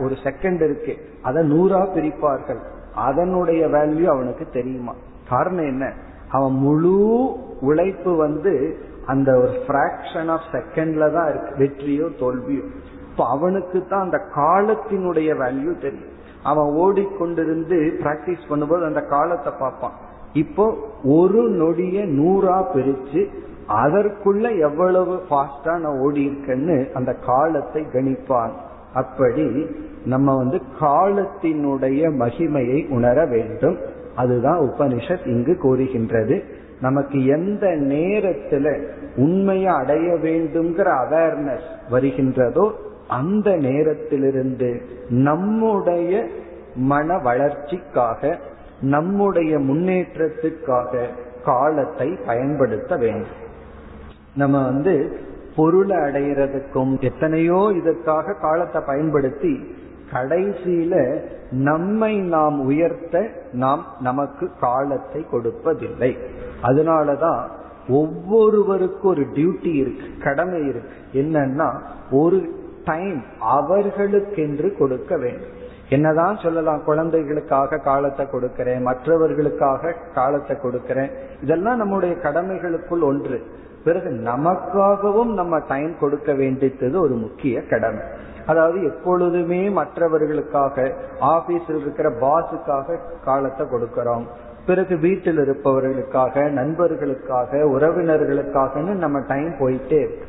ஒரு 0.00 0.14
செகண்ட் 0.24 0.62
இருக்கு. 0.64 0.96
அதை 1.22 1.50
நூறா 1.50 1.88
பிரிப்பார்கள். 1.96 2.60
அதனுடைய 2.94 3.66
வேல்யூ 3.66 4.04
அவனுக்கு 4.04 4.46
தெரியுமா? 4.52 4.94
காரணம் 5.28 5.64
என்ன? 5.64 5.92
அவன் 6.30 6.52
முழு 6.52 7.36
உழைப்பு 7.60 8.16
வந்து 8.16 8.76
அந்த 9.06 9.36
ஒரு 9.36 9.52
பிராக்ஷன் 9.68 10.26
ஆஃப் 10.26 10.48
செகண்ட்ல 10.52 11.12
தான் 11.12 11.28
இருக்கு. 11.28 11.52
வெற்றியோ 11.58 12.22
தோல்வியோ. 12.22 12.64
இப்போ 13.10 13.26
அவனுக்கு 13.28 13.86
தான் 13.88 14.00
அந்த 14.00 14.20
காலத்தினுடைய 14.36 15.30
வேல்யூ 15.42 15.80
தெரியும். 15.80 16.12
அவன் 16.42 16.66
ஓடிக்கொண்டிருந்து 16.66 17.92
பிராக்டிஸ் 18.02 18.46
பண்ணும்போது 18.50 18.84
அந்த 18.84 19.00
காலத்தை 19.00 19.52
பார்ப்பான். 19.58 19.92
இப்போ 20.32 20.74
ஒரு 21.04 21.50
நொடிய 21.50 22.04
நூறா 22.04 22.64
பிரிச்சு 22.74 23.28
அதற்குள்ள 23.68 24.58
எவ்வளவு 24.58 25.22
ஃபாஸ்டா 25.30 25.78
நான் 25.78 25.98
ஓடி 25.98 26.28
இருக்கேன்னு 26.28 26.92
அந்த 26.92 27.14
காலத்தை 27.14 27.86
கணிப்பான். 27.92 28.50
அப்படி 28.94 29.66
நம்ம 30.04 30.36
வந்து 30.36 30.60
காலத்தினுடைய 30.80 32.10
மகிமையை 32.18 32.90
உணர 32.90 33.26
வேண்டும். 33.26 33.78
அதுதான் 34.16 34.58
உபனிஷத் 34.58 35.26
இங்கு 35.26 35.56
கூறுகின்றது. 35.56 36.53
நமக்கு 36.80 37.26
எந்த 37.26 37.66
நேரத்துல 37.66 38.86
உண்மையை 39.16 39.66
அடைய 39.66 40.12
வேண்டும்ங்கிற 40.14 40.88
அவேர்னஸ் 41.04 41.68
வருகின்றதோ 41.90 42.70
அந்த 43.08 43.50
நேரத்திலிருந்து 43.50 44.80
நம்முடைய 45.08 46.26
மன 46.74 47.18
வளர்ச்சிக்காக 47.18 48.38
நம்முடைய 48.80 49.58
முன்னேற்றத்துக்காக 49.58 51.06
காலத்தை 51.44 52.18
பயன்படுத்த 52.26 52.96
வேண்டும். 52.96 53.42
நம்ம 54.36 54.64
வந்து 54.64 55.18
பொருளை 55.56 55.96
அடைகிறதுக்கும் 55.96 57.00
எத்தனையோ 57.00 57.72
இதற்காக 57.74 58.34
காலத்தை 58.40 58.82
பயன்படுத்தி 58.86 59.74
கடைசியில 60.12 61.22
நம்மை 61.50 62.18
நாம் 62.18 62.60
உயர்த்த 62.60 63.28
நாம் 63.52 63.86
நமக்கு 64.00 64.50
காலத்தை 64.60 65.26
கொடுப்பதில்லை. 65.32 66.18
அதனாலதான் 66.62 67.48
ஒவ்வொருவருக்கும் 67.88 69.10
ஒரு 69.10 69.22
டியூட்டி 69.22 69.74
இருக்கு 69.74 70.04
கடமை 70.22 70.66
இருக்கு. 70.66 70.90
என்னன்னா 71.12 71.80
ஒரு 72.10 72.62
டைம் 72.84 73.22
அவர்களுக்கென்று 73.40 74.78
கொடுக்க 74.78 75.16
வேண்டும். 75.16 75.62
என்னதான் 75.88 76.36
சொல்லலாம் 76.36 76.84
குழந்தைகளுக்காக 76.84 77.76
காலத்தை 77.76 78.28
கொடுக்கிறேன் 78.30 78.82
மற்றவர்களுக்காக 78.82 79.94
காலத்தை 80.14 80.56
கொடுக்கிறேன். 80.56 81.10
இதெல்லாம் 81.42 81.76
நம்முடைய 81.76 82.14
கடமைகளுக்குள் 82.14 83.02
ஒன்று. 83.02 83.42
பிறகு 83.84 84.10
நமக்காகவும் 84.10 85.32
நம்ம 85.34 85.58
டைம் 85.58 85.98
கொடுக்க 86.00 86.34
வேண்டியது 86.34 87.00
ஒரு 87.00 87.14
முக்கிய 87.14 87.62
கடமை. 87.62 88.00
அதாவது 88.46 88.84
எப்பொழுதுமே 88.84 89.70
மற்றவர்களுக்காக 89.70 90.92
ஆபீஸில் 91.20 91.80
இருக்கிற 91.80 92.10
பாஸுக்காக 92.10 92.98
காலத்தை 93.24 93.66
கொடுக்கிறோம். 93.66 94.24
பிறகு 94.66 94.96
வீட்டில் 94.96 95.38
இருப்பவர்களுக்காக 95.38 96.50
நண்பர்களுக்காக 96.50 97.56
உறவினர்களுக்காகன்னு 97.56 98.94
நம்ம 98.94 99.20
டைம் 99.20 99.50
போயிட்டே 99.58 100.00
இருக்கு. 100.04 100.26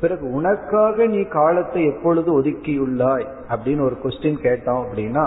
பிறகு 0.00 0.32
உனக்காக 0.32 1.06
நீ 1.06 1.22
காலத்தை 1.22 1.84
எப்பொழுது 1.84 2.42
ஒதுக்கியுள்ளாய் 2.42 3.26
அப்படின்னு 3.50 3.80
ஒரு 3.80 3.96
கொஸ்டின் 4.04 4.42
கேட்டோம் 4.42 4.82
அப்படின்னா 4.84 5.26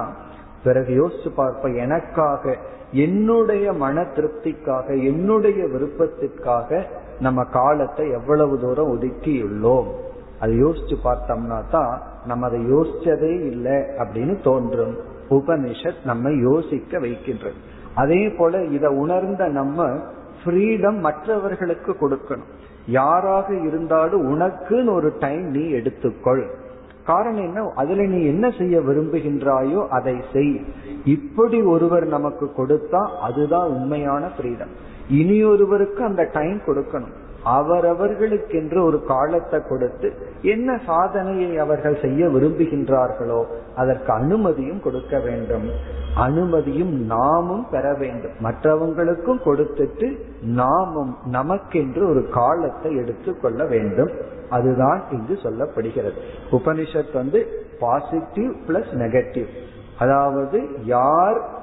பிறகு 0.64 0.92
யோசிச்சு 1.02 1.30
பார்ப்ப 1.36 1.70
எனக்காக 1.70 2.56
என்னுடைய 2.92 3.74
மன 3.74 4.02
திருப்திக்காக 4.02 4.88
என்னுடைய 5.04 5.66
விருப்பத்திற்காக 5.66 6.84
நம்ம 7.20 7.44
காலத்தை 7.44 8.10
எவ்வளவு 8.10 8.60
தூரம் 8.60 8.92
ஒதுக்கியுள்ளோம்? 8.98 9.88
அதை 10.40 10.64
யோசிச்சு 10.64 10.96
பார்த்தோம்னா 11.04 11.60
தான் 11.72 11.94
நம்ம 12.30 12.48
அதை 12.48 12.60
யோசிச்சதே 12.72 13.34
இல்லை 13.46 13.78
அப்படின்னு 13.98 14.44
தோன்றும். 14.44 14.96
உபனிஷத் 15.30 16.06
நம்ம 16.06 16.32
யோசிக்க 16.32 17.00
வைக்கின்றது. 17.00 17.60
அதே 17.96 18.30
போல 18.30 18.64
இதை 18.64 18.90
உணர்ந்த 18.98 19.48
நம்ம 19.48 19.98
ஃப்ரீடம் 20.42 21.00
மற்றவர்களுக்கு 21.00 21.96
கொடுக்கணும். 22.02 22.48
யாராக 22.88 23.56
இருந்தாலும் 23.56 24.24
உனக்குன்னு 24.30 24.90
ஒரு 24.92 25.14
டைம் 25.20 25.46
நீ 25.50 25.64
எடுத்துக்கொள். 25.72 26.44
காரணம் 27.06 27.44
என்ன? 27.44 27.72
அதுல 27.76 28.06
நீ 28.06 28.26
என்ன 28.26 28.52
செய்ய 28.58 28.80
விரும்புகின்றாயோ 28.80 29.88
அதை 29.88 30.16
செய். 30.34 30.62
இப்படி 31.06 31.62
ஒருவர் 31.62 32.08
நமக்கு 32.08 32.52
கொடுத்தா 32.58 33.02
அதுதான் 33.22 33.70
உண்மையான 33.70 34.30
ஃப்ரீடம் 34.38 34.74
இனி 35.10 35.44
ஒருவருக்கு 35.44 36.04
அந்த 36.04 36.30
டைம் 36.34 36.62
கொடுக்கணும். 36.66 37.18
அவரவர்களுக்கென்று 37.46 38.84
ஒரு 38.84 39.06
காலத்தை 39.06 39.60
கொடுத்து 39.70 40.14
என்ன 40.42 40.80
சாதனையை 40.86 41.58
அவர்கள் 41.58 41.98
செய்ய 42.02 42.28
விரும்புகின்றார்களோ 42.28 43.44
அதற்கு 43.76 44.14
அனுமதியும் 44.14 44.82
கொடுக்க 44.82 45.20
வேண்டும். 45.20 45.70
அனுமதியும் 46.16 47.06
நாமும் 47.06 47.68
பெற 47.72 47.94
வேண்டும். 47.94 48.32
மற்றவங்களுக்கும் 48.44 49.42
கொடுத்துட்டு 49.46 50.20
நாமும் 50.42 51.18
நமக்கென்று 51.32 52.10
ஒரு 52.10 52.30
காலத்தை 52.30 52.96
எடுத்துக்கொள்ள 52.96 53.66
வேண்டும். 53.66 54.12
அதுதான் 54.50 55.02
இங்கு 55.12 55.34
சொல்லப்படுகிறது. 55.34 56.18
உபனிஷத் 56.52 57.14
வந்து 57.14 57.66
பாசிட்டிவ் 57.80 58.52
பிளஸ் 58.68 58.94
நெகட்டிவ். 58.94 59.48
அதாவது 60.00 60.68
யார் 60.84 61.58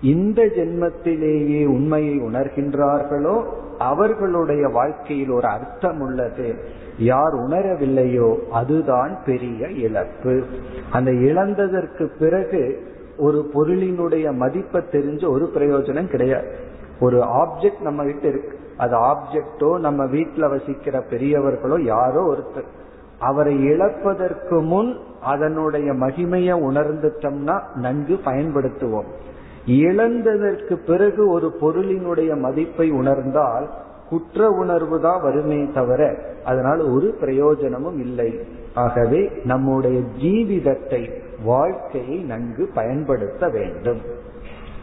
இந்த 0.00 0.42
ஜென்மத்திலேயே 0.42 1.66
உண்மையை 1.66 2.20
உணர்கின்றார்களோ 2.20 3.44
அவர்களுடைய 3.82 4.68
வாழ்க்கையில் 4.68 5.30
ஒரு 5.30 5.48
அர்த்தம் 5.48 6.00
உள்ளது. 6.00 6.54
யார் 6.98 7.34
உணரவில்லையோ 7.34 8.38
அதுதான் 8.50 9.18
பெரிய 9.24 9.68
இழப்பு. 9.68 10.44
அந்த 10.92 11.10
இழந்ததற்கு 11.10 12.10
பிறகு 12.18 12.90
ஒரு 13.18 13.50
பொருளினுடைய 13.54 14.34
மதிப்பை 14.34 14.82
தெரிஞ்ச 14.92 15.28
ஒரு 15.28 15.50
பிரயோஜனம் 15.54 16.10
கிடையாது. 16.10 16.56
ஒரு 17.00 17.18
ஆப்ஜெக்ட் 17.18 17.80
நம்ம 17.80 18.04
கிட்ட 18.04 18.28
இருக்கு. 18.28 18.58
அது 18.76 18.96
ஆப்ஜெக்டோ 18.96 19.78
நம்ம 19.78 20.04
வீட்டுல 20.04 20.48
வசிக்கிற 20.50 21.04
பெரியவர்களோ 21.10 21.82
யாரோ 21.82 22.34
ஒருத்தர். 22.34 22.70
அவரை 23.18 23.56
இழப்பதற்கு 23.64 24.62
முன் 24.62 24.96
அதனுடைய 25.22 25.92
மகிமையை 25.92 26.54
உணர்ந்துட்டோம்னா 26.68 27.60
நன்கு 27.74 28.18
பயன்படுத்துவோம். 28.24 29.10
இழந்ததற்கு 29.66 30.72
பிறகு 30.72 31.30
ஒரு 31.30 31.56
பொருளினுடைய 31.60 32.38
மதிப்பை 32.38 32.90
உணர்ந்தால் 32.90 33.70
குற்ற 34.08 34.48
உணர்வு 34.48 35.00
தான் 35.00 35.22
வருமே 35.22 35.70
தவிர 35.72 36.18
அதனால் 36.44 36.80
ஒரு 36.80 37.14
பிரயோஜனமும் 37.20 37.98
இல்லை. 37.98 38.40
ஆகவே 38.74 39.30
நம்முடைய 39.44 40.00
ஜீவிதத்தை 40.00 41.10
வாழ்க்கையை 41.44 42.16
நன்கு 42.16 42.70
பயன்படுத்த 42.74 43.48
வேண்டும். 43.48 44.00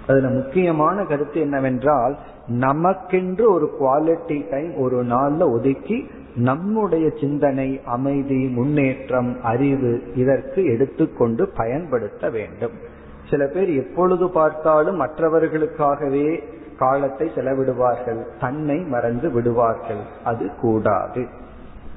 அதுல 0.08 0.30
முக்கியமான 0.30 1.04
கருத்து 1.04 1.40
என்னவென்றால் 1.40 2.18
நமக்கென்று 2.48 3.46
ஒரு 3.52 3.72
குவாலிட்டி 3.80 4.50
டைம் 4.50 4.76
ஒரு 4.76 5.04
நாள்ல 5.04 5.52
ஒதுக்கி 5.52 6.08
நம்முடைய 6.36 7.10
சிந்தனை 7.20 7.80
அமைதி 7.86 8.48
முன்னேற்றம் 8.48 9.42
அறிவு 9.42 10.02
இதற்கு 10.16 10.64
எடுத்துக்கொண்டு 10.64 11.50
பயன்படுத்த 11.58 12.30
வேண்டும். 12.30 12.89
சில 13.30 13.46
பேர் 13.46 13.70
எப்பொழுது 13.70 14.30
பார்த்தாலும் 14.30 15.02
மற்றவர்களுக்காகவே 15.02 16.44
காலத்தை 16.78 17.32
செலவிடுவார்கள். 17.36 18.26
தன்னை 18.40 18.78
மறந்து 18.78 19.32
விடுவார்கள். 19.32 20.02
அது 20.24 20.50
கூடாது. 20.62 21.26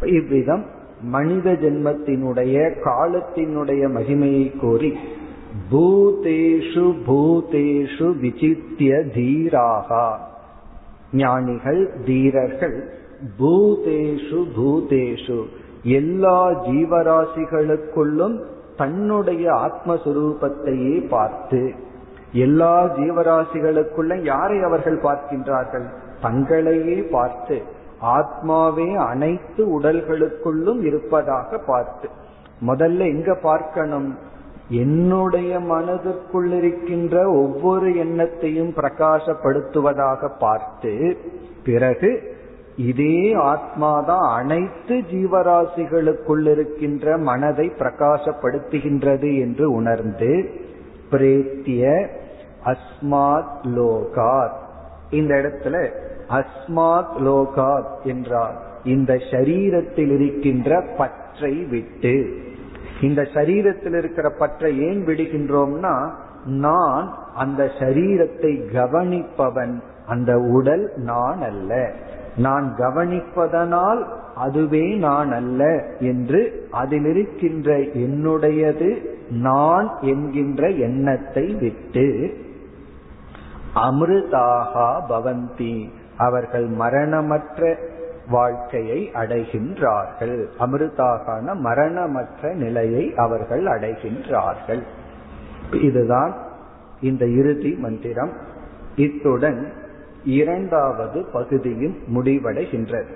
இவ்விதம் 0.02 0.64
மனித 1.02 1.52
ஜென்மத்தினுடைய 1.52 2.56
காலத்தினுடைய 2.84 3.82
மகிமையை 3.96 4.58
கூறி 4.58 4.98
பூதேஷு 5.70 6.84
பூதேஷு 7.06 8.06
விசித்திய 8.18 8.92
தீராகா. 9.14 10.06
ஞானிகள் 11.12 11.90
தீரர்கள் 12.06 12.90
பூதேஷு 13.38 14.40
பூதேஷு. 14.58 15.44
எல்லா 15.82 16.50
ஜீவராசிகளுக்குள்ளும் 16.50 18.36
தன்னுடைய 18.82 19.44
ஆத்மஸ்வரூபத்தையே 19.52 21.08
பார்த்து 21.08 21.74
எல்லா 22.32 22.84
ஜீவராசிகளுக்குள்ள 22.84 24.22
யாரை 24.22 24.62
அவர்கள் 24.62 25.02
பார்க்கின்றார்கள்? 25.02 25.86
தங்களையே 26.22 26.98
பார்த்து 27.10 27.62
ஆத்மாவே 28.02 28.96
அனைத்து 28.96 29.80
உடல்களுக்குள்ளும் 29.80 30.82
இருப்பதாக 30.82 31.58
பார்த்து. 31.58 32.08
முதல்ல 32.66 32.98
எங்க 32.98 33.34
பார்க்கணும்? 33.42 34.18
என்னுடைய 34.68 35.60
மனதிற்குள் 35.60 36.52
இருக்கின்ற 36.52 37.30
ஒவ்வொரு 37.30 37.88
எண்ணத்தையும் 37.90 38.72
பிரகாசப்படுத்துவதாக 38.76 40.30
பார்த்து 40.38 41.16
பிறகு 41.64 42.31
இதே 42.76 43.34
ஆத்மாதான் 43.34 44.34
அனைத்து 44.34 45.02
ஜீவராசிகளுக்குள் 45.12 46.50
இருக்கின்ற 46.50 47.18
மனதை 47.18 47.72
பிரகாசப்படுத்துகின்றது 47.78 49.40
என்று 49.40 49.72
உணர்ந்து 49.72 50.50
பிரேத்திய 51.10 52.08
அஸ்மாத் 52.64 53.62
லோகாத். 53.62 54.56
இந்த 55.10 55.34
இடத்துல 55.34 55.90
அஸ்மாத் 56.28 57.16
லோகாத் 57.18 58.02
என்றால் 58.02 58.56
இந்த 58.84 59.14
சரீரத்தில் 59.14 60.20
இருக்கின்ற 60.20 60.84
பற்றை 60.96 61.64
விட்டு. 61.64 62.36
இந்த 63.00 63.22
சரீரத்தில் 63.22 63.96
இருக்கிற 63.96 64.30
பற்றை 64.30 64.80
ஏன் 64.80 65.04
விடுகின்றோம்னா 65.04 66.10
நான் 66.44 67.14
அந்த 67.34 67.64
சரீரத்தை 67.64 68.64
கவனிப்பவன் 68.72 69.80
அந்த 70.06 70.38
உடல் 70.38 70.92
நான் 70.96 71.42
அல்ல. 71.42 71.92
நான் 72.36 72.74
கவனிப்பதனால் 72.78 74.04
அதுவே 74.34 74.94
நான் 74.94 75.32
அல்ல 75.32 75.84
என்று 75.98 76.68
அதில் 76.70 77.04
இருக்கின்ற 77.04 77.76
என்னுடையது 77.76 79.06
நான் 79.30 79.98
என்கின்ற 80.00 80.68
எண்ணத்தை 80.68 81.54
விட்டு 81.54 82.34
அமிர்தாகா 83.74 85.00
பவந்தி. 85.08 85.88
அவர்கள் 86.16 86.66
மரணமற்ற 86.66 87.76
வாழ்க்கையை 88.28 89.10
அடைகின்றார்கள். 89.14 90.46
அமிர்தாகான 90.58 91.54
மரணமற்ற 91.54 92.54
நிலையை 92.54 93.14
அவர்கள் 93.16 93.64
அடைகின்றார்கள். 93.64 94.82
இதுதான் 95.82 96.34
இந்த 97.00 97.26
இறுதி 97.26 97.74
மந்திரம். 97.74 98.32
இத்துடன் 98.96 99.72
இரண்டாவது 100.24 101.26
பகுதியும் 101.32 101.96
முடிவடைகின்றது. 102.14 103.10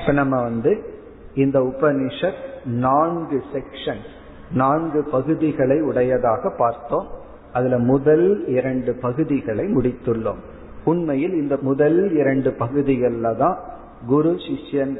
இப்ப 0.00 0.12
நம்ம 0.12 0.42
வந்து 0.42 0.94
இந்த 1.34 1.60
உபனிஷத் 1.60 2.64
நான்கு 2.64 3.42
செக்ஷன் 3.52 4.02
நான்கு 4.50 5.02
பகுதிகளை 5.02 5.80
உடையதாக 5.80 6.50
பார்த்தோம். 6.50 7.06
அதுல 7.52 7.78
முதல் 7.78 8.46
இரண்டு 8.46 8.94
பகுதிகளை 8.94 9.64
முடித்துள்ளோம். 9.64 10.38
உண்மையில் 10.84 11.32
இந்த 11.32 11.58
முதல் 11.60 12.16
இரண்டு 12.16 12.52
பகுதிகளில் 12.52 13.36
தான் 13.38 13.58
குரு 14.06 14.30
சிஷ்யன் 14.30 14.96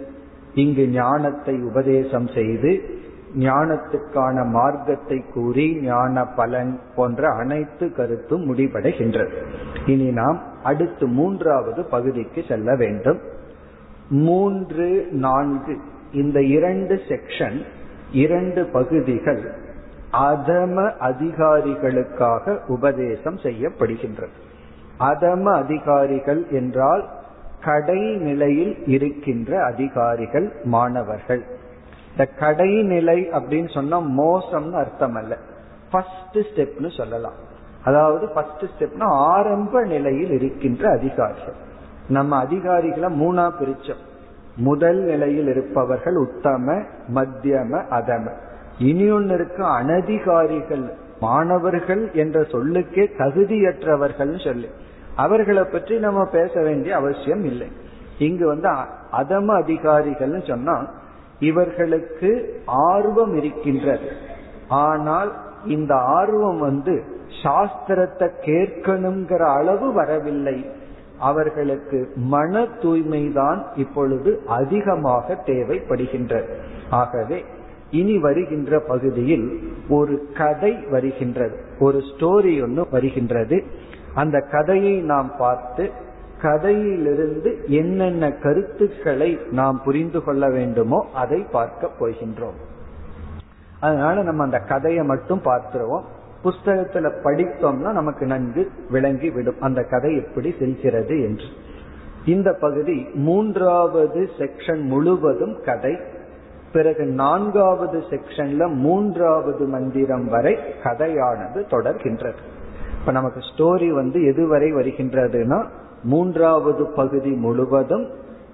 இங்கு 0.55 0.89
ஞானத்தை 0.89 1.55
உபதேசம் 1.55 2.29
செய்து 2.35 3.01
ஞானத்துக்கான 3.35 4.47
மார்க்கத்தை 4.47 5.24
கூறி 5.35 5.81
ஞான 5.81 6.24
பலன் 6.24 6.81
போன்ற 6.97 7.29
அனைத்து 7.29 7.93
கருத்தும் 7.93 8.55
முடிவடைகின்றது. 8.55 9.33
இனி 9.87 10.11
நாம் 10.11 10.41
அடுத்து 10.62 11.07
மூன்றாவது 11.07 11.85
பகுதிக்கு 11.85 12.45
செல்ல 12.49 12.77
வேண்டும். 12.77 13.18
மூன்று 14.09 15.09
நான்கு 15.11 15.79
இந்த 16.12 16.43
இரண்டு 16.43 17.01
செக்ஷன் 17.09 17.62
இரண்டு 18.12 18.64
பகுதிகள் 18.64 19.55
அதம 20.12 20.93
அதிகாரிகளுக்காக 21.01 22.59
உபதேசம் 22.66 23.37
செய்யப்படுகின்றது. 23.37 24.37
அதம 25.01 25.43
அதிகாரிகள் 25.43 26.47
என்றால் 26.51 27.09
கடைநிலையில் 27.64 28.89
இருக்கின்ற 28.89 29.64
அதிகாரிகள் 29.64 30.53
மாணவர்கள். 30.64 31.45
இந்த 32.17 32.31
கடைநிலை 32.41 33.19
அப்படின்னு 33.39 33.75
சொன்னா 33.75 34.01
மோசம்னு 34.01 34.73
அர்த்தம் 34.73 35.14
அல்ல 35.14 35.37
ஃபர்ஸ்ட் 35.91 36.39
ஸ்டெப்னு 36.39 36.97
சொல்லலாம். 36.97 37.33
அதாவது 37.85 38.29
ஃபர்ஸ்ட் 38.29 38.62
ஸ்டெப்னா 38.62 39.03
ஆரம்ப 39.03 39.83
நிலையில் 39.85 40.31
இருக்கின்ற 40.31 40.91
அதிகாரிகள். 40.91 41.55
நம்ம 42.09 42.37
அதிகாரிகளை 42.37 43.23
மூணா 43.23 43.51
பிரிச்சோம். 43.61 44.03
முதல் 44.57 44.97
நிலையில் 44.97 45.49
இருப்பவர்கள் 45.49 46.17
உத்தம 46.17 46.75
மத்தியம 47.14 47.83
அதம. 47.91 48.33
இனி 48.79 49.11
ஒன்னு 49.11 49.35
இருக்கு 49.35 49.64
அனதிகாரிகள் 49.64 50.91
மாணவர்கள் 51.21 52.11
என்ற 52.12 52.43
சொல்லுக்கே 52.43 53.11
தகுதியற்றவர்கள் 53.19 54.45
சொல்லி. 54.45 54.69
அவர்களை 55.17 55.64
பற்றி 55.64 55.99
நம்ம 55.99 56.25
பேச 56.25 56.62
வேண்டிய 56.62 56.97
அவசியம் 56.97 57.45
இல்லை. 57.45 57.69
இங்கு 58.19 58.47
வந்து 58.47 58.69
அதம 59.12 59.62
அதிகாரிகள்னு 59.62 60.49
சொன்னா 60.49 60.87
இவர்களுக்கு 61.39 62.62
ஆர்வம் 62.66 63.37
இருக்கின்றது. 63.37 64.09
ஆனால் 64.68 65.32
இந்த 65.66 65.95
ஆர்வம் 65.95 66.59
வந்து 66.59 67.03
சாஸ்திரத்தை 67.43 68.30
கேட்கணுங்கிற 68.45 69.39
அளவு 69.39 69.93
வரவில்லை. 69.93 70.70
அவர்களுக்கு 71.18 72.12
மன 72.16 72.62
தூய்மைதான் 72.62 73.62
இப்பொழுது 73.76 74.43
அதிகமாக 74.47 75.43
தேவைப்படுகின்றது. 75.47 76.49
ஆகவே 76.91 77.45
இனி 77.91 78.18
வருகின்ற 78.18 78.80
பகுதியில் 78.80 79.61
ஒரு 79.89 80.28
கதை 80.37 80.74
வருகின்றது. 80.91 81.59
ஒரு 81.78 81.99
ஸ்டோரி 81.99 82.62
ஒன்று 82.62 82.89
வருகின்றது. 82.91 83.64
அந்த 84.14 84.41
கதையை 84.41 85.01
நாம் 85.01 85.32
பார்த்து 85.39 85.93
கதையிலிருந்து 86.41 87.64
என்னென்ன 87.66 88.32
கருத்துக்களை 88.32 89.39
நாம் 89.51 89.82
புரிந்து 89.84 90.22
கொள்ள 90.22 90.51
வேண்டுமோ 90.51 91.07
அதை 91.14 91.47
பார்க்க 91.53 91.91
போகின்றோம். 92.01 92.59
அதனால 93.80 94.22
நம்ம 94.22 94.43
அந்த 94.43 94.59
கதையை 94.59 95.05
மட்டும் 95.05 95.41
பார்த்துருவோம். 95.45 96.03
புஸ்தகத்துல 96.45 97.12
படித்தோம்னா 97.24 97.93
நமக்கு 97.93 98.26
நன்கு 98.26 98.70
விளங்கி 98.91 99.30
விடும். 99.30 99.61
அந்த 99.61 99.82
கதை 99.82 100.16
எப்படி 100.16 100.55
செல்கிறது 100.59 101.22
என்று. 101.22 101.45
இந்த 102.26 102.53
பகுதி 102.53 103.07
மூன்றாவது 103.14 104.28
செக்ஷன் 104.39 104.80
முழுவதும் 104.80 105.57
கதை. 105.64 105.99
பிறகு 106.72 107.05
நான்காவது 107.05 107.99
செக்ஷன்ல 107.99 108.74
மூன்றாவது 108.74 109.66
மந்திரம் 109.66 110.28
வரை 110.28 110.57
கதையானது 110.84 111.64
தொடர்கின்றது. 111.70 112.37
இப்ப 113.01 113.12
நமக்கு 113.12 113.41
ஸ்டோரி 113.41 113.89
வந்து 113.89 114.20
எதுவரை 114.20 114.72
வருகின்றதுன்னா 114.74 115.66
மூன்றாவது 116.03 116.86
பகுதி 116.86 117.30
முழுவதும் 117.30 118.11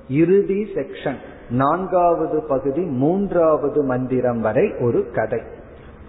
இறுதி 0.09 0.69
செக்ஷன் 0.75 1.17
நான்காவது 1.51 2.43
பகுதி 2.43 2.81
மூன்றாவது 2.81 3.83
மந்திரம் 3.83 4.41
வரை 4.41 4.73
ஒரு 4.81 5.11
கதை. 5.11 5.41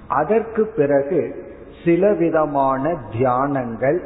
அதற்கு 0.08 0.66
பிறகு 0.66 1.36
சில 1.86 2.14
விதமான 2.14 3.00
தியானங்கள் 3.12 4.00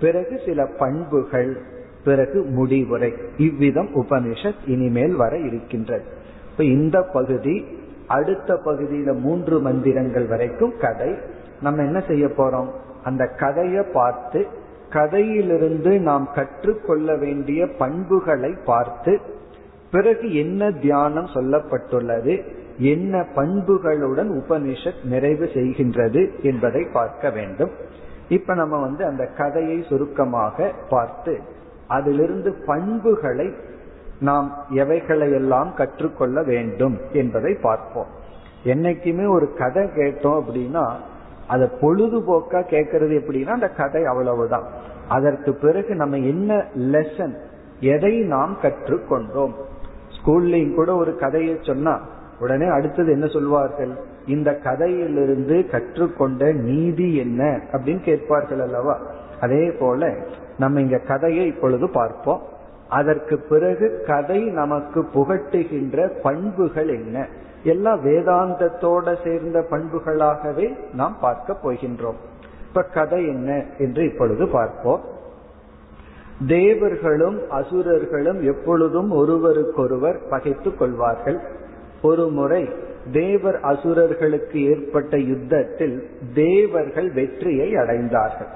பிறகு 0.00 0.40
சில 0.46 0.66
பண்புகள் 0.78 1.62
பிறகு 2.04 2.42
முடிவுரை 2.42 3.14
இவ்விதம் 3.36 3.88
உபனிஷத் 3.94 4.66
இனிமேல் 4.66 5.14
வர 5.14 5.38
இருக்கின்றது. 5.38 6.04
இப்ப 6.50 6.64
இந்த 6.64 7.02
பகுதி 7.02 7.66
அடுத்த 8.08 8.54
பகுதியில 8.64 9.18
மூன்று 9.18 9.60
மந்திரங்கள் 9.60 10.26
வரைக்கும் 10.26 10.72
கதை. 10.80 11.14
நம்ம 11.62 11.82
என்ன 11.82 12.00
செய்ய 12.00 12.26
போறோம்? 12.26 12.68
அந்த 13.04 13.26
கதையை 13.26 13.84
பார்த்து 13.92 14.46
கதையிலிருந்து 14.94 15.92
நாம் 16.00 16.26
கற்றுக்கொள்ள 16.34 17.16
வேண்டிய 17.16 17.60
பண்புகளை 17.78 18.52
பார்த்து 18.64 19.12
பிறகு 19.90 20.26
என்ன 20.34 20.70
தியானம் 20.70 21.28
சொல்லப்பட்டுள்ளது 21.34 22.34
என்ன 22.78 23.14
பண்புகளுடன் 23.36 24.30
உபனிஷத் 24.40 25.02
நிறைவு 25.04 25.46
செய்கின்றது 25.54 26.22
என்பதை 26.42 26.82
பார்க்க 26.92 27.30
வேண்டும். 27.30 27.72
இப்ப 28.28 28.54
நம்ம 28.54 28.80
வந்து 28.80 29.02
அந்த 29.04 29.24
கதையை 29.38 29.78
சுருக்கமாக 29.88 30.72
பார்த்து 30.88 31.34
அதிலிருந்து 31.88 32.50
பண்புகளை 32.66 33.48
நாம் 34.20 34.48
எவைகளையெல்லாம் 34.74 35.70
கற்றுக்கொள்ள 35.74 36.42
வேண்டும் 36.42 36.96
என்பதை 37.12 37.52
பார்ப்போம். 37.62 38.10
என்னைக்குமே 38.64 39.26
ஒரு 39.28 39.48
கதை 39.54 39.84
கேட்டோம் 39.96 40.38
அப்படின்னா 40.40 40.84
அதை 41.48 41.68
பொழுதுபோக்கா 41.80 42.60
கேட்கறது 42.70 43.20
எப்படின்னா 43.20 43.46
அந்த 43.46 43.68
கதை 43.68 44.04
அவ்வளவுதான். 44.04 44.64
அதற்கு 45.08 45.54
பிறகு 45.54 45.94
நம்ம 45.94 46.16
என்ன 46.16 46.64
லெசன் 46.74 47.34
எதை 47.80 48.18
நாம் 48.18 48.56
கற்றுக்கொண்டோம்? 48.62 49.52
ஸ்கூல்லையும் 50.16 50.74
கூட 50.74 50.94
ஒரு 50.94 51.16
கதையை 51.16 51.58
சொன்னா 51.60 52.00
உடனே 52.40 52.66
அடுத்தது 52.66 53.12
என்ன 53.12 53.26
சொல்வார்கள்? 53.26 53.92
இந்த 54.26 54.54
கதையிலிருந்து 54.54 55.66
கற்றுக்கொண்ட 55.70 56.52
நீதி 56.52 57.16
என்ன? 57.16 57.60
அப்படின்னு 57.72 58.00
கேட்பார்கள் 58.00 58.60
அல்லவா? 58.60 59.00
அதே 59.40 59.70
போல 59.70 60.14
நம்ம 60.58 60.80
இங்க 60.80 60.98
கதையை 60.98 61.46
இப்பொழுது 61.46 61.90
பார்ப்போம். 61.90 62.42
அதற்கு 62.88 63.38
பிறகு 63.38 64.04
கதை 64.06 64.44
நமக்கு 64.44 65.06
புகட்டுகின்ற 65.14 66.20
பண்புகள் 66.22 66.88
என்ன? 66.88 67.26
எல்லாம் 67.64 68.04
வேதாந்தத்தோட 68.04 69.24
சேர்ந்த 69.24 69.66
பண்புகளாகவே 69.70 70.66
நாம் 70.92 71.16
பார்க்க 71.20 71.56
போகின்றோம். 71.62 72.20
இப்ப 72.68 72.82
கதை 72.82 73.26
என்ன 73.26 73.64
என்று 73.78 74.04
இப்பொழுது 74.04 74.48
பார்ப்போம். 74.48 75.00
தேவர்களும் 76.46 77.50
அசுரர்களும் 77.50 78.42
எப்பொழுதும் 78.42 79.10
ஒருவருக்கொருவர் 79.10 80.18
பகைத்துக் 80.30 80.78
கொள்வார்கள். 80.78 81.38
ஒரு 82.02 82.28
முறை 82.28 82.68
தேவர் 83.12 83.60
அசுரர்களுக்கு 83.60 84.64
ஏற்பட்ட 84.64 85.18
யுத்தத்தில் 85.18 86.10
தேவர்கள் 86.34 87.10
வெற்றியை 87.10 87.72
அடைந்தார்கள். 87.72 88.50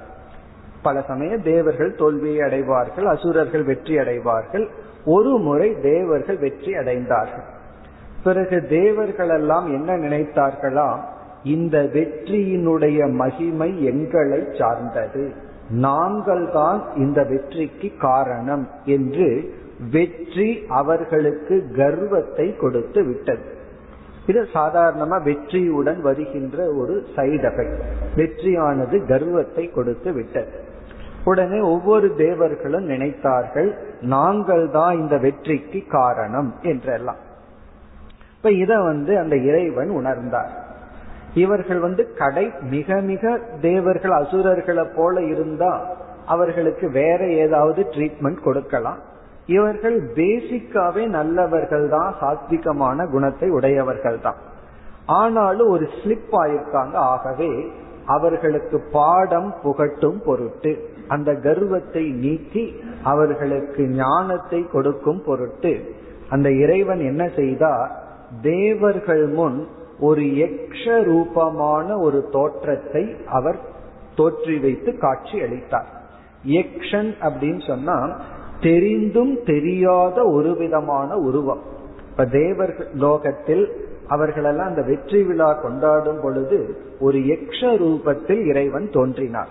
பல 0.83 1.03
சமயம் 1.03 1.43
தேவர்கள் 1.43 1.95
தோல்வியை 1.95 2.41
அடைவார்கள் 2.41 3.07
அசுரர்கள் 3.07 3.65
வெற்றி 3.65 3.99
அடைவார்கள். 3.99 4.69
ஒரு 5.05 5.39
முறை 5.39 5.81
தேவர்கள் 5.81 6.39
வெற்றி 6.39 6.73
அடைந்தார்கள். 6.73 7.47
பிறகு 8.29 8.57
தேவர்கள் 8.77 9.33
எல்லாம் 9.39 9.67
என்ன 9.77 9.91
நினைத்தார்களா? 10.05 10.89
இந்த 11.55 11.77
வெற்றியினுடைய 11.97 13.01
மகிமை 13.21 13.71
எங்களை 13.91 14.41
சார்ந்தது. 14.61 15.25
நாங்கள் 15.87 16.45
தான் 16.53 16.81
இந்த 16.97 17.21
வெற்றிக்கு 17.33 17.89
காரணம் 18.07 18.65
என்று 18.97 19.29
வெற்றி 19.93 20.49
அவர்களுக்கு 20.79 21.57
கர்வத்தை 21.77 22.47
கொடுத்து 22.57 23.01
விட்டது. 23.05 23.45
இது 24.31 24.41
சாதாரணமா 24.55 25.19
வெற்றியுடன் 25.29 26.01
வருகின்ற 26.07 26.57
ஒரு 26.81 26.95
சைடு 27.17 27.47
எஃபெக்ட் 27.51 27.85
வெற்றியானது 28.21 28.97
கர்வத்தை 29.13 29.65
கொடுத்து 29.77 30.13
விட்டது. 30.13 30.53
உடனே 31.25 31.61
ஒவ்வொரு 31.75 32.09
தேவர்களும் 32.25 32.87
நினைத்தார்கள் 32.89 33.71
நாங்கள் 34.17 34.67
தான் 34.71 34.95
இந்த 34.99 35.15
வெற்றிக்கு 35.19 35.81
காரணம் 35.97 36.51
என்றெல்லாம். 36.73 37.23
இப்ப 38.39 38.51
இத 38.51 38.81
வந்து 38.81 39.19
அந்த 39.19 39.37
இறைவன் 39.37 39.91
உணர்ந்தார். 39.91 40.51
இவர்கள் 41.35 41.79
வந்து 41.79 42.13
கடை 42.15 42.53
மிக 42.61 43.01
மிக 43.01 43.41
தேவர்கள் 43.61 44.11
அசுரர்களை 44.11 44.85
போல 44.97 45.23
இருந்தா 45.23 45.81
அவர்களுக்கு 46.27 46.91
வேற 46.91 47.27
ஏதாவது 47.27 47.87
ட்ரீட்மெண்ட் 47.91 48.41
கொடுக்கலாம். 48.41 49.01
இவர்கள் 49.47 49.99
பேசிக்காவே 50.15 51.07
நல்லவர்கள் 51.07 51.89
தான் 51.89 52.15
சாத்விகமான 52.21 53.11
குணத்தை 53.11 53.51
உடையவர்கள் 53.51 54.21
தான். 54.21 54.37
ஆனாலும் 55.07 55.69
ஒரு 55.69 55.89
ஸ்லிப் 55.99 56.33
ஆயிருக்காங்க 56.33 56.97
ஆகவே 57.13 57.71
அவர்களுக்கு 58.07 58.81
பாடம் 58.93 59.55
புகட்டும் 59.63 60.19
பொருட்டு 60.25 60.91
அந்த 61.09 61.35
கர்வத்தை 61.35 62.11
நீக்கி 62.11 62.83
அவர்களுக்கு 63.03 63.83
ஞானத்தை 63.89 64.67
கொடுக்கும் 64.67 65.23
பொருட்டு 65.25 65.97
அந்த 66.29 66.51
இறைவன் 66.51 66.99
என்ன 66.99 67.29
செய்தார்? 67.29 68.07
தேவர்கள் 68.43 69.27
முன் 69.29 69.67
ஒரு 70.01 70.23
யக்ஷ 70.23 71.03
ரூபமான 71.03 71.99
ஒரு 71.99 72.29
தோற்றத்தை 72.31 73.15
அவர் 73.27 73.59
தோற்றி 74.17 74.61
வைத்து 74.61 74.99
காட்சி 74.99 75.41
அளித்தார். 75.41 75.89
யக்ஷன் 76.45 77.11
அப்படின்னு 77.21 77.67
சொன்னா 77.67 78.21
தெரிந்தும் 78.61 79.43
தெரியாத 79.45 80.25
ஒரு 80.25 80.57
விதமான 80.57 81.17
உருவம். 81.17 81.63
இப்ப 82.11 82.25
தேவர் 82.25 82.87
லோகத்தில் 82.95 83.65
அவர்களெல்லாம் 84.09 84.67
அந்த 84.67 84.83
வெற்றி 84.83 85.23
விழா 85.23 85.53
கொண்டாடும் 85.53 86.21
பொழுது 86.23 86.77
ஒரு 87.01 87.19
யக்ஷ 87.19 87.61
ரூபத்தில் 87.61 88.43
இறைவன் 88.47 88.91
தோன்றினார். 88.91 89.49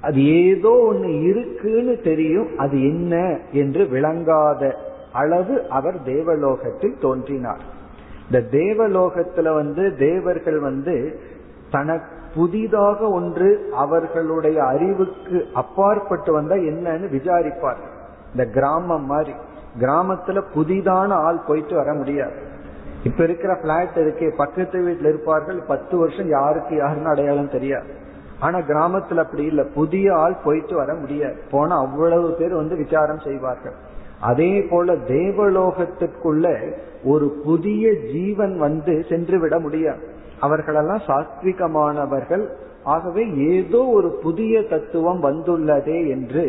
அது 0.00 0.20
ஏதோ 0.26 0.72
ஒண்ணு 0.92 1.10
இருக்குன்னு 1.22 2.00
தெரியும் 2.00 2.50
அது 2.56 2.76
என்ன 2.82 3.40
என்று 3.52 3.84
விளங்காத 3.86 4.76
அளவு 5.12 5.54
அவர் 5.68 6.02
தேவலோகத்தில் 6.02 6.96
தோன்றினார். 7.00 7.62
இந்த 8.30 8.46
தேவலோகத்துல 8.50 9.54
வந்து 9.54 9.96
தேவர்கள் 9.96 10.58
வந்து 10.58 11.20
தனக்கு 11.70 12.14
புதிதாக 12.34 13.08
ஒன்று 13.08 13.68
அவர்களுடைய 13.76 14.64
அறிவுக்கு 14.64 15.46
அப்பாற்பட்டு 15.54 16.32
வந்தா 16.32 16.54
என்னன்னு 16.54 17.04
விசாரிப்பார். 17.04 17.76
இந்த 18.30 18.44
கிராமம் 18.52 19.06
மாதிரி. 19.06 19.34
கிராமத்துல 19.80 20.42
புதிதான 20.54 21.08
ஆள் 21.08 21.42
போயிட்டு 21.46 21.74
வர 21.74 21.94
முடியாது. 21.94 22.34
இப்ப 23.02 23.22
இருக்கிற 23.22 23.54
பிளாட் 23.54 23.96
இருக்கே 23.96 24.36
பக்கத்து 24.36 24.80
வீட்டுல 24.80 25.08
இருப்பார்கள் 25.08 25.62
பத்து 25.68 25.98
வருஷம் 25.98 26.28
யாருக்கு 26.28 26.76
யாருன்னு 26.76 27.08
அடையாளம் 27.08 27.50
தெரியாது. 27.50 28.04
ஆனா 28.40 28.58
கிராமத்துல 28.58 29.16
அப்படி 29.16 29.44
இல்ல 29.44 29.62
புதிய 29.62 30.16
ஆள் 30.16 30.36
போயிட்டு 30.44 30.76
வர 30.76 30.94
முடியாது. 30.94 31.36
போனா 31.50 31.76
அவ்வளவு 31.76 32.32
பேர் 32.32 32.54
வந்து 32.54 32.76
விசாரம் 32.76 33.18
செய்வார்கள். 33.18 33.72
அதே 34.20 34.62
போல 34.62 34.92
தேவலோகத்திற்குள்ள 34.92 36.72
ஒரு 37.06 37.26
புதிய 37.44 37.92
ஜீவன் 38.12 38.58
வந்து 38.58 39.04
சென்று 39.08 39.40
விட 39.40 39.58
முடியாது. 39.58 40.02
அவர்களெல்லாம் 40.40 41.02
சாத்விகமானவர்கள். 41.06 42.44
ஆகவே 42.84 43.22
ஏதோ 43.34 43.80
ஒரு 43.84 44.18
புதிய 44.22 44.62
தத்துவம் 44.62 45.22
வந்துள்ளதே 45.22 46.08
என்று 46.08 46.44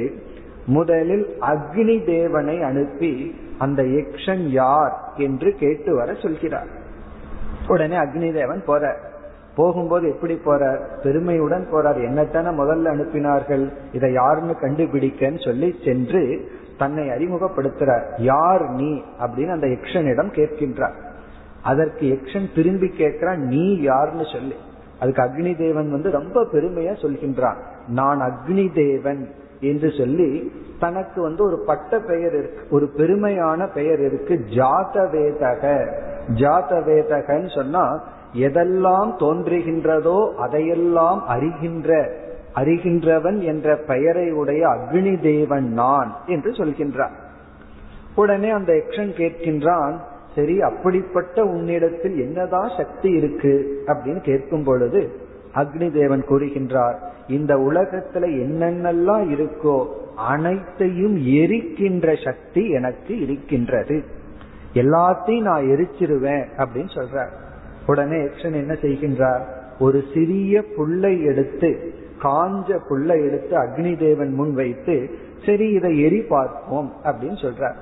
முதலில் 0.65 1.27
அக்னி 1.41 2.05
தேவனை 2.05 2.61
அனுப்பி 2.61 3.13
அந்த 3.57 3.83
யக்ஷன் 3.83 4.43
யார் 4.49 4.95
என்று 5.17 5.51
கேட்டு 5.59 5.95
வர 5.95 6.13
சொல்கிறார். 6.13 6.71
உடனே 7.67 7.95
அக்னி 7.95 8.33
தேவன் 8.33 8.63
போற 8.65 8.95
போகும்போது 9.55 10.09
எப்படி 10.09 10.35
போறார்? 10.45 10.81
பெருமையுடன் 11.03 11.67
போறார். 11.71 11.99
என்னத்தான 12.07 12.51
முதல்ல 12.59 12.91
அனுப்பினார்கள்? 12.93 13.63
இதை 13.93 14.13
யாருன்னு 14.13 14.55
கண்டுபிடிக்கன்னு 14.61 15.45
சொல்லி 15.45 15.69
சென்று 15.85 16.23
தன்னை 16.77 17.07
அறிமுகப்படுத்துறார். 17.07 18.03
யார் 18.17 18.69
நீ? 18.69 19.01
அப்படின்னு 19.19 19.51
அந்த 19.51 19.67
யக்ஷனிடம் 19.67 20.29
கேட்கின்றார். 20.29 20.93
அதற்கு 21.63 22.05
யக்ஷன் 22.05 22.55
திரும்பி 22.55 22.87
கேட்கிறான் 22.87 23.35
நீ 23.35 23.81
யாருன்னு 23.81 24.23
சொல்லி. 24.33 24.55
அதுக்கு 24.99 25.21
அக்னி 25.21 25.57
தேவன் 25.57 25.91
வந்து 25.91 26.11
ரொம்ப 26.11 26.43
பெருமையா 26.43 26.93
சொல்கின்றான். 27.01 27.55
நான் 27.87 28.21
அக்னி 28.21 28.73
தேவன் 28.73 29.29
என்று 29.59 29.91
சொல்லி 29.97 30.51
தனக்கு 30.79 31.21
வந்து 31.21 31.43
ஒரு 31.43 31.63
பட்ட 31.65 31.99
பெயர் 31.99 32.33
இருக்கு 32.33 32.67
ஒரு 32.69 32.89
பெருமையான 32.97 33.73
பெயர் 33.73 33.99
இருக்கு 33.99 34.45
ஜாதவேதக. 34.49 35.93
ஜாதவேதகன்னு 36.27 37.55
சொன்னா 37.55 38.03
எதெல்லாம் 38.33 39.13
தோன்றுகின்றதோ 39.19 40.33
அதையெல்லாம் 40.33 41.23
அறிகின்ற 41.29 42.11
அறிகின்றவன் 42.57 43.39
என்ற 43.39 43.75
பெயரை 43.87 44.31
உடைய 44.31 44.67
அக்னி 44.67 45.21
தேவன் 45.21 45.71
நான் 45.71 46.15
என்று 46.25 46.51
சொல்கின்றான். 46.51 47.11
உடனே 48.15 48.49
அந்த 48.49 48.73
எக்ஷன் 48.73 49.13
கேட்கின்றான் 49.13 49.97
சரி 50.35 50.61
அப்படிப்பட்ட 50.61 51.43
உன்னிடத்தில் 51.43 52.19
என்னதான் 52.19 52.69
சக்தி 52.77 53.09
இருக்கு? 53.09 53.83
அப்படின்னு 53.87 54.19
கேட்கும் 54.19 54.63
பொழுது 54.63 55.11
அக்னி 55.55 55.91
தேவன் 55.91 56.25
கூறுகின்றார் 56.29 56.95
இந்த 57.27 57.55
உலகத்துல 57.55 58.15
என்னென்னலாம் 58.15 59.29
இருக்கோ 59.29 59.85
அனைத்தையும் 60.15 61.17
எரிக்கின்ற 61.17 62.23
சக்தி 62.23 62.69
எனக்கு 62.69 63.21
இருக்கின்றது. 63.21 64.03
எல்லாத்தையும் 64.73 65.41
நான் 65.41 65.63
எரிச்சிருவேன் 65.63 66.45
அப்படின்னு 66.57 66.95
சொல்றார். 66.95 67.29
உடனே 67.85 68.15
எக்ஷன் 68.15 68.53
என்ன 68.53 68.73
செய்கின்றார் 68.73 69.41
ஒரு 69.79 70.03
சிறிய 70.13 70.63
புல்லை 70.75 71.23
எடுத்து 71.23 71.93
காஞ்ச 72.21 72.79
புல்லை 72.87 73.23
எடுத்து 73.23 73.57
அக்னி 73.57 73.97
தேவன் 73.97 74.33
முன் 74.33 74.53
வைத்து 74.53 75.09
சரி 75.45 75.69
இதை 75.69 75.99
எரி 75.99 76.21
பார்ப்போம் 76.21 76.93
அப்படின்னு 77.03 77.45
சொல்றார். 77.45 77.75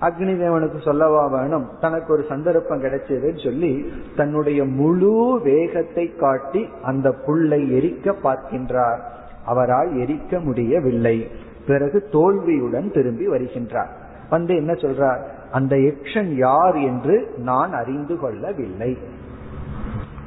அக்னி 0.00 0.32
தேவனுக்கு 0.38 0.82
சொல்லவா 0.82 1.26
வேணும்? 1.26 1.68
தனக்கு 1.80 2.12
ஒரு 2.12 2.24
சந்தர்ப்பம் 2.28 2.82
கிடைச்சதுன்னு 2.82 3.44
சொல்லி 3.44 3.92
தன்னுடைய 4.16 4.64
முழு 4.64 5.40
வேகத்தை 5.44 6.16
காட்டி 6.16 6.68
அந்த 6.82 7.12
புல்லை 7.12 7.72
எரிக்க 7.72 8.14
பார்க்கின்றார். 8.24 8.98
அவரால் 9.44 9.94
எரிக்க 9.94 10.40
முடியவில்லை. 10.40 11.28
பிறகு 11.66 12.08
தோல்வியுடன் 12.12 12.92
திரும்பி 12.92 13.28
வருகின்றார். 13.28 13.88
வந்து 14.30 14.56
என்ன 14.56 14.72
சொல்றார்? 14.72 15.22
அந்த 15.52 15.76
எக்ஷன் 15.76 16.34
யார் 16.34 16.74
என்று 16.74 17.34
நான் 17.36 17.72
அறிந்து 17.72 18.18
கொள்ளவில்லை. 18.18 18.98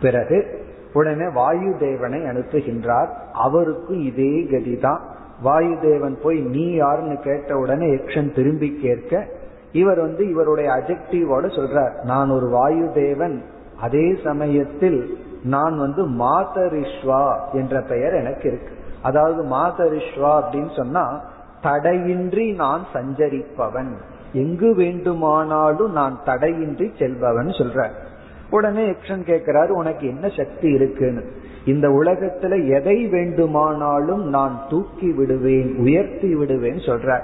பிறகு 0.02 0.63
உடனே 0.94 1.30
வாயு 1.34 1.76
தேவனை 1.80 2.20
அனுப்புகின்றார். 2.20 3.08
அவருக்கும் 3.34 4.00
இதே 4.00 4.48
கதிதான். 4.52 5.00
வாயு 5.42 5.78
தேவன் 5.82 6.18
போய் 6.24 6.40
நீ 6.40 6.74
யாருன்னு 6.74 7.18
கேட்ட 7.18 7.58
உடனே 7.58 7.86
எக்ஷன் 7.86 8.36
திரும்பி 8.36 8.80
கேட்க 8.82 9.28
இவர் 9.72 10.00
வந்து 10.00 10.30
இவருடைய 10.30 10.72
அஜெக்டிவோட 10.72 11.46
சொல்றார். 11.46 12.04
நான் 12.04 12.30
ஒரு 12.30 12.48
வாயு 12.48 12.92
தேவன் 12.94 13.44
அதே 13.82 14.18
சமயத்தில் 14.24 15.18
நான் 15.44 15.78
வந்து 15.78 16.10
மாதரிஷ்வா 16.10 17.36
என்ற 17.52 17.82
பெயர் 17.82 18.14
எனக்கு 18.14 18.48
இருக்கு. 18.48 18.78
அதாவது 19.02 19.44
மாதரிஷ்வா 19.44 20.44
அப்படின்னு 20.44 20.76
சொன்னா 20.76 21.22
தடையின்றி 21.62 22.52
நான் 22.52 22.82
சஞ்சரிப்பவன். 22.94 23.92
எங்கு 24.34 24.76
வேண்டுமானாலும் 24.76 25.92
நான் 25.92 26.20
தடையின்றி 26.26 26.92
செல்பவன் 27.00 27.48
சொல்ற 27.48 27.90
உடனே 28.54 28.86
எக்ஷன் 28.86 29.24
கேட்கிறாரு 29.26 29.68
உனக்கு 29.68 30.08
என்ன 30.08 30.28
சக்தி 30.28 30.70
இருக்குன்னு? 30.70 31.32
இந்த 31.66 31.88
உலகத்துல 31.88 32.70
எதை 32.70 33.08
வேண்டுமானாலும் 33.08 34.30
நான் 34.30 34.62
தூக்கி 34.70 35.12
விடுவேன் 35.12 35.76
உயர்த்தி 35.78 36.36
விடுவேன் 36.36 36.78
சொல்ற 36.78 37.22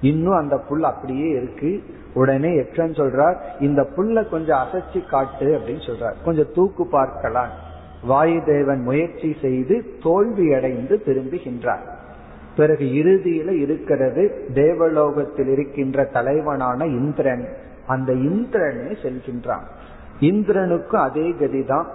இன்னும் 0.00 0.34
அந்த 0.34 0.58
புல் 0.58 0.82
அப்படியே 0.82 1.28
இருக்கு. 1.28 1.82
உடனே 2.14 2.48
எக்ஷன் 2.48 2.94
சொல்றார் 3.00 3.36
இந்த 3.60 3.82
புல்ல 3.96 4.28
கொஞ்சம் 4.28 4.58
அசைச்சு 4.58 5.08
காட்டு 5.08 5.46
அப்படின்னு 5.46 5.90
சொல்றார். 5.90 6.14
கொஞ்சம் 6.24 6.52
தூக்கு 6.54 6.86
பார்க்கலாம். 6.86 7.48
வாயு 8.02 8.42
தேவன் 8.44 8.80
முயற்சி 8.80 9.36
செய்து 9.42 9.84
தோல்வி 10.02 10.54
அடைந்து 10.54 11.02
திரும்புகின்றார். 11.06 11.90
பிறகு 12.56 12.84
இறுதியில 12.84 13.50
இருக்கிறது 13.50 14.48
தேவலோகத்தில் 14.54 15.48
இருக்கின்ற 15.48 16.04
தலைவனான 16.04 16.84
இந்திரன். 16.84 17.48
அந்த 17.86 18.12
இந்திரனே 18.12 18.96
செல்கின்றான். 19.02 19.62
இந்திரனுக்கு 20.22 20.98
அதே 20.98 21.26
கதிதான். 21.40 21.88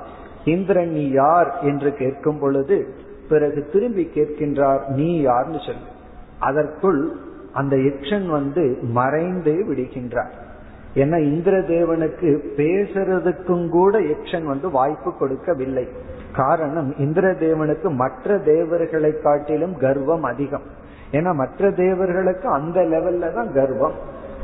இந்திரன் 0.45 0.91
நீ 0.91 1.05
யார் 1.11 1.49
என்று 1.61 1.89
கேட்கும் 1.93 2.39
பொழுது 2.39 2.78
பிறகு 3.30 3.69
திரும்பி 3.73 4.03
கேட்கின்றார் 4.15 4.84
நீ 4.88 5.09
யார்னு 5.25 5.61
சொல்லு 5.65 5.88
அதற்குள் 6.39 7.01
அந்த 7.53 7.75
யக்ஷன் 7.75 8.28
வந்து 8.28 8.63
மறைந்தே 8.95 9.55
விடுகின்றார். 9.69 10.34
ஏன்னா 10.95 11.17
இந்திர 11.19 11.55
தேவனுக்கு 11.59 12.30
பேசுறதுக்கும் 12.57 13.65
கூட 13.69 13.99
எக்ஷன் 13.99 14.43
வந்து 14.43 14.67
வாய்ப்பு 14.69 15.11
கொடுக்கவில்லை. 15.13 15.86
காரணம் 16.36 16.89
இந்திர 16.97 17.32
தேவனுக்கு 17.32 17.89
மற்ற 17.95 18.38
தேவர்களை 18.38 19.11
காட்டிலும் 19.23 19.75
கர்வம் 19.78 20.23
அதிகம். 20.23 20.67
ஏன்னா 21.11 21.32
மற்ற 21.34 21.71
தேவர்களுக்கு 21.71 22.47
அந்த 22.49 22.78
லெவல்ல 22.93 23.34
தான் 23.34 23.51
கர்வம். 23.53 23.97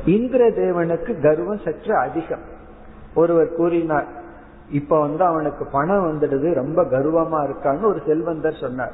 இந்திர 0.06 0.44
தேவனுக்கு 0.62 1.12
கர்வம் 1.22 1.64
சற்று 1.66 1.96
அதிகம். 1.98 2.46
ஒருவர் 3.16 3.56
கூறினார் 3.56 4.08
இப்ப 4.70 5.00
வந்து 5.00 5.24
அவனுக்கு 5.24 5.66
பணம் 5.72 6.06
வந்துடுது 6.06 6.54
ரொம்ப 6.54 6.84
கர்வமா 6.84 7.40
இருக்கான்னு 7.44 7.84
ஒரு 7.84 8.02
செல்வந்தர் 8.06 8.62
சொன்னார். 8.62 8.92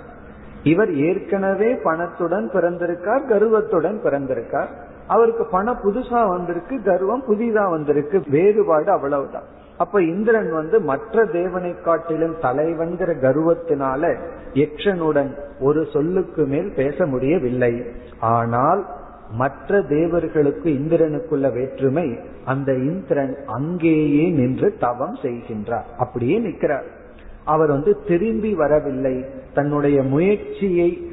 இவர் 0.63 0.93
ஏற்கனவே 0.93 1.75
பணத்துடன் 1.75 2.49
பிறந்திருக்கார் 2.53 3.27
கர்வத்துடன் 3.27 3.99
பிறந்திருக்கார். 4.03 4.67
அவருக்கு 5.07 5.45
பணம் 5.45 5.79
புதுசா 5.83 6.27
வந்திருக்கு 6.27 6.83
கர்வம் 6.83 7.23
புதிதா 7.27 7.69
வந்திருக்கு 7.69 8.23
வேறுபாடு 8.29 8.91
அவ்வளவுதான். 8.91 9.43
அப்ப 9.77 10.03
இந்திரன் 10.03 10.51
வந்து 10.53 10.79
மற்ற 10.79 11.25
தேவனை 11.25 11.81
காட்டிலும் 11.81 12.35
தலைவன்கிற 12.41 13.13
கர்வத்தினால 13.19 14.17
யக்ஷனுடன் 14.53 15.31
ஒரு 15.59 15.87
சொல்லுக்கு 15.93 16.45
மேல் 16.45 16.73
பேச 16.75 17.05
முடியவில்லை. 17.05 17.83
ஆனால் 18.19 18.85
மற்ற 19.31 19.81
தேவர்களுக்கு 19.81 20.69
இந்திரனுக்குள்ள 20.69 21.53
வேற்றுமை 21.53 22.19
அந்த 22.45 22.73
இந்திரன் 22.73 23.37
அங்கேயே 23.45 24.29
நின்று 24.29 24.77
தவம் 24.79 25.15
செய்கின்றார். 25.15 25.83
அப்படியே 25.97 26.37
நிற்கிறார். 26.37 26.85
அவர் 27.45 27.69
வந்து 27.69 27.97
திரும்பி 28.07 28.53
வரவில்லை. 28.53 29.25
தன்னுடைய 29.53 30.03
முயற்சியை 30.03 31.11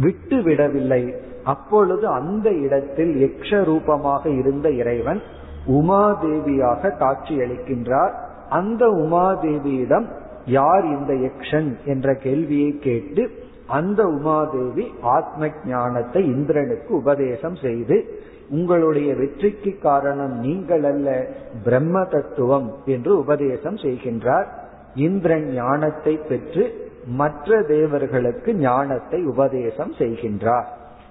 விட்டு 0.00 0.42
விடவில்லை. 0.42 1.14
அப்பொழுது 1.44 2.06
அந்த 2.06 2.50
இடத்தில் 2.50 3.14
யக்ஷ 3.14 3.64
ரூபமாக 3.64 4.28
இருந்த 4.28 4.70
இறைவன் 4.70 5.20
உமாதேவியாக 5.66 6.96
காட்சியளிக்கின்றார் 7.00 8.12
அந்த 8.48 8.86
உமாதேவியிடம் 8.86 10.04
யார் 10.46 10.84
இந்த 10.84 11.14
யக்ஷன்? 11.14 11.76
என்ற 11.84 12.14
கேள்வியை 12.14 12.78
கேட்டு 12.78 13.30
அந்த 13.70 14.04
உமாதேவி 14.04 14.84
ஆத்ம 15.00 15.48
ஞானத்தை 15.66 16.24
இந்திரனுக்கு 16.24 16.94
உபதேசம் 16.94 17.54
செய்து 17.54 18.18
உங்களுடைய 18.48 19.14
வெற்றிக்கு 19.14 19.78
காரணம் 19.78 20.38
நீங்கள் 20.38 20.84
அல்ல 20.84 21.26
பிரம்ம 21.64 22.04
தத்துவம் 22.04 22.74
என்று 22.84 23.18
உபதேசம் 23.18 23.74
செய்கின்றார். 23.74 24.48
இந்திரன் 24.94 25.46
ஞானத்தை 25.52 26.16
பெற்று 26.16 26.88
மற்ற 27.06 27.62
தேவர்களுக்கு 27.62 28.54
ஞானத்தை 28.54 29.24
உபதேசம் 29.24 29.92
செய்கின்றார் 29.98 30.68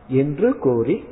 என்று 0.07 0.57
கூறி 0.57 1.03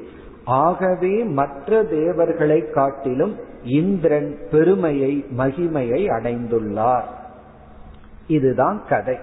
ஆகவே 0.44 1.24
மற்ற 1.24 1.84
தேவர்களை 1.84 2.70
காட்டிலும் 2.70 3.36
இந்திரன் 3.64 4.38
பெருமையை 4.52 5.26
மகிமையை 5.38 6.02
அடைந்துள்ளார். 6.18 7.08
இதுதான் 8.28 8.82
கதை. 8.90 9.18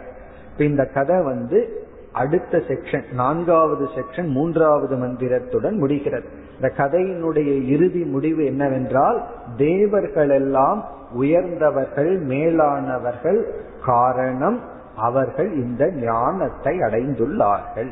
இந்த 0.59 0.83
கதை 0.95 1.23
வந்து 1.23 1.84
அடுத்த 2.15 2.59
செக்ஷன் 2.59 3.13
நான்காவது 3.13 3.89
செக்ஷன் 3.97 4.27
மூன்றாவது 4.27 4.97
மந்திரத்துடன் 4.97 5.77
முடிகிறது. 5.77 6.29
இந்த 6.55 6.73
கதையினுடைய 6.77 7.67
இறுதி 7.67 8.05
முடிவு 8.05 8.45
என்னவென்றால் 8.45 9.25
தேவர்களெல்லாம் 9.57 10.83
உயர்ந்தவர்கள் 11.13 12.23
மேலானவர்கள் 12.25 13.41
காரணம் 13.87 14.61
அவர்கள் 14.97 15.53
இந்த 15.53 15.91
ஞானத்தை 15.93 16.79
அடைந்துள்ளார்கள். 16.79 17.91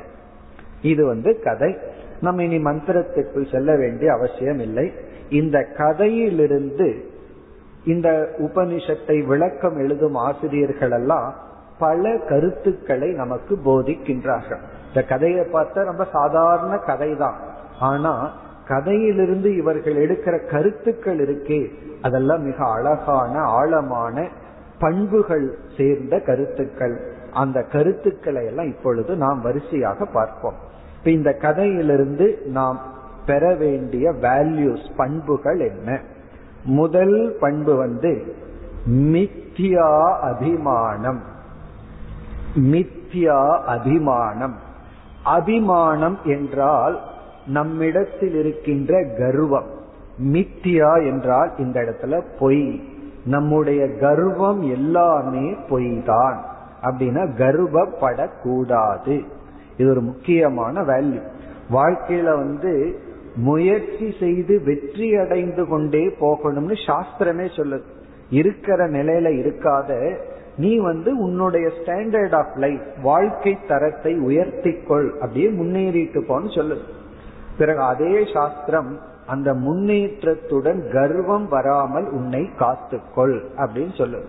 இது 0.83 1.07
வந்து 1.07 1.41
கதை. 1.41 1.77
நம்ம 2.21 2.43
இனி 2.43 2.59
மந்திரத்திற்குள் 2.59 3.53
செல்ல 3.53 3.77
வேண்டிய 3.77 4.13
அவசியம் 4.13 4.59
இல்லை. 4.59 4.93
இந்த 5.31 5.67
கதையிலிருந்து 5.77 7.11
இந்த 7.85 8.09
உபனிஷத்தை 8.39 9.27
விளக்கம் 9.27 9.77
எழுதும் 9.77 10.15
ஆசிரியர்கள் 10.15 10.91
எல்லாம் 10.91 11.51
பல 11.83 12.13
கருத்துக்களை 12.29 13.09
நமக்கு 13.23 13.55
போதிக்கின்றார்கள். 13.67 14.63
இந்த 14.89 15.03
கதையை 15.09 15.45
பார்த்தா 15.53 15.81
ரொம்ப 15.91 16.05
சாதாரண 16.13 16.73
கதை 16.91 17.11
தான் 17.17 17.39
ஆனா 17.81 18.13
கதையிலிருந்து 18.69 19.49
இவர்கள் 19.57 19.97
எடுக்கிற 20.05 20.35
கருத்துக்கள் 20.51 21.21
இருக்கே 21.25 21.61
அதெல்லாம் 22.03 22.43
மிக 22.43 22.59
அழகான 22.73 23.35
ஆழமான 23.59 24.17
பண்புகள் 24.79 25.49
சேர்ந்த 25.77 26.15
கருத்துக்கள். 26.29 26.97
அந்த 27.33 27.59
கருத்துக்களை 27.73 28.43
எல்லாம் 28.47 28.67
இப்பொழுது 28.67 29.13
நாம் 29.17 29.41
வரிசையாக 29.41 30.07
பார்ப்போம். 30.13 30.59
இப்ப 30.99 31.11
இந்த 31.11 31.31
கதையிலிருந்து 31.45 32.27
நாம் 32.59 32.79
பெற 33.27 33.55
வேண்டிய 33.55 34.07
வேல்யூஸ் 34.23 34.87
பண்புகள் 34.97 35.61
என்ன? 35.71 35.99
முதல் 36.79 37.19
பண்பு 37.41 37.73
வந்து 37.77 38.13
மித்தியா 38.87 39.91
அபிமானம். 40.21 41.23
மித்யா 42.57 43.59
அபிமானம். 43.59 44.57
அபிமானம் 45.25 46.19
என்றால் 46.25 47.01
நம்மிடத்தில் 47.47 48.35
இருக்கின்ற 48.35 49.05
கர்வம். 49.19 49.67
மித்தியா 50.25 51.07
என்றால் 51.07 51.53
இந்த 51.59 51.81
இடத்துல 51.81 52.23
பொய். 52.39 52.83
நம்முடைய 53.25 53.87
கர்வம் 53.97 54.61
எல்லாமே 54.61 55.57
பொய் 55.69 56.03
தான் 56.07 56.45
அப்படின்னா 56.83 57.29
கர்வப்படக்கூடாது. 57.39 59.25
இது 59.77 59.91
ஒரு 59.91 60.01
முக்கியமான 60.01 60.81
வேல்யூ 60.81 61.23
வாழ்க்கையில 61.73 62.25
வந்து 62.25 63.01
முயற்சி 63.37 64.15
செய்து 64.21 64.63
வெற்றி 64.65 65.17
அடைந்து 65.17 65.67
கொண்டே 65.67 66.07
போகணும்னு 66.21 66.75
சாஸ்திரமே 66.87 67.49
சொல்லுது. 67.57 67.83
இருக்கிற 68.31 68.89
நிலையில 68.89 69.29
இருக்காத 69.43 70.17
நீ 70.57 70.79
வந்து 70.79 71.19
உன்னுடைய 71.19 71.71
ஸ்டாண்டர்ட் 71.79 72.35
ஆஃப் 72.35 72.57
லைஃப் 72.57 72.87
வாழ்க்கை 73.03 73.59
தரத்தை 73.69 74.13
உயர்த்திக்கொள் 74.21 75.09
அப்படியே 75.15 75.49
முன்னேறிட்டு 75.51 76.21
போன்னு 76.31 76.51
சொல்லுது 76.59 76.85
பிறகு 77.59 77.83
அதே 77.83 78.25
சாஸ்திரம் 78.33 79.01
அந்த 79.27 79.55
முன்னேற்றத்துடன் 79.55 80.81
கர்வம் 80.93 81.49
வராமல் 81.49 82.09
உன்னை 82.09 82.51
காத்துக்கொள் 82.59 83.37
அப்படின்னு 83.57 83.95
சொல்லுது 83.97 84.29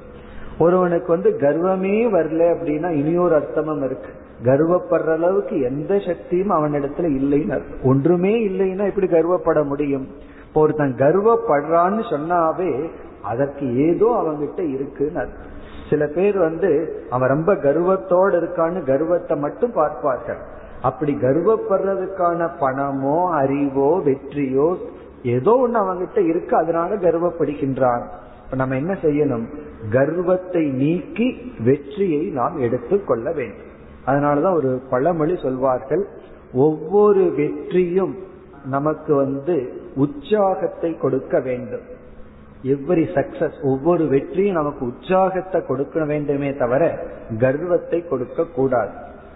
ஒருவனுக்கு 0.60 1.08
வந்து 1.08 1.30
கர்வமே 1.40 1.96
வரல 2.16 2.42
அப்படின்னா 2.54 2.90
இனியொரு 2.90 3.36
அர்த்தமும் 3.36 3.84
இருக்கு. 3.84 4.12
கர்வப்படுற 4.44 5.12
அளவுக்கு 5.14 5.62
எந்த 5.62 6.00
சக்தியும் 6.00 6.50
அவனிடத்துல 6.50 7.10
இல்லைன்னு 7.20 7.62
ஒன்றுமே 7.84 8.34
இல்லைன்னா 8.48 8.86
எப்படி 8.86 9.08
கர்வப்பட 9.08 9.66
முடியும்? 9.66 10.08
இப்போ 10.48 10.62
ஒருத்தன் 10.62 10.96
கர்வப்படுறான்னு 10.96 12.04
சொன்னாவே 12.12 12.90
அதற்கு 13.22 13.88
ஏதோ 13.88 14.06
அவங்கிட்ட 14.22 14.74
இருக்குன்னு 14.74 15.20
அர்த்தம். 15.20 15.53
சில 15.90 16.08
பேர் 16.08 16.38
வந்து 16.38 16.70
அவன் 17.10 17.30
ரொம்ப 17.30 17.56
கர்வத்தோடு 17.56 18.36
இருக்கான்னு 18.42 18.84
கர்வத்தை 18.84 19.38
மட்டும் 19.38 19.72
பார்ப்பார்கள். 19.72 20.42
அப்படி 20.82 21.14
கர்வப்படுறதுக்கான 21.22 22.50
பணமோ 22.60 23.18
அறிவோ 23.32 24.02
வெற்றியோ 24.06 24.78
ஏதோ 25.24 25.54
ஒண்ணு 25.68 25.78
அவங்கிட்ட 25.84 26.20
இருக்கு 26.28 26.58
அதனால 26.58 26.96
கர்வப்படுகின்றான். 26.96 28.04
இப்ப 28.46 28.56
நம்ம 28.56 28.76
என்ன 28.76 28.94
செய்யணும்? 28.94 29.46
கர்வத்தை 29.92 30.64
நீக்கி 30.68 31.28
வெற்றியை 31.60 32.24
நாம் 32.26 32.58
எடுத்துக்கொள்ள 32.60 33.32
வேண்டும். 33.32 33.72
அதனாலதான் 34.06 34.56
ஒரு 34.56 34.82
பழமொழி 34.90 35.36
சொல்வார்கள் 35.38 36.04
ஒவ்வொரு 36.54 37.34
வெற்றியும் 37.38 38.16
நமக்கு 38.66 39.16
வந்து 39.16 39.56
உற்சாகத்தை 39.96 40.98
கொடுக்க 40.98 41.40
வேண்டும். 41.40 41.86
எவ்வரி 42.64 43.06
சக்சஸ் 43.16 43.58
ஒவ்வொரு 43.62 44.08
வெற்றியும் 44.08 44.54
நமக்கு 44.54 44.86
உற்சாகத்தை 44.86 45.66
கொடுக்க 45.66 46.06
வேண்டுமே 46.06 46.56
தவிர 46.56 46.84
கர்வத்தை 47.40 48.08
கொடுக்க 48.08 48.46
கூடாது. 48.46 48.94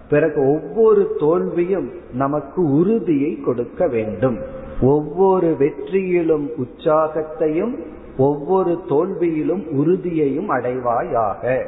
பிறகு 0.08 0.40
ஒவ்வொரு 0.52 1.16
தோல்வியும் 1.18 1.88
நமக்கு 2.12 2.60
உறுதியை 2.70 3.40
கொடுக்க 3.40 3.86
வேண்டும். 3.86 4.38
ஒவ்வொரு 4.80 5.56
வெற்றியிலும் 5.58 6.46
உற்சாகத்தையும் 6.56 7.74
ஒவ்வொரு 8.16 8.78
தோல்வியிலும் 8.88 9.64
உறுதியையும் 9.72 10.48
அடைவாயாக. 10.48 11.64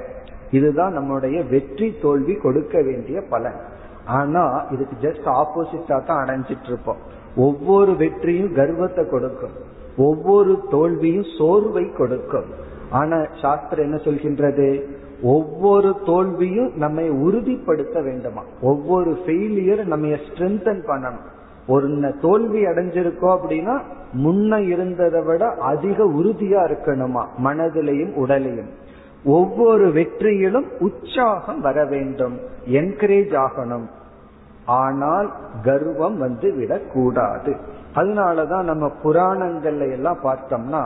இதுதான் 0.50 0.92
நம்முடைய 0.92 1.42
வெற்றி 1.42 1.88
தோல்வி 2.00 2.34
கொடுக்க 2.34 2.82
வேண்டிய 2.82 3.20
பலன். 3.20 3.58
ஆனா 4.04 4.66
இதுக்கு 4.70 4.96
ஜஸ்ட் 5.08 5.28
ஆப்போசிட்டா 5.40 6.04
தான் 6.04 6.22
அடைஞ்சிட்டு 6.24 6.66
இருப்போம். 6.66 7.02
ஒவ்வொரு 7.36 7.92
வெற்றியும் 7.92 8.52
கர்வத்தை 8.52 9.04
கொடுக்கும். 9.08 9.56
ஒவ்வொரு 9.96 10.62
தோல்வியும் 10.70 11.24
சோர்வை 11.38 11.92
கொடுக்கும். 11.92 12.44
ஆனா 12.90 13.24
சாஸ்திரம் 13.42 13.84
என்ன 13.84 13.96
சொல்கின்றது? 13.96 14.82
ஒவ்வொரு 15.22 15.96
தோல்வியும் 16.06 16.72
நம்மை 16.76 17.10
உறுதிப்படுத்த 17.10 18.00
வேண்டுமா? 18.00 18.44
ஒவ்வொரு 18.62 19.10
ஃபெயிலியர் 19.10 19.84
நம்ம 19.84 20.06
ஸ்ட்ரென்தன் 20.06 20.82
பண்ணணும். 20.86 21.28
ஒரு 21.66 22.14
தோல்வி 22.20 22.64
அடைஞ்சிருக்கோம் 22.64 23.38
அப்படின்னா 23.38 23.80
முன்ன 24.16 24.68
இருந்ததை 24.68 25.22
விட 25.22 25.48
அதிக 25.48 26.04
உறுதியா 26.04 26.70
இருக்கணுமா? 26.70 27.24
மனதிலையும் 27.44 28.14
உடலையும். 28.14 28.68
ஒவ்வொரு 29.24 29.88
வெற்றியிலும் 29.88 30.66
உற்சாகம் 30.78 31.60
வர 31.60 31.84
வேண்டும். 31.84 32.38
என்கரேஜ் 32.66 33.46
ஆகணும். 33.46 33.86
ஆனால் 34.66 35.32
கர்வம் 35.62 36.18
வந்து 36.18 36.54
விடக்கூடாது. 36.54 37.56
அதனாலதான் 37.94 38.62
நம்ம 38.62 38.90
புராணங்கள்ல 39.04 39.90
எல்லாம் 39.90 40.18
பார்த்தோம்னா 40.24 40.82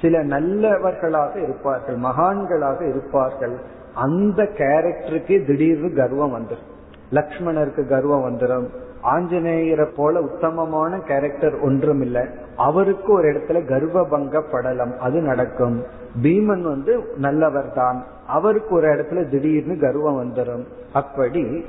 சில 0.00 0.22
நல்லவர்களாக 0.22 1.40
இருப்பார்கள் 1.40 1.96
மகான்களாக 1.96 2.88
இருப்பார்கள். 2.88 3.56
அந்த 3.94 4.42
கேரக்டருக்கு 4.42 5.46
திடீர்னு 5.46 5.94
கர்வம் 5.94 6.34
வந்துடும் 6.36 6.68
லக்ஷ்மணருக்கு 7.10 7.88
கர்வம் 7.88 8.24
வந்துடும் 8.28 8.66
ஆஞ்சநேயரை 9.02 9.86
போல 9.96 10.20
உத்தமமான 10.20 10.98
கேரக்டர் 10.98 11.60
ஒன்றும் 11.60 12.00
இல்லை. 12.00 12.22
அவருக்கு 12.56 13.12
ஒரு 13.12 13.32
இடத்துல 13.32 13.68
கர்வ 13.68 14.04
படலம் 14.52 14.98
அது 15.00 15.20
நடக்கும். 15.20 15.84
பீமன் 16.22 16.62
வந்து 16.62 17.12
நல்லவர் 17.16 17.72
தான் 17.72 18.04
அவருக்கு 18.26 18.74
ஒரு 18.74 18.88
இடத்துல 18.88 19.28
திடீர்னு 19.28 19.78
கர்வம் 19.78 20.18
வந்துடும் 20.22 20.64
அப்படி 20.92 21.64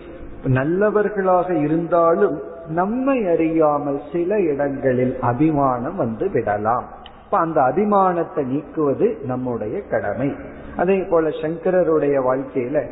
நல்லவர்களாக 0.45 1.53
இருந்தாலும் 1.53 2.39
நம்மை 2.71 3.27
அறியாமல் 3.27 4.01
சில 4.11 4.39
இடங்களில் 4.39 5.19
அபிமானம் 5.19 5.95
வந்து 5.95 6.29
விடலாம். 6.29 6.83
இப்ப 7.25 7.37
அந்த 7.37 7.61
அபிமானத்தை 7.61 8.43
நீக்குவது 8.45 9.25
நம்முடைய 9.25 9.81
கடமை. 9.81 10.35
அதே 10.77 11.03
போல 11.09 11.29
சங்கரருடைய 11.29 12.17
வாழ்க்கையில 12.29 12.85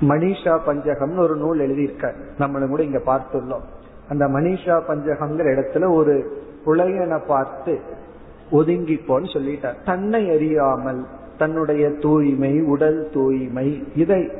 மணிஷா 0.00 0.58
பஞ்சகம்னு 0.66 1.18
ஒரு 1.18 1.36
நூல் 1.36 1.58
எழுதியிருக்கார். 1.58 2.18
நம்மளும் 2.38 2.68
கூட 2.68 2.82
இங்க 2.82 3.00
பார்த்துள்ளோம். 3.06 3.66
அந்த 4.08 4.26
மணிஷா 4.26 4.76
பஞ்சகம்ங்கிற 4.88 5.48
இடத்துல 5.54 5.92
ஒரு 5.92 6.42
புலையனை 6.66 7.18
பார்த்து 7.26 7.80
ஒதுங்கிப்போன்னு 8.52 9.28
சொல்லிட்டார். 9.34 9.84
தன்னை 9.84 10.30
அறியாமல் 10.30 11.06
தன்னுடைய 11.38 11.90
தூய்மை 11.90 12.60
உடல் 12.60 13.10
தூய்மை 13.12 13.86
இதை 13.94 14.30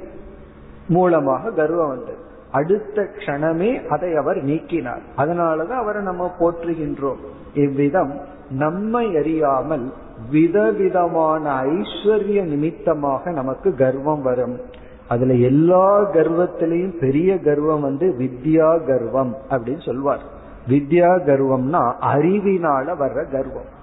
மூலமாக 0.89 1.51
கர்வம் 1.51 1.89
வந்தது. 1.89 2.27
அடுத்த 2.53 3.03
க்ஷணமே 3.03 3.87
அதை 3.87 4.17
அவர் 4.17 4.37
நீக்கினார். 4.37 5.01
அதனாலதான் 5.17 5.81
அவரை 5.83 6.03
நம்ம 6.03 6.35
போற்றுகின்றோம். 6.39 7.21
இவ்விதம் 7.55 8.21
நம்மை 8.51 9.17
அறியாமல் 9.17 9.93
விதவிதமான 10.31 11.63
ஐஸ்வர்ய 11.63 12.45
நிமித்தமாக 12.45 13.31
நமக்கு 13.31 13.75
கர்வம் 13.75 14.23
வரும். 14.23 14.61
அதுல 15.09 15.33
எல்லா 15.33 16.13
கர்வத்திலையும் 16.13 16.99
பெரிய 17.01 17.41
கர்வம் 17.41 17.81
வந்து 17.81 18.15
வித்யா 18.19 18.87
கர்வம் 18.87 19.37
அப்படின்னு 19.51 19.85
சொல்வார். 19.85 20.21
வித்யா 20.69 21.11
கர்வம்னா 21.27 21.93
அறிவினால 22.01 22.87
வர்ற 22.87 23.31
கர்வம். 23.31 23.77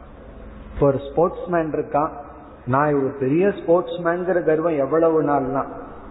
இப்போ 0.73 0.87
ஒரு 0.87 0.97
ஸ்போர்ட்ஸ் 1.11 1.47
மேன் 1.47 1.71
இருக்கான். 1.71 2.09
நான் 2.67 2.93
ஒரு 2.93 3.15
பெரிய 3.19 3.51
ஸ்போர்ட்ஸ் 3.51 3.99
மேன்கிற 4.03 4.43
கர்வம் 4.43 4.77
எவ்வளவு 4.77 5.23
நாள்னா 5.23 5.65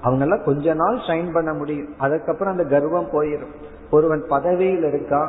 அவங்க 0.04 0.24
எல்லாம் 0.24 0.44
கொஞ்ச 0.44 0.74
நாள் 0.74 0.96
ஷைன் 0.96 1.32
பண்ண 1.32 1.52
முடியும். 1.52 1.90
அதுக்கப்புறம் 1.98 2.56
அந்த 2.56 2.64
கர்வம் 2.64 3.10
போயிடும் 3.12 3.54
ஒருவன் 3.90 4.24
பதவியில் 4.28 4.84
இருக்கா? 4.84 5.22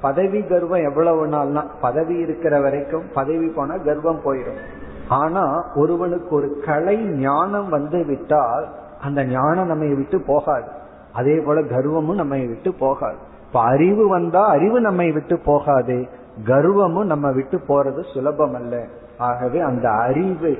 பதவி 0.00 0.40
கர்வம் 0.42 0.84
எவ்வளவு 0.84 1.26
நாள்னா 1.26 1.64
பதவி 1.80 2.14
இருக்கிற 2.14 2.60
வரைக்கும் 2.60 3.06
பதவி 3.14 3.48
போனா 3.48 3.76
கர்வம் 3.76 4.20
போயிடும் 4.24 4.60
ஆனா 5.08 5.44
ஒருவனுக்கு 5.74 6.36
ஒரு 6.36 6.62
கலை 6.66 6.96
ஞானம் 6.96 7.68
வந்து 7.68 8.04
விட்டால் 8.04 8.66
அந்த 9.02 9.24
ஞானம் 9.24 9.66
நம்மை 9.66 9.94
விட்டு 9.94 10.22
போகாது. 10.26 10.68
அதே 11.12 11.40
போல 11.40 11.60
கர்வமும் 11.60 12.14
நம்மை 12.14 12.46
விட்டு 12.46 12.72
போகாது. 12.72 13.16
இப்ப 13.46 13.60
அறிவு 13.62 14.08
வந்தா 14.08 14.46
அறிவு 14.46 14.80
நம்மை 14.80 15.12
விட்டு 15.12 15.38
போகாது. 15.44 16.08
கர்வமும் 16.46 17.04
நம்ம 17.04 17.30
விட்டு 17.32 17.60
போறது 17.68 18.12
சுலபம் 18.14 18.54
அல்ல 18.54 18.84
ஆகவே 19.18 19.60
அந்த 19.60 19.90
அறிவு 19.90 20.52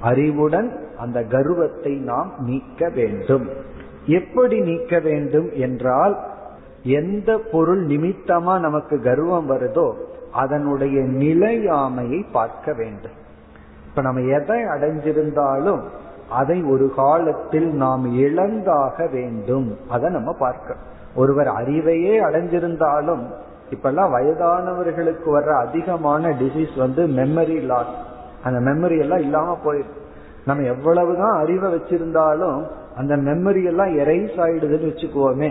அறிவுடன் 0.00 0.87
அந்த 0.98 1.18
கர்வத்தை 1.24 1.92
நாம் 2.10 2.30
நீக்க 2.40 2.88
வேண்டும். 2.88 3.46
எப்படி 4.06 4.60
நீக்க 4.60 4.98
வேண்டும் 4.98 5.48
என்றால் 5.52 6.14
எந்த 6.82 7.30
பொருள் 7.52 7.86
நிமித்தமா 7.86 8.54
நமக்கு 8.60 8.96
கர்வம் 9.02 9.48
வருதோ 9.50 9.88
அதனுடைய 10.32 11.00
நிலையாமையை 11.00 12.20
பார்க்க 12.32 12.72
வேண்டும். 12.72 13.16
இப்ப 13.88 14.02
நம்ம 14.02 14.20
எதை 14.20 14.60
அடைஞ்சிருந்தாலும் 14.64 15.82
அதை 16.30 16.62
ஒரு 16.62 16.86
காலத்தில் 16.96 17.68
நாம் 17.72 18.04
இழந்தாக 18.16 18.96
வேண்டும். 19.10 19.68
அதை 19.88 20.10
நம்ம 20.10 20.32
பார்க்க 20.32 20.76
ஒருவர் 21.14 21.50
அறிவையே 21.60 22.16
அடைஞ்சிருந்தாலும் 22.24 23.22
இப்பெல்லாம் 23.70 24.12
வயதானவர்களுக்கு 24.14 25.28
வர்ற 25.36 25.50
அதிகமான 25.66 26.28
டிசீஸ் 26.28 26.74
வந்து 26.76 27.02
மெமரி 27.06 27.58
லாஸ் 27.62 27.94
அந்த 28.42 28.58
மெமரி 28.70 28.98
எல்லாம் 28.98 29.18
இல்லாம 29.18 29.56
போயிடும் 29.64 29.96
நம்ம 30.48 30.62
எவ்வளவுதான் 30.64 31.36
அறிவை 31.38 31.68
வச்சிருந்தாலும் 31.74 32.58
அந்த 32.96 33.16
மெமரி 33.16 33.62
எல்லாம் 33.64 33.92
எரைஸ் 33.98 34.36
ஆயிடுதுன்னு 34.44 34.88
வச்சுக்குவோமே 34.90 35.50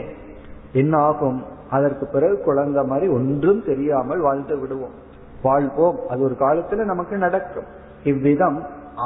என்ன 0.74 0.98
ஆகும்? 0.98 1.40
அதற்கு 1.70 2.06
பிறகு 2.08 2.36
குழந்தை 2.42 2.84
மாதிரி 2.84 3.08
ஒன்றும் 3.12 3.66
தெரியாமல் 3.66 4.20
வாழ்ந்து 4.20 4.56
விடுவோம். 4.60 4.96
வாழ்வோம். 5.42 6.00
அது 6.10 6.22
ஒரு 6.22 6.36
காலத்துல 6.40 6.84
நமக்கு 6.84 7.18
நடக்கும். 7.18 7.68
இவ்விதம் 8.04 8.58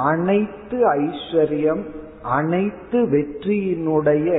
அனைத்து 0.06 0.78
ஐஸ்வர்யம் 0.94 1.84
அனைத்து 2.22 3.00
வெற்றியினுடைய 3.14 4.30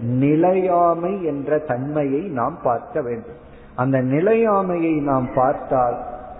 நிலையாமை 0.00 1.12
என்ற 1.24 1.58
தன்மையை 1.58 2.22
நாம் 2.30 2.58
பார்க்க 2.62 3.02
வேண்டும். 3.02 3.40
அந்த 3.76 3.98
நிலையாமையை 4.14 4.94
நாம் 5.02 5.28
பார்த்தால் 5.34 5.96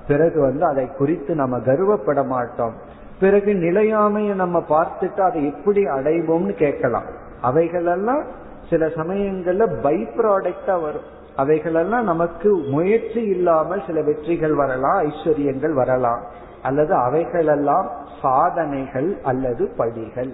பிறகு 0.08 0.38
வந்து 0.40 0.64
அதை 0.64 0.84
குறித்து 0.98 1.34
நம்ம 1.34 1.58
கர்வப்பட 1.58 2.26
மாட்டோம். 2.26 2.74
பிறகு 3.20 3.52
நிலையாமையை 3.52 4.34
நம்ம 4.34 4.64
பார்த்துட்டு 4.68 5.20
அதை 5.20 5.46
எப்படி 5.46 5.84
அடைவோம்னு 5.84 6.54
கேட்கலாம். 6.54 7.06
அவைகளெல்லாம் 7.40 8.24
சில 8.70 8.86
சமயங்கள்ல 8.86 9.82
பை 9.82 9.96
ப்ராடக்டா 10.16 10.80
வரும். 10.80 11.06
அவைகளெல்லாம் 11.36 12.04
நமக்கு 12.04 12.56
முயற்சி 12.70 13.22
இல்லாமல் 13.22 13.82
சில 13.86 14.02
வெற்றிகள் 14.02 14.54
வரலாம் 14.54 14.98
ஐஸ்வர்யங்கள் 15.02 15.72
வரலாம். 15.72 16.22
அல்லது 16.62 16.94
அவைகளெல்லாம் 16.94 17.90
சாதனைகள் 18.22 19.16
அல்லது 19.22 19.70
படிகள் 19.76 20.32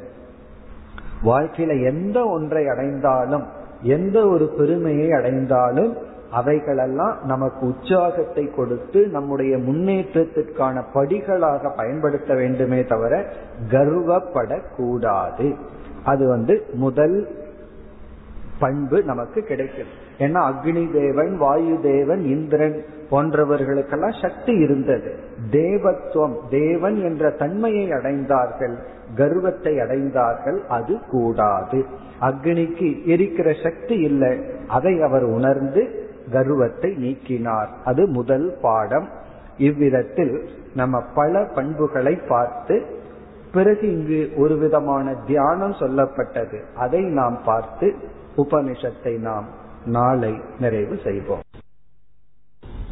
வாழ்க்கையில 1.25 1.85
எந்த 1.85 2.25
ஒன்றை 2.25 2.69
அடைந்தாலும் 2.69 3.45
எந்த 3.83 4.27
ஒரு 4.27 4.55
பெருமையை 4.59 5.13
அடைந்தாலும் 5.13 5.97
அவைகளெல்லாம் 6.33 7.17
நமக்கு 7.25 7.67
உற்சாகத்தை 7.67 8.51
கொடுத்து 8.51 9.07
நம்முடைய 9.07 9.57
முன்னேற்றத்திற்கான 9.57 10.83
படிகளாக 10.95 11.71
பயன்படுத்த 11.77 12.35
வேண்டுமே 12.35 12.85
தவிர 12.85 13.25
கர்வப்படக்கூடாது. 13.71 15.57
அது 16.05 16.29
வந்து 16.29 16.65
முதல் 16.75 17.29
பண்பு 18.59 19.03
நமக்கு 19.03 19.43
கிடைக்கும் 19.43 19.93
ஏன்னா 20.19 20.41
அக்னி 20.51 20.93
தேவன் 20.93 21.37
வாயு 21.37 21.81
தேவன் 21.83 22.23
இந்திரன் 22.23 22.85
போன்றவர்களுக்கெல்லாம் 23.11 24.21
சக்தி 24.21 24.53
இருந்தது. 24.53 25.11
தேவத்துவம் 25.51 26.37
தேவன் 26.51 26.97
என்ற 27.03 27.31
தன்மையை 27.31 27.91
அடைந்தார்கள் 27.91 28.77
கர்வத்தை 29.15 29.73
அடைந்தார்கள் 29.77 30.59
அது 30.69 30.99
கூடாது. 31.11 31.85
அக்னிக்கு 32.21 32.89
எரிக்கிற 33.07 33.63
சக்தி 33.63 33.95
இல்லை. 33.95 34.39
அதை 34.69 35.03
அவர் 35.03 35.23
உணர்ந்து 35.23 36.02
கர்வத்தை 36.31 36.91
நீக்கினார். 36.97 37.71
அது 37.85 38.03
முதல் 38.07 38.49
பாடம். 38.63 39.09
இவ்விதத்தில் 39.59 40.35
நம்ம 40.75 41.01
பல 41.15 41.43
பண்புகளை 41.55 42.15
பார்த்து 42.29 42.77
பிறகு 43.53 43.85
இங்கு 43.93 44.21
ஒரு 44.37 44.55
விதமான 44.59 45.15
தியானம் 45.27 45.75
சொல்லப்பட்டது. 45.81 46.59
அதை 46.77 47.03
நாம் 47.19 47.39
பார்த்து 47.45 47.95
உபனிஷத்தை 48.37 49.15
நாம் 49.21 49.49
நாளை 49.87 50.35
நிறைவு 50.61 50.97
செய்வோம். 51.05 51.43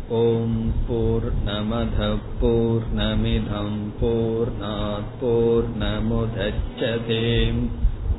ஓம் 0.08 0.72
போர் 0.88 1.28
நமத 1.44 1.98
போர் 2.40 2.86
நமிதம் 2.96 3.78
போர் 4.00 4.52
போர் 5.20 5.68
நமுதச்சதேம் 5.78 7.62